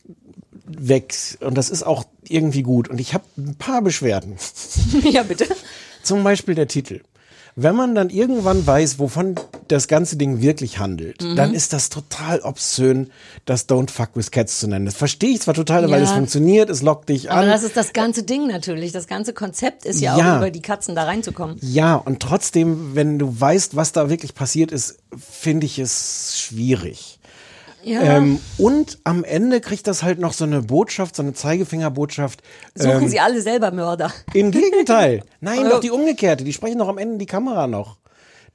[0.65, 4.35] weg und das ist auch irgendwie gut und ich habe ein paar Beschwerden.
[5.03, 5.47] ja, bitte.
[6.03, 7.01] Zum Beispiel der Titel.
[7.55, 9.35] Wenn man dann irgendwann weiß, wovon
[9.67, 11.35] das ganze Ding wirklich handelt, Mhm.
[11.35, 13.11] dann ist das total obszön,
[13.45, 14.85] das Don't Fuck with Cats zu nennen.
[14.87, 16.05] Das verstehe ich zwar total, weil Ja.
[16.07, 17.47] es funktioniert, es lockt dich Aber an.
[17.49, 18.91] das ist das ganze Ding natürlich.
[18.91, 20.33] Das ganze Konzept ist ja, Ja.
[20.33, 21.57] auch über die Katzen da reinzukommen.
[21.61, 27.19] ja, und trotzdem, wenn du weißt, was da wirklich passiert ist, finde ich es schwierig.
[27.83, 28.01] Ja.
[28.01, 32.41] Ähm, und am Ende kriegt das halt noch so eine Botschaft, so eine Zeigefingerbotschaft.
[32.75, 34.11] Suchen ähm, sie alle selber Mörder.
[34.33, 35.23] Im Gegenteil.
[35.41, 36.43] Nein, Also- doch die umgekehrte.
[36.43, 37.97] Die sprechen doch am Ende in die Kamera noch.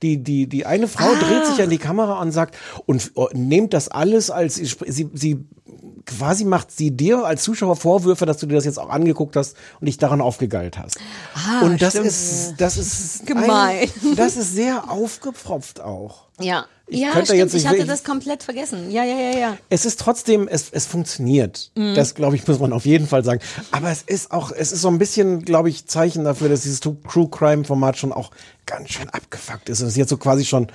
[0.02, 2.56] Die, die, die eine Frau dreht sich an die Kamera und sagt,
[2.86, 5.44] und äh, nehmt das alles als, sie, sie
[6.06, 9.56] quasi macht sie dir als Zuschauer Vorwürfe, dass du dir das jetzt auch angeguckt hast
[9.80, 10.98] und dich daran aufgegeilt hast.
[11.62, 12.06] und das stimmt.
[12.06, 13.50] ist, das ist Gemein.
[13.50, 16.28] Ein, das ist sehr aufgepfropft auch.
[16.40, 16.66] Ja.
[16.90, 17.38] Ich ja, könnte stimmt.
[17.38, 18.90] jetzt nicht ich hatte das komplett vergessen.
[18.90, 19.58] Ja, ja, ja, ja.
[19.68, 21.70] Es ist trotzdem, es, es funktioniert.
[21.76, 21.94] Mhm.
[21.94, 23.40] Das, glaube ich, muss man auf jeden Fall sagen.
[23.70, 26.80] Aber es ist auch, es ist so ein bisschen, glaube ich, Zeichen dafür, dass dieses
[26.80, 28.30] True Crime Format schon auch
[28.68, 29.80] ganz schön abgefuckt ist.
[29.80, 30.68] Und es ist jetzt so quasi schon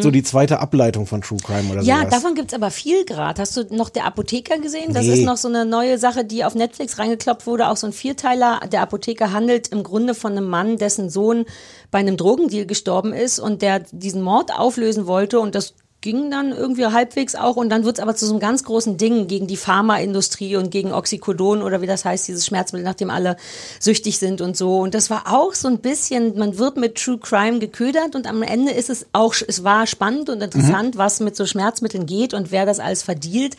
[0.00, 1.86] so die zweite Ableitung von True Crime oder Mhm.
[1.88, 2.10] Ja, sowas.
[2.10, 3.40] davon gibt's aber viel gerade.
[3.42, 4.92] Hast du noch der Apotheker gesehen?
[4.94, 5.14] Das Nee.
[5.14, 7.68] ist noch so eine neue Sache, die auf Netflix reingeklopft wurde.
[7.68, 8.60] Auch so ein Vierteiler.
[8.70, 11.46] Der Apotheker handelt im Grunde von einem Mann, dessen Sohn
[11.90, 16.52] bei einem Drogendeal gestorben ist und der diesen Mord auflösen wollte und das ging dann
[16.52, 19.56] irgendwie halbwegs auch und dann wird's aber zu so einem ganz großen Ding gegen die
[19.56, 23.36] Pharmaindustrie und gegen Oxycodon oder wie das heißt, dieses Schmerzmittel, nach dem alle
[23.80, 24.78] süchtig sind und so.
[24.78, 28.42] Und das war auch so ein bisschen, man wird mit True Crime geködert und am
[28.42, 32.52] Ende ist es auch, es war spannend und interessant, was mit so Schmerzmitteln geht und
[32.52, 33.56] wer das alles verdielt.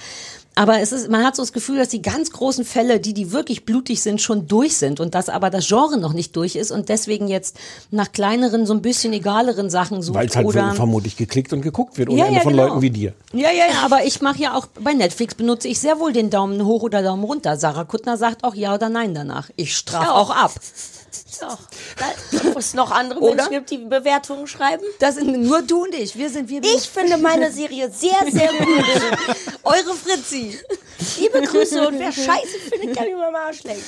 [0.60, 3.32] Aber es ist, man hat so das Gefühl, dass die ganz großen Fälle, die, die
[3.32, 6.70] wirklich blutig sind, schon durch sind und dass aber das Genre noch nicht durch ist
[6.72, 7.57] und deswegen jetzt
[7.91, 10.16] nach kleineren, so ein bisschen egaleren Sachen sucht.
[10.18, 12.66] Weil es halt oder vermutlich geklickt und geguckt wird, ohne Ja, Ende ja, von genau.
[12.68, 13.14] Leuten wie dir.
[13.32, 16.30] Ja, ja, ja, aber ich mache ja auch, bei Netflix benutze ich sehr wohl den
[16.30, 17.55] Daumen hoch oder Daumen runter.
[17.55, 19.49] Sarah Kuttner sagt auch ja oder nein danach.
[19.55, 20.12] Ich strafe Ja.
[20.16, 20.51] auch ab.
[21.41, 21.57] Doch.
[21.97, 23.36] Da, es noch andere Oder?
[23.36, 24.84] Menschen gibt, die Bewertungen schreiben.
[24.99, 26.18] Das sind nur du und ich.
[26.18, 26.64] Wir sind wir.
[26.64, 28.86] Ich finde meine Serie sehr, sehr gut.
[29.64, 30.60] eure Fritzi.
[31.18, 33.82] Liebe Grüße und wer Scheiße findet, kann über den Arsch lecken.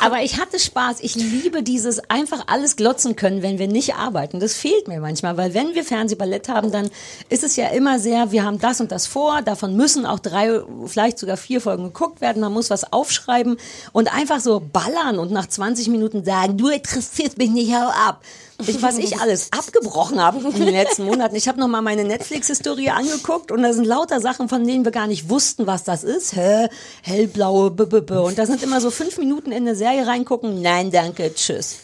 [0.00, 0.98] Aber ich hatte Spaß.
[1.00, 4.40] Ich liebe dieses einfach alles glotzen können, wenn wir nicht arbeiten.
[4.40, 6.90] Das fehlt mir manchmal, weil wenn wir Fernsehballett haben, dann
[7.28, 10.60] ist es ja immer sehr, wir haben das und das vor, davon müssen auch drei,
[10.86, 13.56] vielleicht sogar vier Folgen geguckt werden, man muss was aufschreiben
[13.92, 18.22] und einfach so ballern und nach 20 Minuten sagen, du interessierst mich nicht, hau ab.
[18.66, 21.36] Ich, was ich alles abgebrochen habe in den letzten Monaten.
[21.36, 25.06] Ich habe nochmal meine Netflix-Historie angeguckt und da sind lauter Sachen, von denen wir gar
[25.06, 26.34] nicht wussten, was das ist.
[26.34, 26.68] Hä?
[27.02, 28.14] Hellblaue, b, b, b.
[28.14, 30.62] Und da sind immer so fünf Minuten in eine Serie reingucken.
[30.62, 31.80] Nein, danke, tschüss.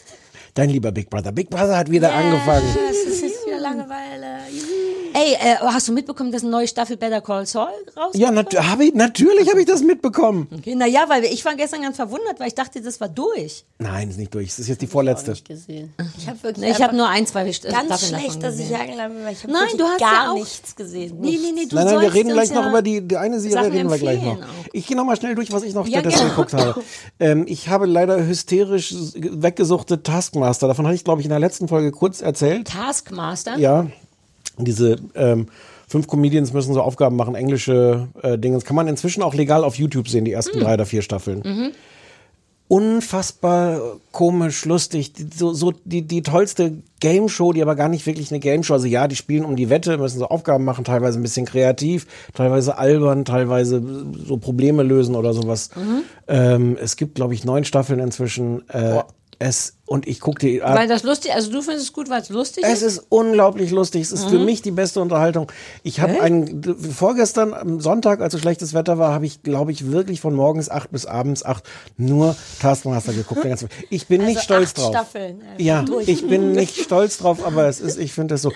[0.55, 1.31] Dein lieber Big Brother.
[1.31, 2.65] Big Brother hat wieder angefangen.
[2.75, 4.39] Das ist jetzt wieder Langeweile.
[5.13, 8.15] Ey, äh, hast du mitbekommen, dass eine neue Staffel Better Call Saul rauskommt?
[8.15, 10.47] Ja, nat hab ich, natürlich habe ich das mitbekommen.
[10.57, 13.63] Okay, na ja, weil ich war gestern ganz verwundert, weil ich dachte, das war durch.
[13.77, 14.49] Nein, ist nicht durch.
[14.49, 15.33] Es ist jetzt die vorletzte.
[15.33, 18.69] Ich habe wirklich Ich habe nur ein, zwei St- ganz Staffeln davon schlecht, dass ich
[18.69, 18.77] bin,
[19.23, 21.17] weil ich habe Nein, du hast gar ja auch- nichts gesehen.
[21.19, 23.39] Nee, nee, nee, du Nein, nein, wir reden gleich ja noch über die, die eine
[23.39, 24.37] Serie, Sachen reden wir gleich noch.
[24.37, 24.43] auch.
[24.73, 26.29] Ich gehe nochmal schnell durch, was ich noch Ja, stattdessen gerne.
[26.31, 26.83] geguckt habe.
[27.19, 30.67] Ähm, ich habe leider hysterisch weggesuchte Taskmaster.
[30.67, 32.67] Davon hatte ich, glaube ich, in der letzten Folge kurz erzählt.
[32.67, 33.57] Taskmaster?
[33.57, 33.87] Ja,
[34.57, 35.47] diese ähm,
[35.87, 38.55] fünf Comedians müssen so Aufgaben machen, englische äh, Dinge.
[38.55, 40.63] Das kann man inzwischen auch legal auf YouTube sehen, die ersten Hm.
[40.63, 41.39] drei oder vier Staffeln.
[41.45, 41.71] Mhm.
[42.69, 48.05] Unfassbar komisch, lustig, die- so, so die, die tollste Game Show, die aber gar nicht
[48.07, 48.73] wirklich eine Game Show.
[48.73, 52.07] Also ja, die spielen um die Wette, müssen so Aufgaben machen, teilweise ein bisschen kreativ,
[52.33, 53.83] teilweise albern, teilweise
[54.25, 55.69] so Probleme lösen oder sowas.
[55.75, 56.01] Mhm.
[56.27, 58.67] Ähm, es gibt, glaube ich, neun Staffeln inzwischen.
[58.69, 59.01] Äh,
[59.39, 60.61] es und ich gucke die.
[60.61, 62.97] Weil das lustig, also du findest es gut, weil es lustig Es ist?
[62.99, 64.01] ist unglaublich lustig.
[64.03, 65.51] Es ist für mich die beste Unterhaltung.
[65.83, 66.63] Ich habe einen
[66.93, 70.69] vorgestern am Sonntag, als so schlechtes Wetter war, habe ich, glaube ich, wirklich von morgens
[70.69, 71.65] acht bis abends acht
[71.97, 73.43] nur Taskmaster geguckt.
[73.89, 74.89] Ich bin nicht stolz acht drauf.
[74.91, 76.07] Staffeln, äh, Ja, durch.
[76.07, 78.51] ich bin nicht stolz drauf, aber es ist, ich finde das so.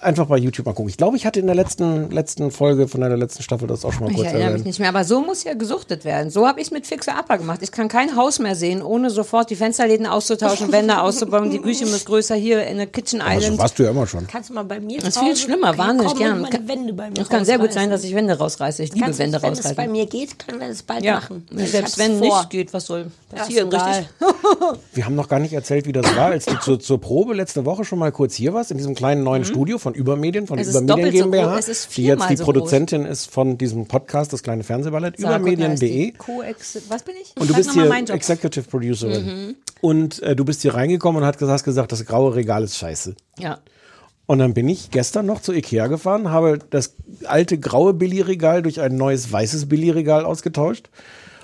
[0.00, 0.90] Einfach bei YouTube mal gucken.
[0.90, 3.92] Ich glaube, ich hatte in der letzten letzten Folge von der letzten Staffel das auch
[3.92, 6.30] schon mal Ich kurz erinnere mich nicht mehr, aber so muss ja gesuchtet werden.
[6.30, 7.60] So habe ich es mit Fixer Upper gemacht.
[7.62, 11.86] Ich kann kein Haus mehr sehen, ohne sofort die Fensterläden auszutauschen, Wände auszubauen, die Küche
[11.86, 13.58] muss größer hier in der Kitchen Also Island.
[13.58, 14.26] warst du ja immer schon.
[14.26, 16.44] Kannst du mal bei mir Das ist viel schlimmer, wahnsinnig gern.
[17.18, 17.70] Es kann sehr gut rausreißen?
[17.72, 18.82] sein, dass ich Wände rausreiße.
[18.82, 19.92] Ich liebe Wände wenn es bei rausreißen.
[19.92, 21.46] mir geht, können wir das bald Ja, machen.
[21.52, 22.38] selbst Ich hab's wenn vor.
[22.38, 24.08] nicht geht, was soll passieren, richtig?
[24.94, 27.64] Wir haben noch gar nicht erzählt, wie das war, als du zur, zur Probe letzte
[27.64, 30.62] Woche schon mal kurz hier warst, in diesem kleinen neuen Studio von Übermedien, von Mhm.
[30.62, 33.86] Es Übermedien so GmbH, groß, es ist die jetzt die so Produzentin ist von diesem
[33.86, 36.14] Podcast, das kleine Fernsehballett, übermedien.de.
[36.88, 37.32] Was bin ich?
[37.36, 38.16] Und du Sag bist hier meinen Job.
[38.16, 39.56] Mhm.
[39.80, 43.14] Und äh, du bist hier reingekommen und hat- hast gesagt, das graue Regal ist scheiße.
[43.38, 43.58] Ja.
[44.26, 48.80] Und dann bin ich gestern noch zu Ikea gefahren, habe das alte graue Billigregal durch
[48.80, 50.90] ein neues weißes Billigregal ausgetauscht.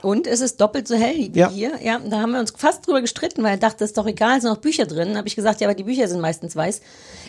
[0.02, 1.48] Und es ist doppelt so hell wie Ja.
[1.48, 1.72] hier.
[1.82, 4.42] Ja, da haben wir uns fast drüber gestritten, weil er dachte, ist doch egal, es
[4.42, 5.08] sind noch Bücher drin.
[5.08, 6.82] Dann habe ich gesagt, ja, aber die Bücher sind meistens weiß.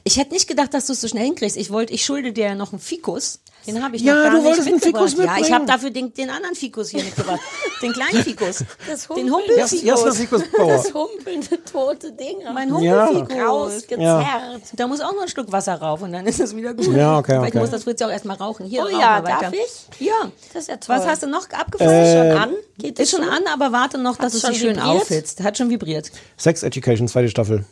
[0.03, 1.55] Ich hätte nicht gedacht, dass du es so schnell hinkriegst.
[1.55, 3.39] Ich wollte, ich schulde dir ja noch einen Fikus.
[3.67, 5.09] Den habe ich Ja, noch gar du nicht wolltest einen mitgebracht.
[5.09, 5.55] Fikus Ja, ich mitbringen.
[5.55, 7.39] habe dafür den, den anderen Fikus hier mitgebracht.
[7.81, 8.63] den kleinen Fikus.
[8.87, 10.43] Das den Humpel- Jasna Humpelfikus.
[10.43, 10.67] Fikus.
[10.67, 12.37] Das humpelnde tote Ding.
[12.53, 13.07] Mein Ja.
[13.07, 13.43] Humpelfikus.
[13.47, 14.61] Rausgezerrt.
[14.73, 16.85] Da muss auch noch ein Stück Wasser rauf und dann ist es wieder gut.
[16.95, 17.59] Ja, okay, Vielleicht okay.
[17.59, 18.65] muss das Fritz ja auch erstmal rauchen.
[18.67, 20.05] Hier, Oh ja, darf ich?
[20.05, 20.13] Ja.
[20.53, 20.97] Das ist ja toll.
[20.97, 21.89] Was hast du noch abgefahren?
[21.91, 22.49] Äh, schon an?
[22.77, 24.87] Geht Ist schon an, aber warte noch, dass Hat's es sich schön vibriert?
[25.01, 25.43] aufhitzt.
[25.43, 26.11] Hat schon vibriert.
[26.37, 27.65] Sex Education, zweite Staffel.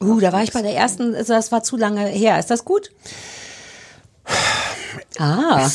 [0.00, 2.38] Uh, da war ich bei der ersten, also das war zu lange her.
[2.38, 2.90] Ist das gut?
[5.18, 5.68] Ah,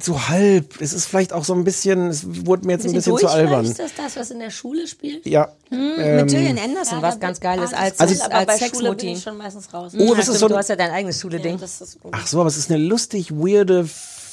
[0.00, 0.80] Zu halb.
[0.80, 3.34] Es ist vielleicht auch so ein bisschen, es wurde mir jetzt ein bisschen, bisschen zu
[3.34, 3.64] albern.
[3.64, 5.26] Ist das das, was in der Schule spielt?
[5.26, 5.48] Ja.
[5.70, 8.32] mit Gillian Anderson, was da ganz bin- geil ist, ah, als, das als, ist cool,
[8.32, 9.92] aber bei als ich schon meistens raus.
[9.94, 11.58] Oh, Ja, das ist stimmt, so du ein- hast ja dein eigenes Schule-Ding.
[11.58, 11.98] Ja, ist.
[12.12, 13.88] Ach so, aber es ist eine lustig, weirde,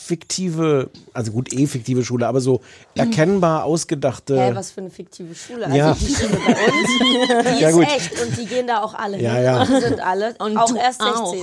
[0.06, 2.62] fiktive, also gut, eh fiktive Schule, aber so
[2.94, 4.40] erkennbar ausgedachte.
[4.40, 5.66] Hä, was für eine fiktive Schule.
[5.66, 5.94] Also Ja.
[6.00, 7.88] die Schule bei uns, die Ja, ist gut.
[7.88, 9.44] echt und die gehen da auch alle Ja, hin.
[9.46, 9.66] ja.
[9.66, 11.34] Die sind alle Und auch du erst auch.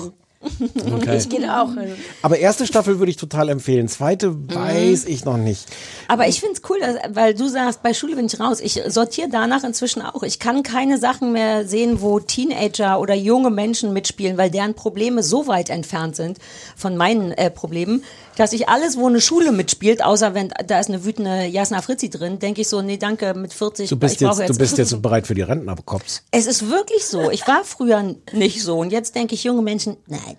[0.43, 0.93] 16.
[0.95, 1.17] Okay.
[1.19, 1.95] Ich gehe auch hin.
[2.23, 3.89] Aber erste Staffel würde ich total empfehlen.
[3.89, 4.55] Zweite Mhm.
[4.55, 5.67] weiß ich noch nicht.
[6.09, 8.61] Aber ich find's cool, dass, weil du sagst, bei Schule bin ich raus.
[8.61, 10.23] Ich sortiere danach inzwischen auch.
[10.23, 15.23] Ich kann keine Sachen mehr sehen, wo Teenager oder junge Menschen mitspielen, weil deren Probleme
[15.23, 16.39] so weit entfernt sind
[16.77, 18.03] von meinen äh, Problemen,
[18.37, 22.11] dass ich alles, wo eine Schule mitspielt, außer wenn da ist eine wütende Jasna Fritzi
[22.11, 23.89] drin, denke ich so, nee, danke, mit 40.
[23.89, 26.23] Du bist ich brauche jetzt, du bist jetzt bereit für die Rentnerkops.
[26.31, 27.31] Es ist wirklich so.
[27.31, 30.37] Ich war früher nicht so und jetzt denke ich, junge Menschen, nein.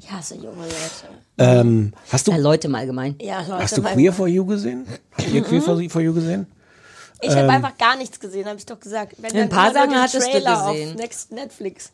[0.00, 0.70] Ich hasse junge Leute.
[1.36, 3.16] Ähm, hast du, Ja, Leute im Allgemeinen.
[3.20, 3.58] Ja, Leute.
[3.58, 4.16] hast du Queer Gott.
[4.16, 4.86] for You gesehen?
[5.16, 6.46] Habt ihr Queer for for You gesehen?
[7.20, 9.16] Ich habe einfach gar nichts gesehen, habe ich doch gesagt.
[9.18, 9.42] Wenn Ähm.
[9.44, 10.90] Ein paar Sachen hattest du Trailer gesehen.
[10.90, 11.90] Auf Next Netflix.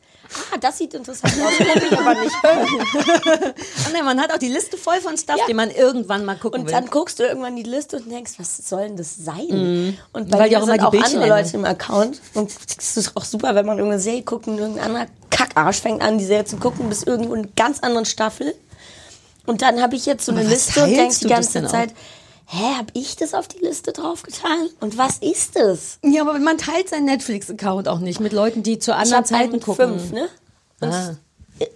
[0.53, 1.53] Ah, das sieht interessant aus.
[1.59, 2.37] Guck ich aber nicht.
[2.45, 5.47] Ach nee, man hat auch die Liste voll von Stuff, Ja.
[5.47, 6.73] den man irgendwann mal gucken Und will.
[6.73, 9.97] dann guckst du irgendwann die Liste und denkst, was soll denn das sein?
[10.13, 10.41] Und bei Mhm.
[10.41, 11.29] Weil mir auch immer die auch andere.
[11.29, 12.21] Leute im Account.
[12.35, 16.03] Und es ist auch super, wenn man irgendeine Serie guckt und irgendein anderer Kackarsch fängt
[16.03, 18.55] an, die Serie zu gucken, bis irgendwo in einer ganz anderen Staffel.
[19.47, 21.71] Und dann habe ich jetzt so Aber eine Liste und denke die ganze denn auch?
[22.53, 24.69] Hä, habe ich das auf die Liste draufgetan?
[24.81, 25.99] Und was ist das?
[26.05, 29.53] ja, aber man teilt seinen Netflix-Account auch nicht mit Leuten, die zu anderen habe Zeiten
[29.53, 30.01] einen gucken.
[30.01, 30.29] fünf, ne?
[30.81, 31.17] Und Ah.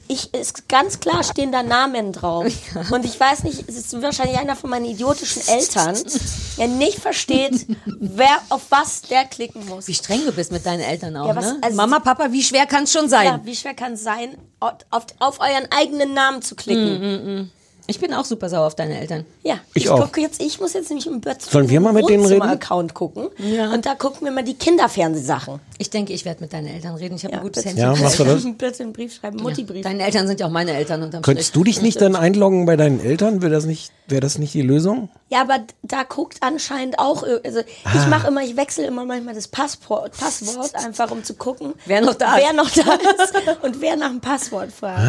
[0.08, 2.46] ich ist ganz klar stehen da Namen drauf.
[2.90, 5.96] Und ich weiß nicht, es ist wahrscheinlich einer von meinen idiotischen Eltern,
[6.58, 9.86] der nicht versteht, wer auf was der klicken muss.
[9.86, 11.58] Wie streng du bist mit deinen Eltern auch, Ja, was- ne?
[11.60, 13.26] also- Mama, Papa, wie schwer kann es schon sein?
[13.26, 17.52] Ja, wie schwer kann es sein, auf, auf euren eigenen Namen zu klicken?
[17.86, 19.26] Ich bin auch super sauer auf deine Eltern.
[19.42, 20.00] Ja, Ich ich, auch.
[20.00, 22.40] gucke jetzt, ich muss jetzt nämlich im Bett Sollen wir mal mit denen reden?
[22.42, 23.26] Account gucken.
[23.72, 25.60] Und da gucken wir mal die Kinderfernsehsachen.
[25.76, 27.16] Ich denke, ich werde mit deinen Eltern reden.
[27.16, 27.64] Ich habe ein gutes.
[27.64, 27.82] Händchen.
[27.82, 28.42] Ja, machst du das?
[28.58, 29.82] Bitte einen Brief schreiben, Mutti-Brief.
[29.82, 31.60] Deine Eltern sind ja auch meine Eltern unterm Könntest Strich.
[31.60, 33.42] du dich nicht dann einloggen bei deinen Eltern?
[33.42, 35.10] Wäre das nicht, wäre das nicht die Lösung?
[35.28, 37.90] Ja, aber da guckt anscheinend auch, also Ah.
[37.96, 42.00] ich mache immer, ich wechsle immer manchmal das Passwort, Passwort einfach, um zu gucken, Wer
[42.02, 42.56] noch da wer ist.
[42.56, 45.00] noch da ist und wer nach dem Passwort fragt.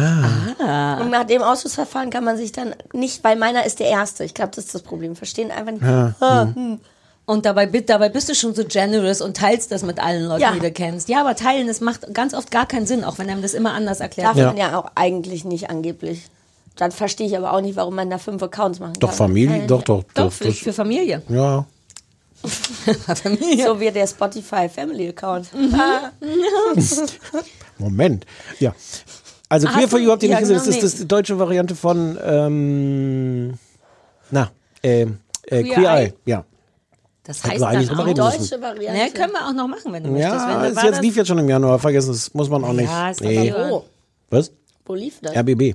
[0.60, 1.00] Ah.
[1.00, 4.24] Und nach dem Ausschussverfahren kann man sich dann nicht, weil meiner ist der erste.
[4.24, 5.16] Ich glaube, das ist das Problem.
[5.16, 5.82] Verstehen einfach nicht.
[5.84, 6.80] Ah, hm.
[7.28, 10.52] Und dabei, dabei bist du schon so generous und teilst das mit allen Leuten, Ja.
[10.52, 11.08] die du kennst.
[11.08, 13.72] Ja, aber teilen, das macht ganz oft gar keinen Sinn, auch wenn einem das immer
[13.72, 14.46] anders erklärt Darf wird.
[14.46, 16.22] man ja auch eigentlich nicht angeblich.
[16.76, 19.16] Dann verstehe ich aber auch nicht, warum man da fünf Accounts machen Doch, kann.
[19.16, 20.32] Familie, doch, doch, Doch, doch.
[20.32, 21.22] für, Das, für Familie.
[21.28, 21.64] ja.
[23.22, 23.66] Familie.
[23.66, 25.52] So wie der Spotify Family Account.
[25.52, 25.74] Mhm.
[25.74, 26.12] Ah,
[27.78, 28.24] Moment.
[28.60, 28.72] Ja.
[29.48, 30.54] Also Queer Hast for You habt ihr nicht gesehen.
[30.56, 33.54] genau, Das ist das die deutsche Variante von ähm,
[34.30, 34.50] na,
[34.82, 36.12] ähm, äh, Queer Queer, Eye.
[36.24, 36.44] Ja.
[37.22, 38.16] Das heißt wir eigentlich dann auch, müssen.
[38.16, 39.00] deutsche Variante.
[39.04, 40.32] Ne, können wir auch noch machen, wenn du möchtest.
[40.34, 41.78] Ja, wenn, war jetzt das- lief jetzt schon im Januar.
[41.78, 42.88] Vergessen, das muss man auch nicht.
[42.90, 43.52] Ja, ist nee.
[43.52, 43.84] Oh,
[44.30, 44.52] Was?
[44.84, 45.34] wo lief das?
[45.36, 45.74] RBB.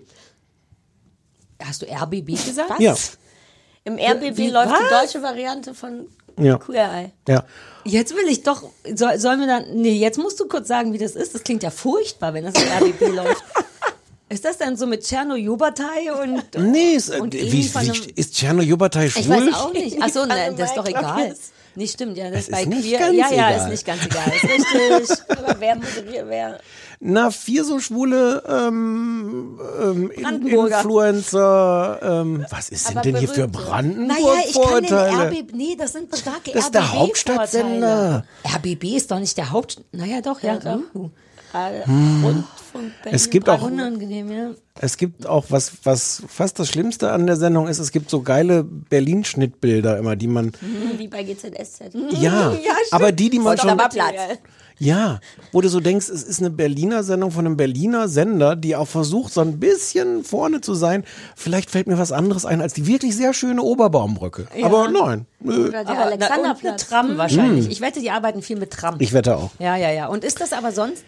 [1.64, 2.80] Hast du RBB gesagt?
[2.80, 2.96] Ja.
[3.84, 6.08] Im RBB Wie- läuft die deutsche Variante von
[6.40, 6.58] Ja.
[6.58, 7.12] Queer Eye.
[7.28, 7.44] Ja.
[7.84, 8.64] Jetzt will ich doch,
[8.96, 11.34] soll, sollen wir dann, nee, jetzt musst du kurz sagen, wie das ist.
[11.34, 13.44] Das klingt ja furchtbar, wenn das im RBB läuft.
[14.30, 18.34] Ist das dann so mit Tscherno Jubatai und, Nee, ist, und wie, wie, einem- ist
[18.36, 19.22] Tscherno Jubatai schwul?
[19.22, 20.02] Ich weiß auch nicht.
[20.02, 21.36] Achso, ne, das ist doch egal.
[21.76, 23.00] Nee, stimmt, ja, das Es ist bei ist nicht Queer.
[23.00, 23.58] ganz ja, ja, egal.
[23.58, 24.32] ist nicht ganz egal.
[24.36, 25.18] Ist richtig.
[25.38, 26.60] Aber wer moderiert, wer.
[27.04, 30.12] Na, vier so schwule ähm, ähm.
[30.12, 32.00] Influencer.
[32.00, 33.48] Ähm, was ist denn denn hier für.
[33.48, 34.94] Brandenburg Naja, ich kann den?
[34.94, 38.24] RBB, nee, das sind starke Das ist der RBB Hauptstadtsender.
[38.46, 40.60] RBB ist doch nicht der Haupt, naja doch, ja.
[40.94, 41.10] Uh,
[41.54, 43.16] Rundfunk Berlin.
[43.16, 44.52] Es gibt auch unangenehm, ja.
[44.80, 48.22] Es gibt auch was, was fast das Schlimmste an der Sendung ist, es gibt so
[48.22, 50.52] geile Berlin-Schnittbilder immer, die man,
[50.98, 51.94] Wie bei GZSZ.
[52.22, 52.54] ja,
[52.92, 54.14] aber die, die man schon, aber Platz.
[54.82, 55.20] Ja,
[55.52, 58.88] wo du so denkst, es ist eine Berliner Sendung von einem Berliner Sender, die auch
[58.88, 61.04] versucht, so ein bisschen vorne zu sein.
[61.36, 64.48] Vielleicht fällt mir was anderes ein als die wirklich sehr schöne Oberbaumbrücke.
[64.64, 65.28] Aber nein.
[65.44, 66.88] Oder der Alexanderplatz.
[66.88, 67.70] Tram wahrscheinlich.
[67.70, 68.96] Ich wette, die arbeiten viel mit Tram.
[69.00, 69.52] Ich wette auch.
[69.60, 70.08] ja, ja, ja.
[70.08, 71.04] Und ist das aber sonst.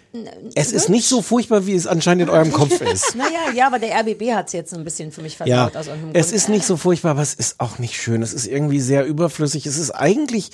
[0.53, 3.15] Es ist nicht so furchtbar, wie es anscheinend in eurem Kopf ist.
[3.15, 5.87] Naja, ja, aber der RBB hat es jetzt ein bisschen für mich Ja, versaut aus
[5.87, 6.35] irgendeinem es Grund.
[6.35, 8.21] ist nicht so furchtbar, aber es ist auch nicht schön.
[8.21, 9.65] Es ist irgendwie sehr überflüssig.
[9.65, 10.51] Es ist eigentlich,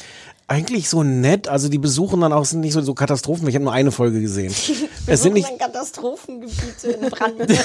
[0.50, 1.48] eigentlich so nett.
[1.48, 3.48] Also die besuchen dann auch, sind nicht so, so Katastrophen.
[3.48, 4.54] Ich habe nur eine Folge gesehen.
[5.06, 7.60] es sind nicht, Katastrophengebiete in Brandenburg.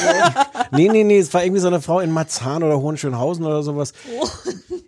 [0.73, 3.93] nee, nee, nee, es war irgendwie so eine Frau in Marzahn oder Hohenschönhausen oder sowas.
[4.69, 4.85] Die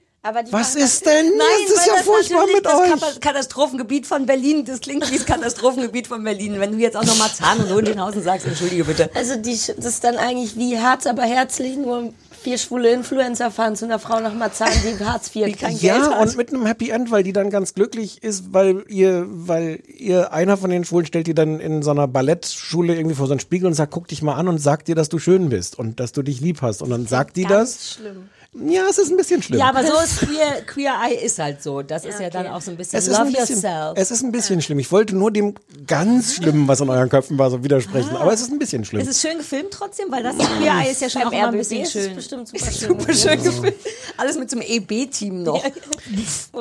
[0.50, 1.26] Was das- ist denn?
[1.36, 3.20] Nein, das ist ja furchtbar natürlich mit das euch.
[3.20, 4.64] Katastrophengebiet von Berlin.
[4.64, 6.58] Das klingt wie das Katastrophengebiet von Berlin.
[6.60, 9.10] Wenn du jetzt auch noch Marzahn und Hohenschönhausen sagst, entschuldige bitte.
[9.14, 12.12] Also die, das ist dann eigentlich wie Herz, aber herzlich, nur
[12.42, 16.20] vier schwule Influencer fahren zu einer Frau nach Marzahn, die Hartz IV kein Geld Ja,
[16.20, 20.32] und mit einem Happy End, weil die dann ganz glücklich ist, weil ihr, weil ihr
[20.32, 23.40] einer von den Schwulen stellt die dann in so einer Ballettschule irgendwie vor so einen
[23.40, 25.98] Spiegel und sagt, guck dich mal an und sagt dir, dass du schön bist und
[25.98, 26.82] dass du dich lieb hast.
[26.82, 27.90] Und dann sagt die Ganz das.
[27.94, 28.28] schlimm.
[28.64, 29.58] Ja, es ist ein bisschen schlimm.
[29.60, 31.82] Ja, aber so ist Queer, Queer Eye ist halt so.
[31.82, 33.92] Das ist ja dann auch so ein bisschen es ist, Love ein bisschen, yourself.
[33.96, 34.78] es ist ein bisschen schlimm.
[34.78, 35.54] Ich wollte nur dem
[35.86, 38.16] ganz Schlimmen, was in euren Köpfen war, so widersprechen.
[38.16, 39.02] Aber es ist ein bisschen schlimm.
[39.02, 41.54] Es ist schön gefilmt trotzdem, weil das Queer Eye ist ja schon auch immer ein
[41.54, 42.14] RBB bisschen ist schön.
[42.16, 42.88] bestimmt super schön.
[42.88, 43.76] Super schön gefilmt.
[44.16, 45.62] Alles mit so einem EB-Team noch.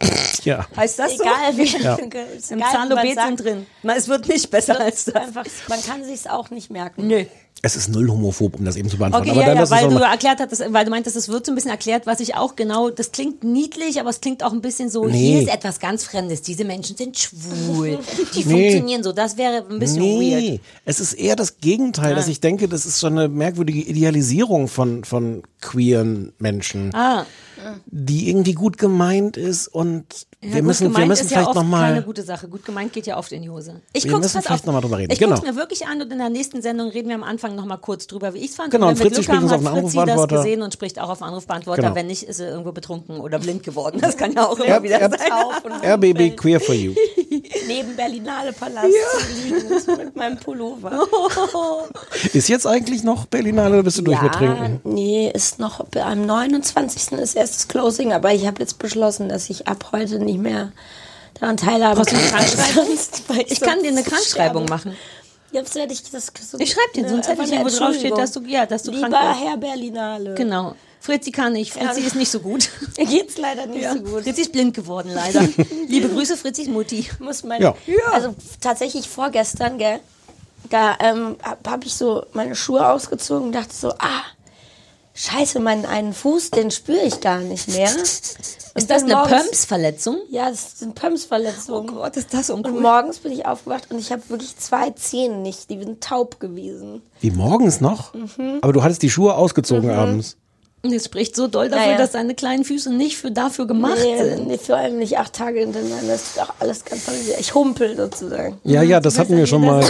[0.44, 0.64] Ja.
[0.76, 1.78] Heißt das Egal, wie so?
[1.78, 1.96] ja.
[2.50, 3.66] Im Zahlobet sind drin.
[3.82, 5.16] Na, Es wird nicht besser als das.
[5.16, 7.06] Einfach, man kann sich's auch nicht merken.
[7.08, 7.24] Nö.
[7.60, 9.30] Es ist null homophob, um das eben zu beantworten.
[9.30, 11.50] Okay, aber ja, dann, ja, weil du erklärt hattest, weil du meintest, es wird so
[11.50, 14.60] ein bisschen erklärt, was ich auch genau, das klingt niedlich, aber es klingt auch ein
[14.60, 15.18] bisschen so, Nee.
[15.32, 17.98] hier ist etwas ganz Fremdes, diese Menschen sind schwul,
[18.36, 18.50] die Nee.
[18.50, 20.40] funktionieren so, das wäre ein bisschen weird.
[20.42, 24.68] Nee, es ist eher das Gegenteil, dass ich denke, das ist so eine merkwürdige Idealisierung
[24.68, 27.26] von, von queeren Menschen, Ah,
[27.86, 30.04] die irgendwie gut gemeint ist und
[30.40, 31.88] ja, wir müssen, wir müssen ist ja vielleicht oft nochmal.
[31.94, 32.46] keine gute Sache.
[32.48, 33.80] Gut gemeint geht ja oft in die Hose.
[33.92, 34.66] Ich Wir müssen vielleicht auf.
[34.66, 35.12] noch mal drüber reden.
[35.12, 35.34] Ich Genau.
[35.34, 37.76] guck's mir wirklich an und in der nächsten Sendung reden wir am Anfang noch mal
[37.76, 38.70] kurz drüber, wie ich's fand.
[38.70, 40.36] Genau, und und wenn wir Fritzi Glück haben, spricht uns hat auf Fritzi das Anrufbeantworter.
[40.44, 41.82] gesehen und spricht auch auf Anrufbeantworter.
[41.82, 41.94] Genau.
[41.96, 43.98] Wenn nicht, ist er irgendwo betrunken oder blind geworden.
[44.00, 45.10] Das kann ja auch immer wieder sein.
[45.84, 46.94] RBB Queer for You.
[47.66, 48.86] neben Berlinale Palast
[49.44, 50.92] liegen mit meinem Pullover.
[52.32, 54.80] Ist jetzt eigentlich noch Berlinale oder bist du durch mit Trinken?
[54.84, 57.12] nee, ist noch am 29.
[57.18, 60.72] ist erst das Closing, aber ich habe jetzt beschlossen, dass ich ab heute nicht mehr
[61.40, 61.56] daran.
[61.56, 62.84] Krankschreibung?
[62.86, 64.96] Sonst- Ich kann dir eine Krankschreibung machen.
[65.50, 68.32] Jetzt werde ich das so Ich schreibe dir so ein Zettelchen, wo drauf steht, dass
[68.32, 69.44] du, ja, dass du Lieber krank bist.
[69.48, 70.34] Herr Berlinale.
[70.34, 70.74] Genau.
[71.00, 71.72] Fritzi kann nicht.
[71.72, 72.06] Fritzi Ja.
[72.06, 72.68] ist nicht so gut.
[72.98, 73.94] Mir geht's leider nicht Ja.
[73.94, 74.24] so gut.
[74.24, 75.40] Fritzi ist blind geworden, leider.
[75.88, 77.08] Liebe Grüße, Fritzis Mutti.
[77.20, 77.74] muss mein, Ja.
[78.12, 80.00] also tatsächlich vorgestern, gell,
[80.68, 84.22] da ähm, habe hab ich so meine Schuhe ausgezogen und dachte so, ah,
[85.18, 87.90] scheiße, meinen einen Fuß, den spüre ich gar nicht mehr.
[87.90, 90.18] Und Ist das eine Pumps-Verletzung?
[90.30, 91.90] Ja, das sind Pumps-Verletzungen.
[91.90, 92.80] Oh Gott, ist das und uncool.
[92.80, 97.02] morgens bin ich aufgewacht und ich habe wirklich zwei Zähne nicht, die sind taub gewesen.
[97.20, 98.14] Wie morgens noch?
[98.14, 98.58] Mhm.
[98.62, 100.36] Aber du hattest die Schuhe ausgezogen abends.
[100.82, 101.98] Und es spricht so doll dafür, Naja.
[101.98, 104.46] dass deine kleinen Füße nicht für, dafür gemacht Nee, sind.
[104.46, 107.14] nee, vor allem nicht acht Tage hintereinander, das ist auch alles ganz toll.
[107.40, 108.60] Ich humpel sozusagen.
[108.62, 109.84] Ja, ja, das hatten wir schon mal.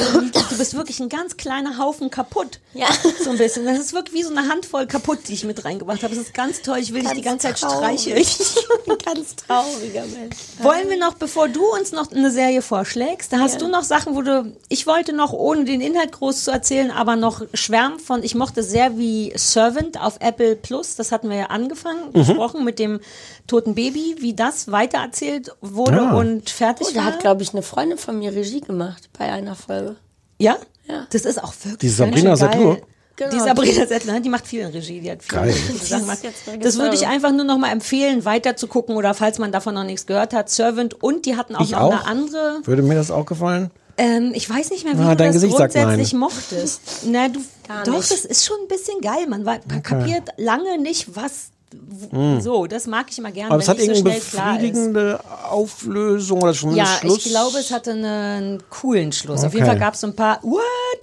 [0.50, 2.58] Du bist wirklich ein ganz kleiner Haufen kaputt.
[2.72, 2.86] Ja.
[3.22, 3.66] So ein bisschen.
[3.66, 6.14] Das ist wirklich wie so eine Handvoll kaputt, die ich mit reingebracht habe.
[6.14, 6.78] Das ist ganz toll.
[6.78, 8.16] Ich will dich die ganze Zeit streicheln.
[8.88, 10.36] Ein ganz trauriger Mensch.
[10.62, 13.58] Wollen wir noch, bevor du uns noch eine Serie vorschlägst, da hast Ja.
[13.60, 17.16] du noch Sachen, wo du, ich wollte noch, ohne den Inhalt groß zu erzählen, aber
[17.16, 21.46] noch schwärmen von, ich mochte sehr wie Servant auf Apple Plus, das hatten wir ja
[21.46, 22.12] angefangen, Mhm.
[22.12, 23.00] besprochen mit dem
[23.46, 26.14] toten Baby, wie das weitererzählt wurde Ja.
[26.14, 27.06] und fertig Oh, da war.
[27.06, 29.96] hat, glaube ich, eine Freundin von mir Regie gemacht bei einer Folge.
[30.38, 30.56] ja?
[30.88, 31.06] Ja.
[31.12, 32.34] Das ist auch wirklich Die Sabrina.
[32.34, 32.78] Settler?
[33.16, 33.30] Genau.
[33.30, 35.00] Die Sabrina Settler, die macht viel in Regie.
[35.00, 35.52] Die hat viel Geil.
[35.82, 36.20] Sachen gemacht.
[36.62, 39.74] Das würde ich einfach nur noch mal empfehlen, weiter zu gucken oder falls man davon
[39.74, 41.90] noch nichts gehört hat, Servant und die hatten auch Ich noch auch.
[41.92, 43.70] eine andere Würde mir das auch gefallen?
[43.98, 46.80] Ähm, ich weiß nicht mehr, wie Ah, du dein das Gesicht grundsätzlich mochtest.
[47.06, 48.10] Na, du, Gar doch, nicht.
[48.10, 49.26] das ist schon ein bisschen geil.
[49.28, 52.66] Man, man kapiert lange nicht, was w- so.
[52.66, 53.52] Das mag ich immer gerne, Hm.
[53.54, 54.60] Aber es wenn hat nicht so irgendeine schnell klar ist.
[54.62, 55.20] befriedigende
[55.50, 57.18] Auflösung oder schon Ja, Schluss.
[57.18, 59.44] ich glaube, es hatte einen coolen Schluss.
[59.44, 59.72] Auf jeden Okay.
[59.72, 60.38] Fall gab es so ein paar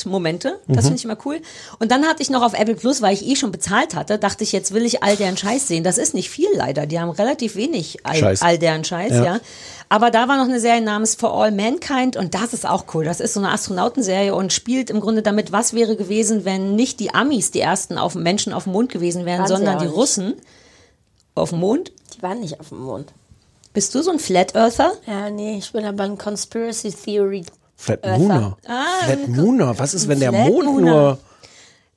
[0.03, 0.59] What-Momente.
[0.67, 1.41] Das finde ich immer cool.
[1.80, 4.43] Und dann hatte ich noch auf Apple Plus, weil ich eh schon bezahlt hatte, dachte
[4.43, 5.84] ich, jetzt will ich all deren Scheiß sehen.
[5.84, 6.85] Das ist nicht viel leider.
[6.85, 8.41] Die haben relativ wenig all, Scheiß.
[8.41, 9.23] all deren Scheiß, Ja.
[9.23, 9.39] ja.
[9.88, 13.05] Aber da war noch eine Serie namens For All Mankind und das ist auch cool.
[13.05, 16.99] Das ist so eine Astronautenserie und spielt im Grunde damit, was wäre gewesen, wenn nicht
[16.99, 19.85] die Amis die ersten auf Menschen auf dem Mond gewesen wären, Waren sie sondern die
[19.85, 19.95] nicht.
[19.95, 20.34] Russen
[21.35, 21.91] auf dem Mond.
[22.17, 23.13] Die waren nicht auf dem Mond.
[23.73, 24.93] Bist du so ein Flat Earther?
[25.05, 27.45] Ja, nee, ich bin aber ein Conspiracy Theory.
[27.77, 28.57] Flat Mooner.
[28.68, 29.77] Ah, Flat Mooner.
[29.77, 30.91] Was ist, wenn der Flat Mond Mooner.
[30.91, 31.19] nur.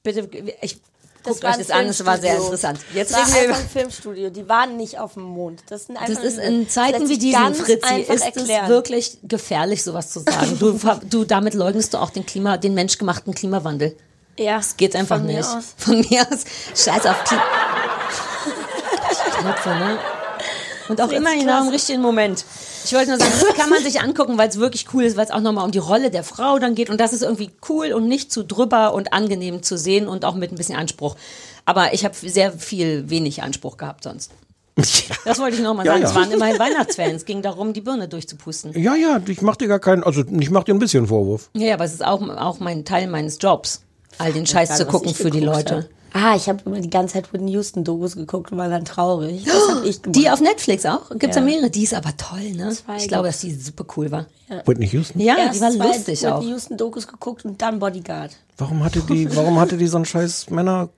[0.02, 0.28] Bitte,
[0.62, 0.78] ich,
[1.24, 2.78] Guckt war euch das an, es war sehr interessant.
[2.94, 3.54] Jetzt Das war reden wir über...
[3.54, 4.30] einfach ein Filmstudio.
[4.30, 5.62] Die waren nicht auf dem Mond.
[5.68, 8.62] Das, sind einfach Das ist in Zeiten wie diesen, Fritzi, ist erklären.
[8.64, 10.56] es wirklich gefährlich, sowas zu sagen.
[10.58, 10.78] Du,
[11.10, 13.96] du, damit leugnest du auch den Klima, den menschgemachten Klimawandel.
[14.38, 15.48] Ja, Das geht einfach von mir nicht.
[15.48, 15.74] aus.
[15.76, 16.44] Von mir aus.
[16.74, 17.42] Scheiß auf Klima.
[19.42, 19.98] Trotzdem, ne?
[20.88, 22.44] Und auch immer genau im richtigen Moment.
[22.84, 25.24] Ich wollte nur sagen, das kann man sich angucken, weil es wirklich cool ist, weil
[25.26, 26.90] es auch nochmal um die Rolle der Frau dann geht.
[26.90, 30.34] Und das ist irgendwie cool und nicht zu drüber und angenehm zu sehen und auch
[30.34, 31.16] mit ein bisschen Anspruch.
[31.64, 34.30] Aber ich habe sehr viel wenig Anspruch gehabt sonst.
[35.24, 36.02] Das wollte ich nochmal Ja, sagen.
[36.04, 36.08] ja.
[36.10, 37.14] Es waren immerhin Weihnachtsfans.
[37.14, 38.80] Es ging darum, die Birne durchzupusten.
[38.80, 41.50] Ja, ja, ich mach dir gar keinen, also ich mach dir ein bisschen Vorwurf.
[41.54, 43.82] Ja, aber es ist auch, auch mein Teil meines Jobs,
[44.18, 45.90] all den Scheiß zu gucken für die Leute.
[46.12, 49.44] Ah, ich habe immer die ganze Zeit Whitney Houston Dokus geguckt und war dann traurig.
[49.44, 50.16] Das hab ich gemacht.
[50.16, 51.10] Die auf Netflix auch?
[51.10, 51.42] Gibt's ja.
[51.42, 51.46] Ja.
[51.46, 51.70] mehrere.
[51.70, 52.70] Die ist aber toll, ne?
[52.70, 54.26] Zwei Ich glaube, dass die super cool war.
[54.64, 55.20] Whitney Houston?
[55.20, 56.38] Ja, Erst die war lustig auch.
[56.40, 58.30] Whitney Houston Dokus geguckt und dann Bodyguard.
[58.56, 60.88] Warum hatte die, warum hatte die so einen scheiß Männer?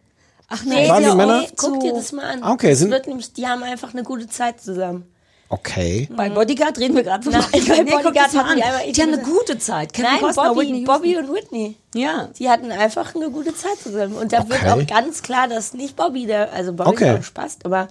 [0.48, 1.44] Ach Nee, Waren die Männer?
[1.56, 2.42] Guck dir das mal an.
[2.42, 5.04] Ah, okay, Das sind- wird nämlich, die haben einfach eine gute Zeit zusammen.
[5.52, 6.08] Okay.
[6.14, 7.78] Bei Bodyguard reden wir gerade von Nein, Bodyguard.
[7.78, 9.92] bei Nee, Bodyguard hatten die einmal Die haben eine gute Zeit.
[9.92, 10.84] Kevin Nein, Costner, Bobby, Whitney.
[10.84, 11.76] Bobby und Whitney.
[11.94, 12.28] Ja.
[12.38, 14.14] Die hatten einfach eine gute Zeit zusammen.
[14.14, 14.70] Und da wird Okay.
[14.70, 17.14] auch ganz klar, dass nicht Bobby der, also Bobby Okay.
[17.14, 17.88] ist auch Spaß, aber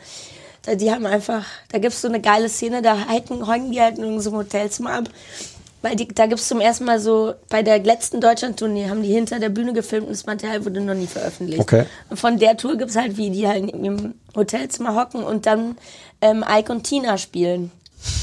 [0.74, 3.98] die haben einfach, da gibt es so eine geile Szene, da halten, hängen die halt
[3.98, 5.04] in irgendeinem Hotelzimmer ab.
[5.82, 9.14] Weil die, da gibt es zum ersten Mal so, bei der letzten Deutschland-Tournee haben die
[9.14, 11.62] hinter der Bühne gefilmt und das Material wurde noch nie veröffentlicht.
[11.62, 11.86] Okay.
[12.10, 15.78] Und von der Tour gibt es halt, wie die halt im Hotelzimmer hocken und dann
[16.22, 17.72] ähm, Ike und Tina spielen.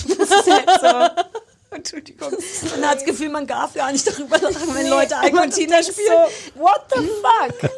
[0.07, 1.23] Das ist halt so.
[1.77, 2.31] Entschuldigung.
[2.31, 5.83] Man hat das Gefühl, man darf gar nicht darüber lachen, wenn Leute Ike und Tina
[5.83, 6.27] spielen.
[6.55, 7.71] So, what the fuck?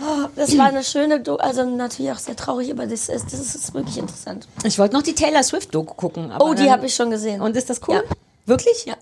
[0.00, 3.54] Oh, Das war eine schöne, Do also natürlich auch sehr traurig, aber das ist, das
[3.54, 4.46] ist wirklich interessant.
[4.64, 6.30] Ich wollte noch die Taylor Swift-Doku gucken.
[6.30, 7.40] aber Oh, die habe ich schon gesehen.
[7.40, 7.96] Und ist das cool?
[7.96, 8.02] Ja.
[8.46, 8.86] Wirklich?
[8.86, 8.94] Ja,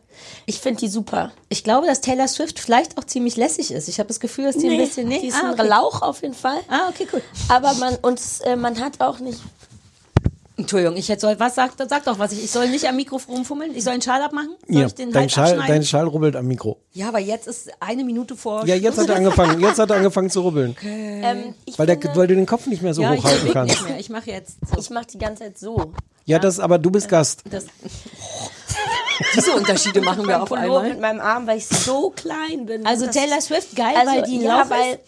[0.47, 1.31] ich finde die super.
[1.51, 3.89] Ich glaube, dass Taylor Swift vielleicht auch ziemlich lässig ist.
[3.89, 5.07] Ich habe das Gefühl, dass die ein bisschen...
[5.07, 5.69] Nee, die ist ah, ein okay.
[5.69, 6.59] Lauch auf jeden Fall.
[6.69, 7.23] Ah, okay, cool.
[7.49, 9.41] Aber man, und äh, man hat auch nicht,
[10.57, 12.33] Entschuldigung, ich hätte soll, was sagt, sag doch was.
[12.33, 13.75] Ich, ich soll nicht am Mikro rumfummeln?
[13.75, 14.55] Ich soll einen Schal abmachen?
[14.69, 16.79] Soll Ja, ich den dein, Schal, dein Schal rubbelt am Mikro.
[16.93, 18.65] Ja, aber jetzt ist eine Minute vor.
[18.65, 20.77] Ja, jetzt hat er angefangen, jetzt hat er angefangen zu rubbeln.
[20.83, 23.53] ähm, ich, Weil, der, finde, weil du den Kopf nicht mehr so ja, ich hochhalten
[23.53, 23.75] kannst.
[23.75, 23.99] nicht mehr.
[23.99, 24.79] Ich mache jetzt so.
[24.79, 25.93] ich mache die ganze Zeit so.
[26.25, 27.43] Ja, das, aber du bist Gast.
[27.51, 27.67] Das,
[29.35, 30.89] diese Unterschiede machen wir auf einmal.
[30.89, 32.87] mit meinem Arm, weil ich so klein bin.
[32.87, 34.99] Also Das- Taylor Swift geil, Also, weil die ja, weil ist.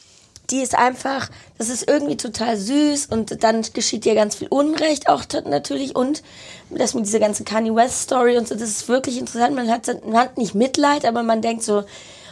[0.51, 1.29] die ist einfach,
[1.59, 6.23] das ist irgendwie total süß und dann geschieht ihr ganz viel Unrecht auch natürlich und
[6.71, 9.55] das mit dieser ganzen Kanye West Story und so, das ist wirklich interessant.
[9.57, 11.85] Man hat, man hat nicht Mitleid, aber man denkt so,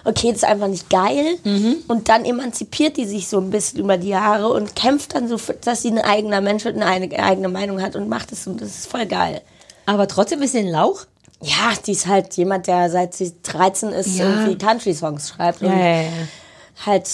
[0.06, 1.76] okay, das ist einfach nicht geil Mhm.
[1.88, 5.38] und dann emanzipiert die sich so ein bisschen über die Jahre und kämpft dann so,
[5.62, 8.68] dass sie ein eigener Mensch wird, eine eigene Meinung hat und macht es und das
[8.68, 9.40] ist voll geil.
[9.86, 11.06] Aber trotzdem ist sie ein Lauch.
[11.44, 14.24] Ja, die ist halt jemand, der seit sie 13 ist, Ja.
[14.24, 15.62] irgendwie Country-Songs schreibt.
[15.62, 16.08] Und Ja, ja, ja.
[16.86, 17.08] halt,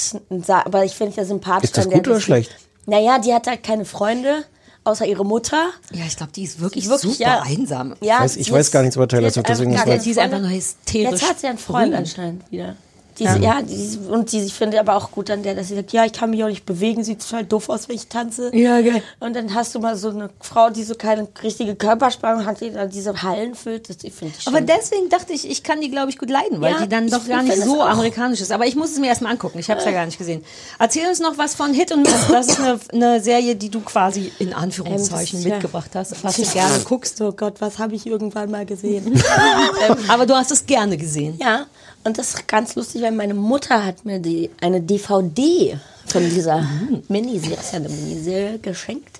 [0.49, 1.65] aber ich finde ja sympathisch.
[1.71, 2.57] Ist das gut oder sie- schlecht?
[2.87, 4.45] Naja, die hat halt keine Freunde,
[4.85, 5.71] außer ihre Mutter.
[5.93, 7.43] Ja, ich glaube, die ist wirklich, Wirklich, super ja.
[7.43, 7.95] einsam.
[8.01, 10.11] Ja, weiß- ich sie weiß gar nichts über Taylor sie Swift, deswegen ist das- Die
[10.11, 11.11] ist einfach nur hysterisch.
[11.11, 12.77] Jetzt hat sie einen Freund anscheinend wieder.
[13.19, 15.75] Die, ja, ja die, und die, ich finde aber auch gut an der, dass sie
[15.75, 18.55] sagt, ja, ich kann mich auch nicht bewegen, sieht total doof aus, wenn ich tanze.
[18.55, 19.03] Ja, geil.
[19.19, 22.71] Und dann hast du mal so eine Frau, die so keine richtige Körperspannung hat, die
[22.71, 23.89] dann diese Hallen füllt.
[23.89, 24.55] Das finde ich schon.
[24.55, 27.09] Aber deswegen dachte ich, ich kann die, glaube ich, gut leiden, weil Ja, die dann
[27.09, 28.53] doch gar nicht so amerikanisch ist.
[28.53, 29.59] Aber ich muss es mir erstmal angucken.
[29.59, 30.45] Ich habe es ja gar nicht gesehen.
[30.79, 32.29] Erzähl uns noch was von Hit und Miss.
[32.31, 36.37] Das ist eine, eine Serie, die du quasi in Anführungszeichen Ähm, ist mitgebracht hast, was
[36.37, 37.21] du gerne guckst.
[37.21, 39.21] oh Gott, was habe ich irgendwann mal gesehen?
[40.09, 41.39] Aber du hast es gerne gesehen.
[41.41, 41.67] Ja,
[42.05, 46.67] und das ist ganz lustig, weil meine Mutter hat mir die, eine DVD von dieser
[47.09, 49.19] Miniserie, ist ja eine Miniserie, geschenkt.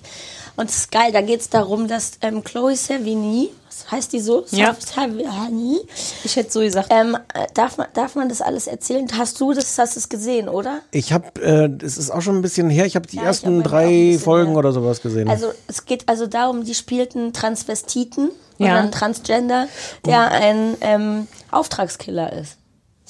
[0.57, 4.19] Und es ist geil, da geht es darum, dass ähm, Chloe Sevigny, was heißt die
[4.19, 4.45] so?
[4.51, 4.75] Ja.
[4.77, 5.79] Sevigny,
[6.25, 6.89] Ich hätte so gesagt.
[6.91, 9.07] ähm, äh, darf, man, darf man das alles erzählen?
[9.17, 10.79] Hast du das, hast es gesehen, oder?
[10.91, 13.59] Ich habe, äh, es ist auch schon ein bisschen her, ich habe die Ja, ersten
[13.59, 14.59] hab drei Folgen her.
[14.59, 15.29] oder sowas gesehen.
[15.29, 18.65] Also es geht also darum, die spielten Transvestiten Ja.
[18.73, 19.67] oder einen Transgender,
[20.05, 22.57] der ein ähm, Auftragskiller ist.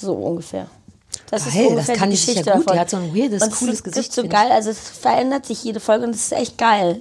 [0.02, 0.66] So ungefähr.
[1.30, 2.62] Das Geil, ungefähr das kann die ich sicher Geschichte gut.
[2.62, 2.80] Die davon.
[2.80, 4.30] hat so ein weirdes, Und es cooles ist, Gesicht, Ist so ich.
[4.30, 7.00] geil, also es verändert sich jede Folge und es ist echt geil.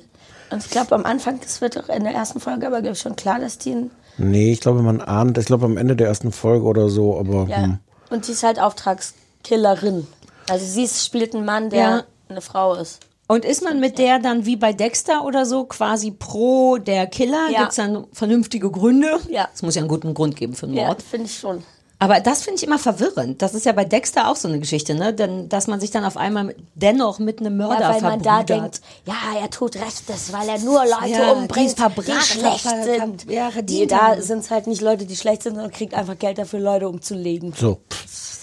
[0.51, 3.01] Und ich glaube am Anfang, das wird auch in der ersten Folge aber glaube ich
[3.01, 6.07] schon klar, dass die ein, nee, ich glaube, man ahnt, ich glaube am Ende der
[6.07, 7.79] ersten Folge oder so, aber ja, hm.
[8.09, 10.07] und die ist halt Auftragskillerin.
[10.49, 12.03] Also sie ist, spielt einen Mann, der Ja.
[12.29, 12.99] eine Frau ist.
[13.27, 17.49] Und ist man mit der dann wie bei Dexter oder so quasi pro der Killer?
[17.49, 17.61] Ja.
[17.61, 19.19] Gibt's dann vernünftige Gründe?
[19.29, 19.47] Ja.
[19.53, 21.01] Es muss ja einen guten Grund geben für einen Ja, Mord.
[21.01, 21.63] finde ich schon.
[22.01, 23.43] Aber das finde ich immer verwirrend.
[23.43, 25.13] Das ist ja bei Dexter auch so eine Geschichte, ne?
[25.13, 28.41] Denn, dass man sich dann auf einmal dennoch mit einem Mörder Ja, weil man da
[28.41, 32.67] denkt, ja, er tut Rechtes, weil er nur Leute Ja, die umbringt, die, Verbrecher schlecht
[32.83, 33.29] sind.
[33.29, 36.39] ja, die, da sind es halt nicht Leute, die schlecht sind, sondern kriegt einfach Geld
[36.39, 37.53] dafür, Leute umzulegen.
[37.55, 37.79] so.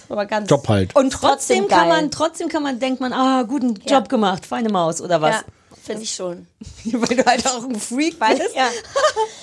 [0.08, 0.94] Aber ganz Job halt.
[0.94, 4.00] Und trotzdem, Trotzdem kann man, trotzdem kann man, denkt man, ah, guten Job Ja.
[4.02, 5.34] gemacht, feine Maus oder was?
[5.34, 5.42] Ja,
[5.84, 6.46] finde ich schon.
[6.84, 8.54] Weil du halt auch ein Freak Weil, bist.
[8.54, 8.68] ja.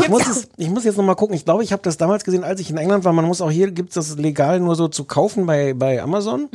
[0.00, 1.34] Ich muss, es, ich muss jetzt noch mal gucken.
[1.34, 3.12] Ich glaube, ich habe das damals gesehen, als ich in England war.
[3.12, 6.48] Man muss auch hier, gibt es das legal nur so zu kaufen bei, bei Amazon.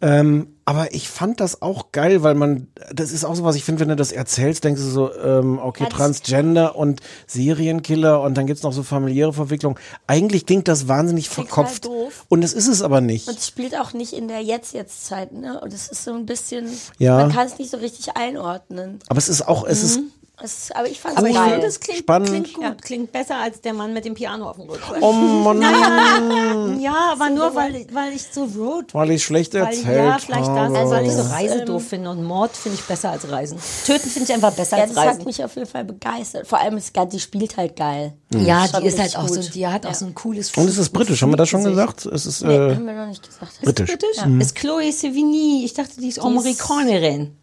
[0.00, 3.64] Ähm, aber ich fand das auch geil, weil man, das ist auch so was, ich
[3.64, 8.36] finde, wenn du das erzählst, denkst du so, ähm, okay, das- Transgender und Serienkiller und
[8.36, 9.76] dann gibt's noch so familiäre Verwicklung.
[10.06, 11.86] Eigentlich klingt das wahnsinnig verkopft.
[11.86, 12.26] doof.
[12.28, 13.26] Und das ist es aber nicht.
[13.28, 15.60] Und es spielt auch nicht in der Jetzt-Jetzt-Zeit, ne?
[15.60, 16.68] Und es ist so ein bisschen,
[16.98, 17.16] Ja.
[17.16, 19.00] man kann es nicht so richtig einordnen.
[19.08, 20.00] Aber es ist auch, es ist,
[20.40, 22.28] Es ist, aber ich fand es finde, das klingt, Spannend.
[22.28, 22.82] klingt gut.
[22.82, 24.82] Klingt besser als der Mann mit dem Piano auf dem Rücken.
[25.02, 25.60] oh Mann,
[26.80, 28.94] Ja, aber nur weil, weil ich so Road.
[28.94, 30.90] weil ich schlecht Weil, erzählt ja, vielleicht das, habe.
[30.90, 33.58] weil ich so Reisen ähm, doof finde und Mord finde ich besser als Reisen.
[33.84, 35.24] Töten finde ich einfach besser ja, als das hat Reisen.
[35.24, 36.46] mich auf jeden Fall begeistert.
[36.46, 38.14] Vor allem, ist, die spielt halt geil.
[38.32, 39.94] Ja, Schon die ist halt auch so, die hat auch Ja.
[39.96, 42.06] so ein cooles Und es ist britisch, haben wir das schon gesagt?
[42.06, 43.60] Es ist, Nee, äh, haben wir noch nicht gesagt.
[43.62, 43.90] britisch.
[43.90, 44.24] Britisch?
[44.40, 45.62] Ist Chloe Sevigny.
[45.64, 47.36] Ich dachte, die ist Amerikanerin.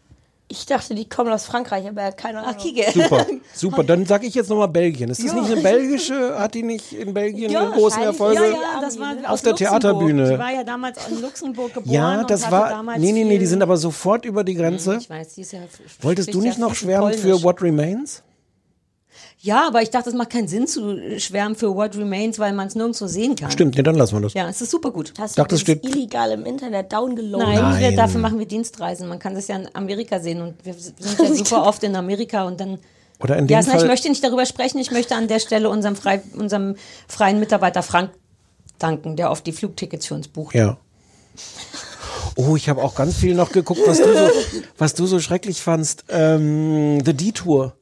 [0.48, 2.54] Ich dachte, die kommen aus Frankreich, aber keine Ahnung.
[2.56, 2.92] Ach.
[2.92, 3.84] Super, super.
[3.84, 5.10] Dann sage ich jetzt nochmal Belgien.
[5.10, 8.00] Ist das nicht eine belgische, hat die nicht in Belgien ihre großen.
[8.00, 8.42] Erfolge?
[8.42, 9.80] Ja, ja, das war Auf aus der Luxemburg.
[9.80, 10.30] Theaterbühne.
[10.32, 11.92] Die war ja damals in Luxemburg geboren.
[11.92, 12.98] Ja, und das hatte war.
[12.98, 14.98] Nee, nee, nee, die sind aber sofort über die Grenze.
[15.00, 15.60] Ich weiß, die ist ja.
[16.00, 17.42] Wolltest du nicht ja noch schwärmen für.
[17.42, 18.22] What Remains?
[19.46, 22.66] Ja, aber ich dachte, es macht keinen Sinn zu schwärmen für What Remains, weil man
[22.66, 23.48] es nirgendwo sehen kann.
[23.52, 24.34] Stimmt, nee, dann lassen wir das.
[24.34, 25.12] Ja, es ist super gut.
[25.20, 27.46] Hast dachte, du es das steht- illegal im Internet downgeloadet?
[27.46, 27.96] Nein, Wir, Nein.
[27.96, 29.06] dafür machen wir Dienstreisen.
[29.08, 32.44] Man kann das ja in Amerika sehen und wir sind ja super oft in Amerika
[32.44, 32.78] und dann.
[33.20, 33.86] Oder in dem Ja, ich Fall.
[33.86, 34.78] möchte nicht darüber sprechen.
[34.78, 36.74] Ich möchte an der Stelle unserem, frei, unserem
[37.06, 38.10] freien Mitarbeiter Frank
[38.80, 40.56] danken, der oft die Flugtickets für uns bucht.
[40.56, 40.76] Ja.
[42.34, 44.28] Oh, ich habe auch ganz viel noch geguckt, was du so,
[44.78, 46.04] was du so schrecklich fandst.
[46.10, 47.74] Ähm, The Detour.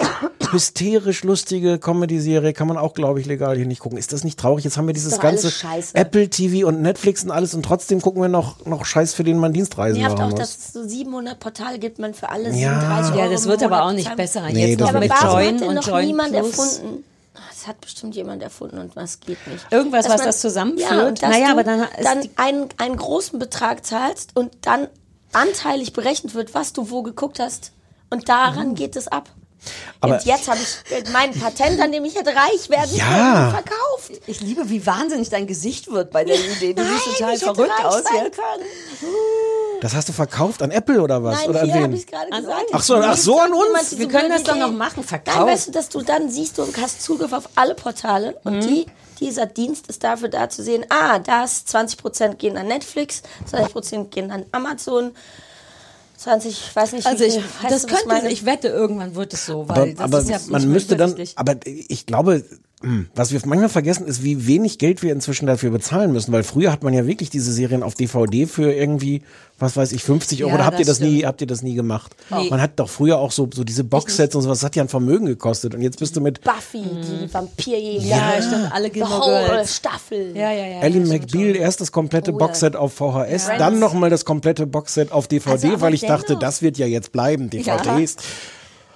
[0.55, 3.99] Hysterisch lustige Comedy-Serie kann man auch, glaube ich, legal hier nicht gucken.
[3.99, 4.65] Ist das nicht traurig?
[4.65, 5.95] Jetzt haben wir dieses alles ganze scheiße.
[5.95, 9.39] Apple TV und Netflix und alles und trotzdem gucken wir noch, noch Scheiß, für den
[9.39, 10.39] man Dienstreisen Nervt machen auch, muss.
[10.41, 12.81] dass es so 700 Portale gibt, man für alle Ja.
[12.81, 14.43] 37 Euro Ja, das wird aber auch nicht besser.
[14.51, 15.25] Nee, Jetzt das noch mit Join
[15.55, 16.49] hat denn und noch Join niemand Plus.
[16.79, 17.05] erfunden?
[17.51, 19.67] Das hat bestimmt jemand erfunden und was geht nicht.
[19.73, 21.21] Irgendwas, Dass was man- das zusammenführt.
[21.21, 24.87] Ja, Naja, du aber dann ist dann einen, einen großen Betrag zahlst und dann
[25.33, 27.73] anteilig berechnet wird, was du wo geguckt hast.
[28.11, 28.75] Und daran Oh.
[28.75, 29.31] geht es ab.
[30.01, 33.05] Aber- und jetzt habe ich mein Patent, an dem ich hätte reich werden Ja.
[33.07, 34.23] können, verkauft.
[34.27, 36.75] Ich liebe, wie wahnsinnig dein Gesicht wird bei der Idee.
[36.75, 38.37] Du siehst Nein, total verrückt reich aus sein jetzt.
[38.37, 38.67] können.
[39.81, 41.41] Das hast du verkauft an Apple oder was?
[41.41, 41.93] Nein, oder an wen?
[41.93, 42.65] ich es gerade An gesagt.
[42.73, 43.65] Ach so, ach so, an uns?
[43.67, 45.47] Jemand diese Wir können das doch noch machen, Nein, verkauft.
[45.47, 48.61] weißt du, dass du dann siehst, du hast Zugriff auf alle Portale und Mhm.
[48.63, 48.87] die,
[49.21, 54.31] dieser Dienst ist dafür da zu sehen, ah, das 20% gehen an Netflix, 20% gehen
[54.31, 55.15] an Amazon,
[56.25, 59.45] 20, ich weiß nicht, wie Also ich, viel, das könnte, ich wette, irgendwann wird es
[59.45, 62.43] so, weil Aber, das aber ist ja man müsste dann, aber ich glaube,
[63.15, 66.71] was wir manchmal vergessen, ist, wie wenig Geld wir inzwischen dafür bezahlen müssen, weil früher
[66.73, 69.23] hat man ja wirklich diese Serien auf DVD für irgendwie,
[69.59, 70.51] was weiß ich, 50 Euro.
[70.51, 71.27] Ja, Oder habt ihr das das nie, stimmt.
[71.27, 72.15] habt ihr das nie gemacht?
[72.31, 72.51] Nee.
[72.51, 74.89] Man hat doch früher auch so, so diese Boxsets und sowas, das hat ja ein
[74.89, 75.75] Vermögen gekostet.
[75.75, 78.05] Und jetzt bist du mit Buffy, die Vampirjäger.
[78.05, 79.65] Ja, stimmt, alle The Gilmore.
[79.67, 80.37] Staffel.
[80.37, 80.81] Ja, ja, ja.
[80.81, 81.63] Ellie ja, stimmt McBeal schon.
[81.63, 82.39] erst das komplette Oh.
[82.39, 83.59] Boxset auf VHS, Ja.
[83.59, 87.13] dann nochmal das komplette Boxset auf DVD, Also, weil ich dachte, das wird ja jetzt
[87.13, 88.17] bleiben, DVDs.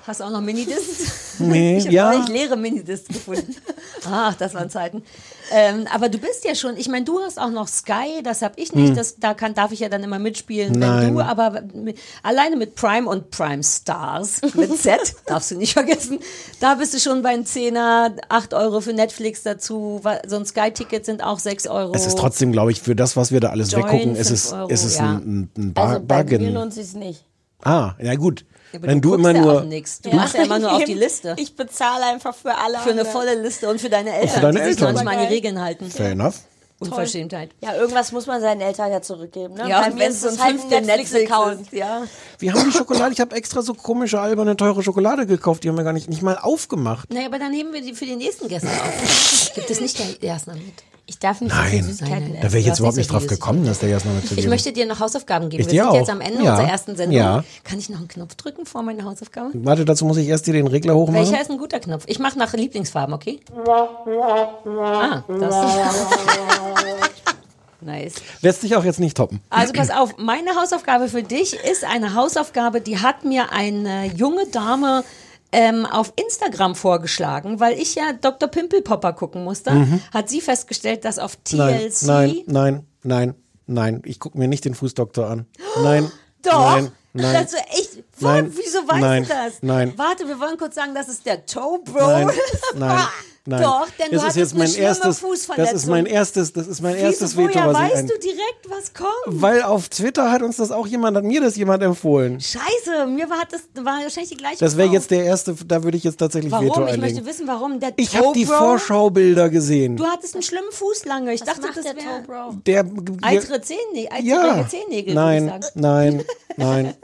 [0.09, 1.37] Hast du auch noch Minidiscs?
[1.41, 2.11] Nee, ich habe ja.
[2.13, 3.55] neulich leere Minidiscs gefunden.
[4.11, 5.05] Ach, das waren Zeiten.
[5.53, 8.55] Ähm, aber du bist ja schon, ich meine, du hast auch noch Sky, das habe
[8.57, 10.81] ich nicht, das, da kann, darf ich ja dann immer mitspielen, Hm.
[10.81, 11.07] Nein.
[11.07, 15.75] wenn du, aber mit, alleine mit Prime und Prime Stars, mit Z, darfst du nicht
[15.75, 16.19] vergessen,
[16.59, 21.05] da bist du schon bei einem Zehner, 8 Euro für Netflix dazu, so ein Sky-Ticket
[21.05, 21.93] sind auch 6 Euro.
[21.95, 24.53] Es ist trotzdem, glaube ich, für das, was wir da alles Join weggucken, ist es,
[24.53, 25.05] Euro, ist es ja.
[25.05, 26.55] ein, ein, ein Bar Also bei mir Bargain.
[26.55, 27.25] lohnt sich nicht.
[27.63, 28.45] Ah, ja gut.
[28.75, 30.01] Aber Wenn du, guckst immer ja nur auch nix.
[30.01, 31.35] Du machst ja immer nur auf die Liste.
[31.39, 32.79] Ich bezahle einfach für alle.
[32.79, 34.95] Für eine volle Liste und für deine Eltern, deine die sich Eltern.
[34.95, 35.35] noch nicht mal an die.
[35.35, 35.91] Regeln halten.
[35.91, 36.37] Fair enough.
[36.81, 37.51] Unverschämtheit.
[37.61, 39.55] Ja, irgendwas muss man seinen Eltern ja zurückgeben.
[39.55, 39.69] Ne?
[39.69, 41.73] Ja, wenn es so ein halt Netflix-Account.
[41.73, 42.03] Ja.
[42.39, 45.77] Wir haben die Schokolade, ich habe extra so komische, alberne, teure Schokolade gekauft, die haben
[45.77, 47.13] wir gar nicht, nicht mal aufgemacht.
[47.13, 49.53] Naja, aber dann nehmen wir die für die nächsten Gäste auf.
[49.55, 50.63] Gibt es nicht der Jasna mit?
[51.07, 51.83] Ich darf nicht Nein.
[51.83, 54.05] so Süßigkeiten Nein, nein, Da wäre ich jetzt überhaupt nicht drauf gekommen, dass der noch
[54.05, 55.63] mit Ich möchte dir noch Hausaufgaben geben.
[55.63, 55.95] Ich Wir dir sind auch.
[55.95, 56.51] jetzt am Ende Ja.
[56.53, 57.17] unserer ersten Sendung.
[57.17, 57.45] Ja.
[57.65, 59.51] Kann ich noch einen Knopf drücken vor meiner Hausaufgabe?
[59.55, 61.27] Warte, dazu muss ich erst dir den Regler hochmachen.
[61.27, 62.05] Welcher ist ein guter Knopf?
[62.07, 63.41] Ich mache nach Lieblingsfarben, okay?
[63.67, 65.57] Ah, das.
[67.81, 68.15] nice.
[68.43, 69.41] Lässt sich auch jetzt nicht toppen.
[69.51, 74.47] Also pass auf, meine Hausaufgabe für dich ist eine Hausaufgabe, die hat mir eine junge
[74.49, 75.05] Dame
[75.53, 78.49] ähm, auf Instagram vorgeschlagen, weil ich ja Dr.
[78.49, 83.35] Pimpelpopper gucken musste, hat sie festgestellt, dass auf Nein, TLC nein, nein, nein,
[83.67, 84.03] nein.
[84.05, 85.47] Ich gucke mir nicht den Fußdoktor an.
[85.83, 86.11] Nein.
[86.43, 86.77] Doch.
[86.77, 87.37] Nein, nein.
[87.37, 89.63] Also echt, Nein, wieso weißt nein, du das?
[89.63, 89.93] nein.
[89.97, 92.07] Warte, wir wollen kurz sagen, das ist der Toe Bro.
[92.07, 92.31] Nein,
[92.77, 93.07] nein,
[93.49, 93.63] nein.
[93.63, 95.21] Doch, denn du das ist hattest jetzt mein erstes,
[95.57, 98.07] das ist mein erstes, das ist mein erstes Wieso, Veto, woher was ich weißt ein,
[98.09, 99.09] du direkt, was kommt?
[99.43, 102.41] weil auf Twitter hat uns das auch jemand, hat mir das jemand empfohlen.
[102.41, 105.97] Scheiße, mir war, das war wahrscheinlich die gleiche Das wäre jetzt der erste, da würde
[105.97, 106.85] ich jetzt tatsächlich Veto Warum?
[106.85, 107.15] Ich einlegen.
[107.17, 107.81] möchte wissen, warum.
[107.81, 109.97] Der Ich habe die Vorschaubilder gesehen.
[109.97, 111.33] Du hattest einen schlimmen Fuß lange.
[111.33, 112.23] Ich Was dachte, macht das der wäre...
[112.27, 112.55] Toe Bro?
[112.67, 112.85] Der
[113.23, 116.25] Eitere Zehennägel, ja, Zehennägel, nein, ich nein,
[116.57, 116.95] nein,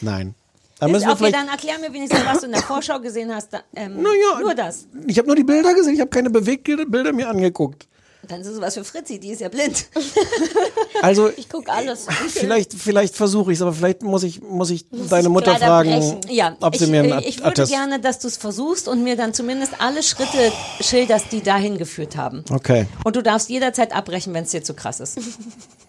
[0.00, 0.34] nein.
[0.80, 3.50] Da müssen wir okay, dann erklär mir wenigstens, was du in der Vorschau gesehen hast.
[3.76, 4.86] Ähm, Naja, nur das.
[5.06, 7.86] Ich habe nur die Bilder gesehen, ich habe keine Bewegbilder mir angeguckt.
[8.28, 9.86] Dann ist es was für Fritzi, die ist ja blind.
[11.02, 12.06] Also Ich guck alles.
[12.28, 16.20] vielleicht, vielleicht versuche ich es, aber vielleicht muss ich, muss ich deine Mutter leider fragen.
[16.28, 17.72] Ja, ob ich, sie mir einen äh, ich würde Attest.
[17.72, 22.16] gerne, dass du es versuchst und mir dann zumindest alle Schritte schilderst, die dahin geführt
[22.18, 22.44] haben.
[22.52, 25.18] Okay, Und du darfst jederzeit abbrechen, wenn es dir zu krass ist.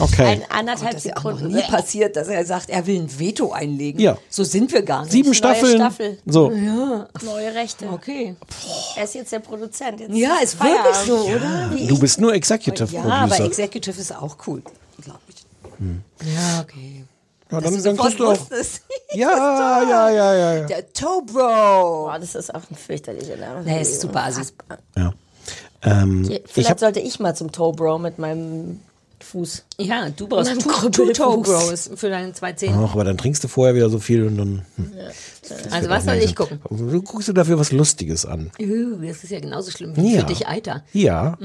[0.00, 0.24] okay.
[0.24, 1.56] Ein anderthalb Das ist ja auch noch Sekunden.
[1.56, 4.00] nie passiert, dass er sagt, er will ein Veto einlegen.
[4.00, 4.16] Ja.
[4.28, 5.12] So sind wir gar nicht.
[5.12, 5.76] Sieben neue Staffeln.
[5.76, 6.18] Staffel.
[6.26, 6.50] So.
[6.50, 7.88] Neue Rechte.
[7.88, 8.36] Okay.
[8.96, 10.00] Er ist jetzt der Produzent.
[10.00, 11.06] Jetzt Ja, ist wirklich Feierabend.
[11.06, 11.70] so, oder?
[11.74, 13.44] Wie Du bist nur Executive Ja, aber Producer.
[13.46, 14.62] Executive ist auch cool,
[15.02, 15.36] glaube ich.
[16.34, 17.04] Ja, okay.
[17.50, 18.36] Ja, dann, dann kriegst du auch.
[19.14, 20.66] Ja, ja, ja, ja, ja.
[20.66, 21.34] Der Toe Bro.
[21.34, 23.62] Boah, das ist auch ein fürchterlicher Name.
[23.64, 24.42] Nee, ist super assi.
[24.96, 25.12] ja.
[25.82, 28.80] Ähm, Vielleicht ich hab, sollte ich mal zum Toe Bro mit meinem
[29.20, 29.64] Fuß.
[29.80, 31.12] Ja, du brauchst Two, two.
[31.12, 32.74] Toe für deine zwei Zehen.
[32.76, 34.66] ach, aber dann trinkst du vorher wieder so viel und dann.
[34.76, 34.92] Hm.
[35.70, 36.60] Also was soll ich gucken?
[36.68, 38.50] Du guckst dir dafür was Lustiges an.
[38.58, 40.20] Das ist ja genauso schlimm wie Ja.
[40.20, 40.82] für dich Eiter.
[40.92, 41.38] Ja.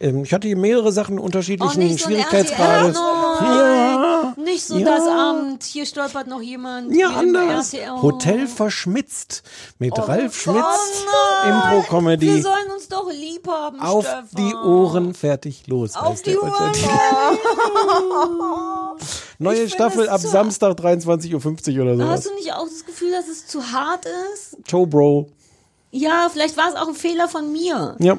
[0.00, 2.96] Ähm, ich hatte hier mehrere Sachen Oh, unterschiedlichen nicht so Schwierigkeitsgrades.
[2.96, 4.34] RTL.
[4.42, 4.84] Nicht so Ja.
[4.86, 5.62] das Amt.
[5.64, 6.96] Hier stolpert noch jemand.
[6.96, 7.72] Ja, anders.
[8.02, 9.42] Hotel verschmitzt
[9.78, 11.62] mit Ralf Schmitz, Oh nein.
[11.62, 12.42] Wir Impro-Comedy.
[12.42, 14.28] sollen uns doch lieb haben, Auf Stefan.
[14.38, 15.94] die Ohren, fertig, los.
[15.94, 16.72] Auf die Ohren.
[19.38, 22.08] Neue Staffel ab Samstag 23.50 Uhr oder sowas.
[22.10, 24.56] Hast du nicht auch das Gefühl, dass es zu hart ist?
[24.66, 25.28] Joe Bro.
[25.90, 27.96] Ja, vielleicht war es auch ein Fehler von mir.
[27.98, 28.18] Ja.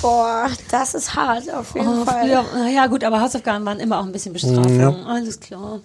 [0.00, 2.26] Boah, das ist hart auf jeden Oh, Fall.
[2.26, 5.04] früher, na ja gut, aber Hausaufgaben waren immer auch ein bisschen Bestrafung.
[5.06, 5.80] Alles klar.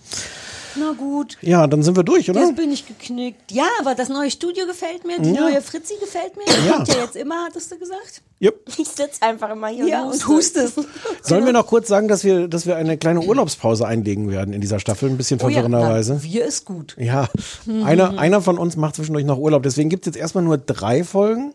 [0.76, 1.38] Na gut.
[1.42, 2.42] Ja, dann sind wir durch, oder?
[2.42, 3.52] Jetzt bin ich geknickt.
[3.52, 5.42] Ja, aber das neue Studio gefällt mir, die Ja.
[5.42, 6.46] neue Fritzi gefällt mir.
[6.46, 6.76] Die Ja.
[6.78, 8.22] kommt ja jetzt immer, hattest du gesagt?
[8.42, 8.56] Yep.
[8.78, 10.64] Ich sitze einfach immer hier Ja, und und huste.
[10.64, 10.88] hustest.
[11.24, 14.62] Sollen wir noch kurz sagen, dass wir, dass wir eine kleine Urlaubspause einlegen werden in
[14.62, 15.10] dieser Staffel?
[15.10, 16.24] Ein bisschen Oh ja, verwirrenderweise.
[16.24, 16.96] wir ist gut.
[16.98, 17.28] Ja,
[17.86, 19.64] einer, einer von uns macht zwischendurch noch Urlaub.
[19.64, 21.54] Deswegen gibt es jetzt erstmal nur drei Folgen.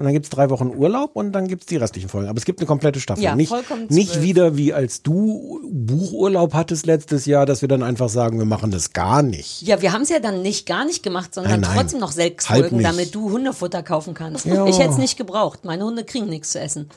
[0.00, 2.30] Und dann gibt es drei Wochen Urlaub und dann gibt es die restlichen Folgen.
[2.30, 3.22] Aber es gibt eine komplette Staffel.
[3.22, 3.52] Ja, nicht,
[3.90, 4.24] nicht zwölf.
[4.24, 8.70] wieder wie als du Buchurlaub hattest letztes Jahr, dass wir dann einfach sagen, wir machen
[8.70, 9.60] das gar nicht.
[9.60, 11.76] Ja, wir haben es ja dann nicht gar nicht gemacht, sondern Nein, nein.
[11.76, 12.88] trotzdem noch sechs Halb Folgen, nicht.
[12.88, 14.46] damit du Hundefutter kaufen kannst.
[14.46, 14.64] Ja.
[14.64, 15.66] Ich hätte es nicht gebraucht.
[15.66, 16.88] Meine Hunde kriegen nichts zu essen.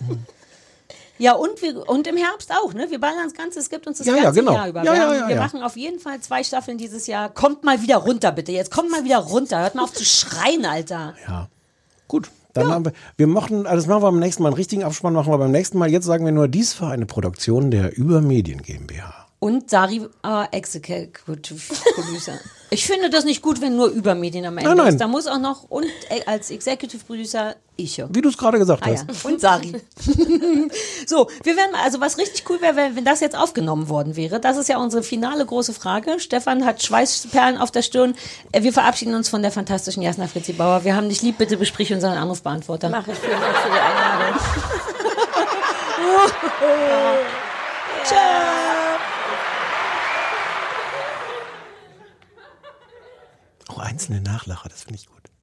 [1.18, 2.90] Ja, und, wir, und im Herbst auch, ne?
[2.90, 4.54] Wir ballern das Ganze, es gibt uns das Ja, ja, ganze genau.
[4.54, 4.82] Jahr über.
[4.86, 5.42] Ja, wir ja, haben, ja, wir ja.
[5.42, 7.28] machen auf jeden Fall zwei Staffeln dieses Jahr.
[7.28, 8.54] Kommt mal wieder runter, bitte.
[8.54, 9.60] Jetzt kommt mal wieder runter.
[9.60, 11.16] Hört mal auf zu schreien, Alter.
[11.28, 11.50] Ja.
[12.08, 12.30] Gut.
[12.54, 15.14] Dann haben wir, wir machen, also das machen wir beim nächsten Mal, einen richtigen Abspann
[15.14, 15.90] machen wir beim nächsten Mal.
[15.90, 19.23] Jetzt sagen wir nur, dies war eine Produktion der Übermedien GmbH.
[19.44, 21.60] Und Sari äh, Executive
[21.96, 22.40] Producer.
[22.70, 24.88] Ich finde das nicht gut, wenn nur Übermedien am Ende Nein, nein.
[24.88, 24.98] ist.
[25.00, 28.02] Da muss auch noch und äh, als Executive Producer ich.
[28.10, 29.26] Wie du es gerade gesagt Ah ja, hast.
[29.26, 29.74] und Sari.
[31.06, 34.40] so, wir werden, also was richtig cool wäre, wenn, wenn das jetzt aufgenommen worden wäre.
[34.40, 36.20] Das ist ja unsere finale große Frage.
[36.20, 38.16] Stefan hat Schweißperlen auf der Stirn.
[38.54, 40.84] Äh, Wir verabschieden uns von der fantastischen Jasna Fritzi Bauer.
[40.84, 42.90] Wir haben dich lieb, bitte besprich unseren Anrufbeantworter.
[42.90, 44.40] Mach ich vielen Dank für die Einladung.
[48.06, 48.83] Auch
[53.84, 55.23] einzelne Nachlacher, das finde ich gut.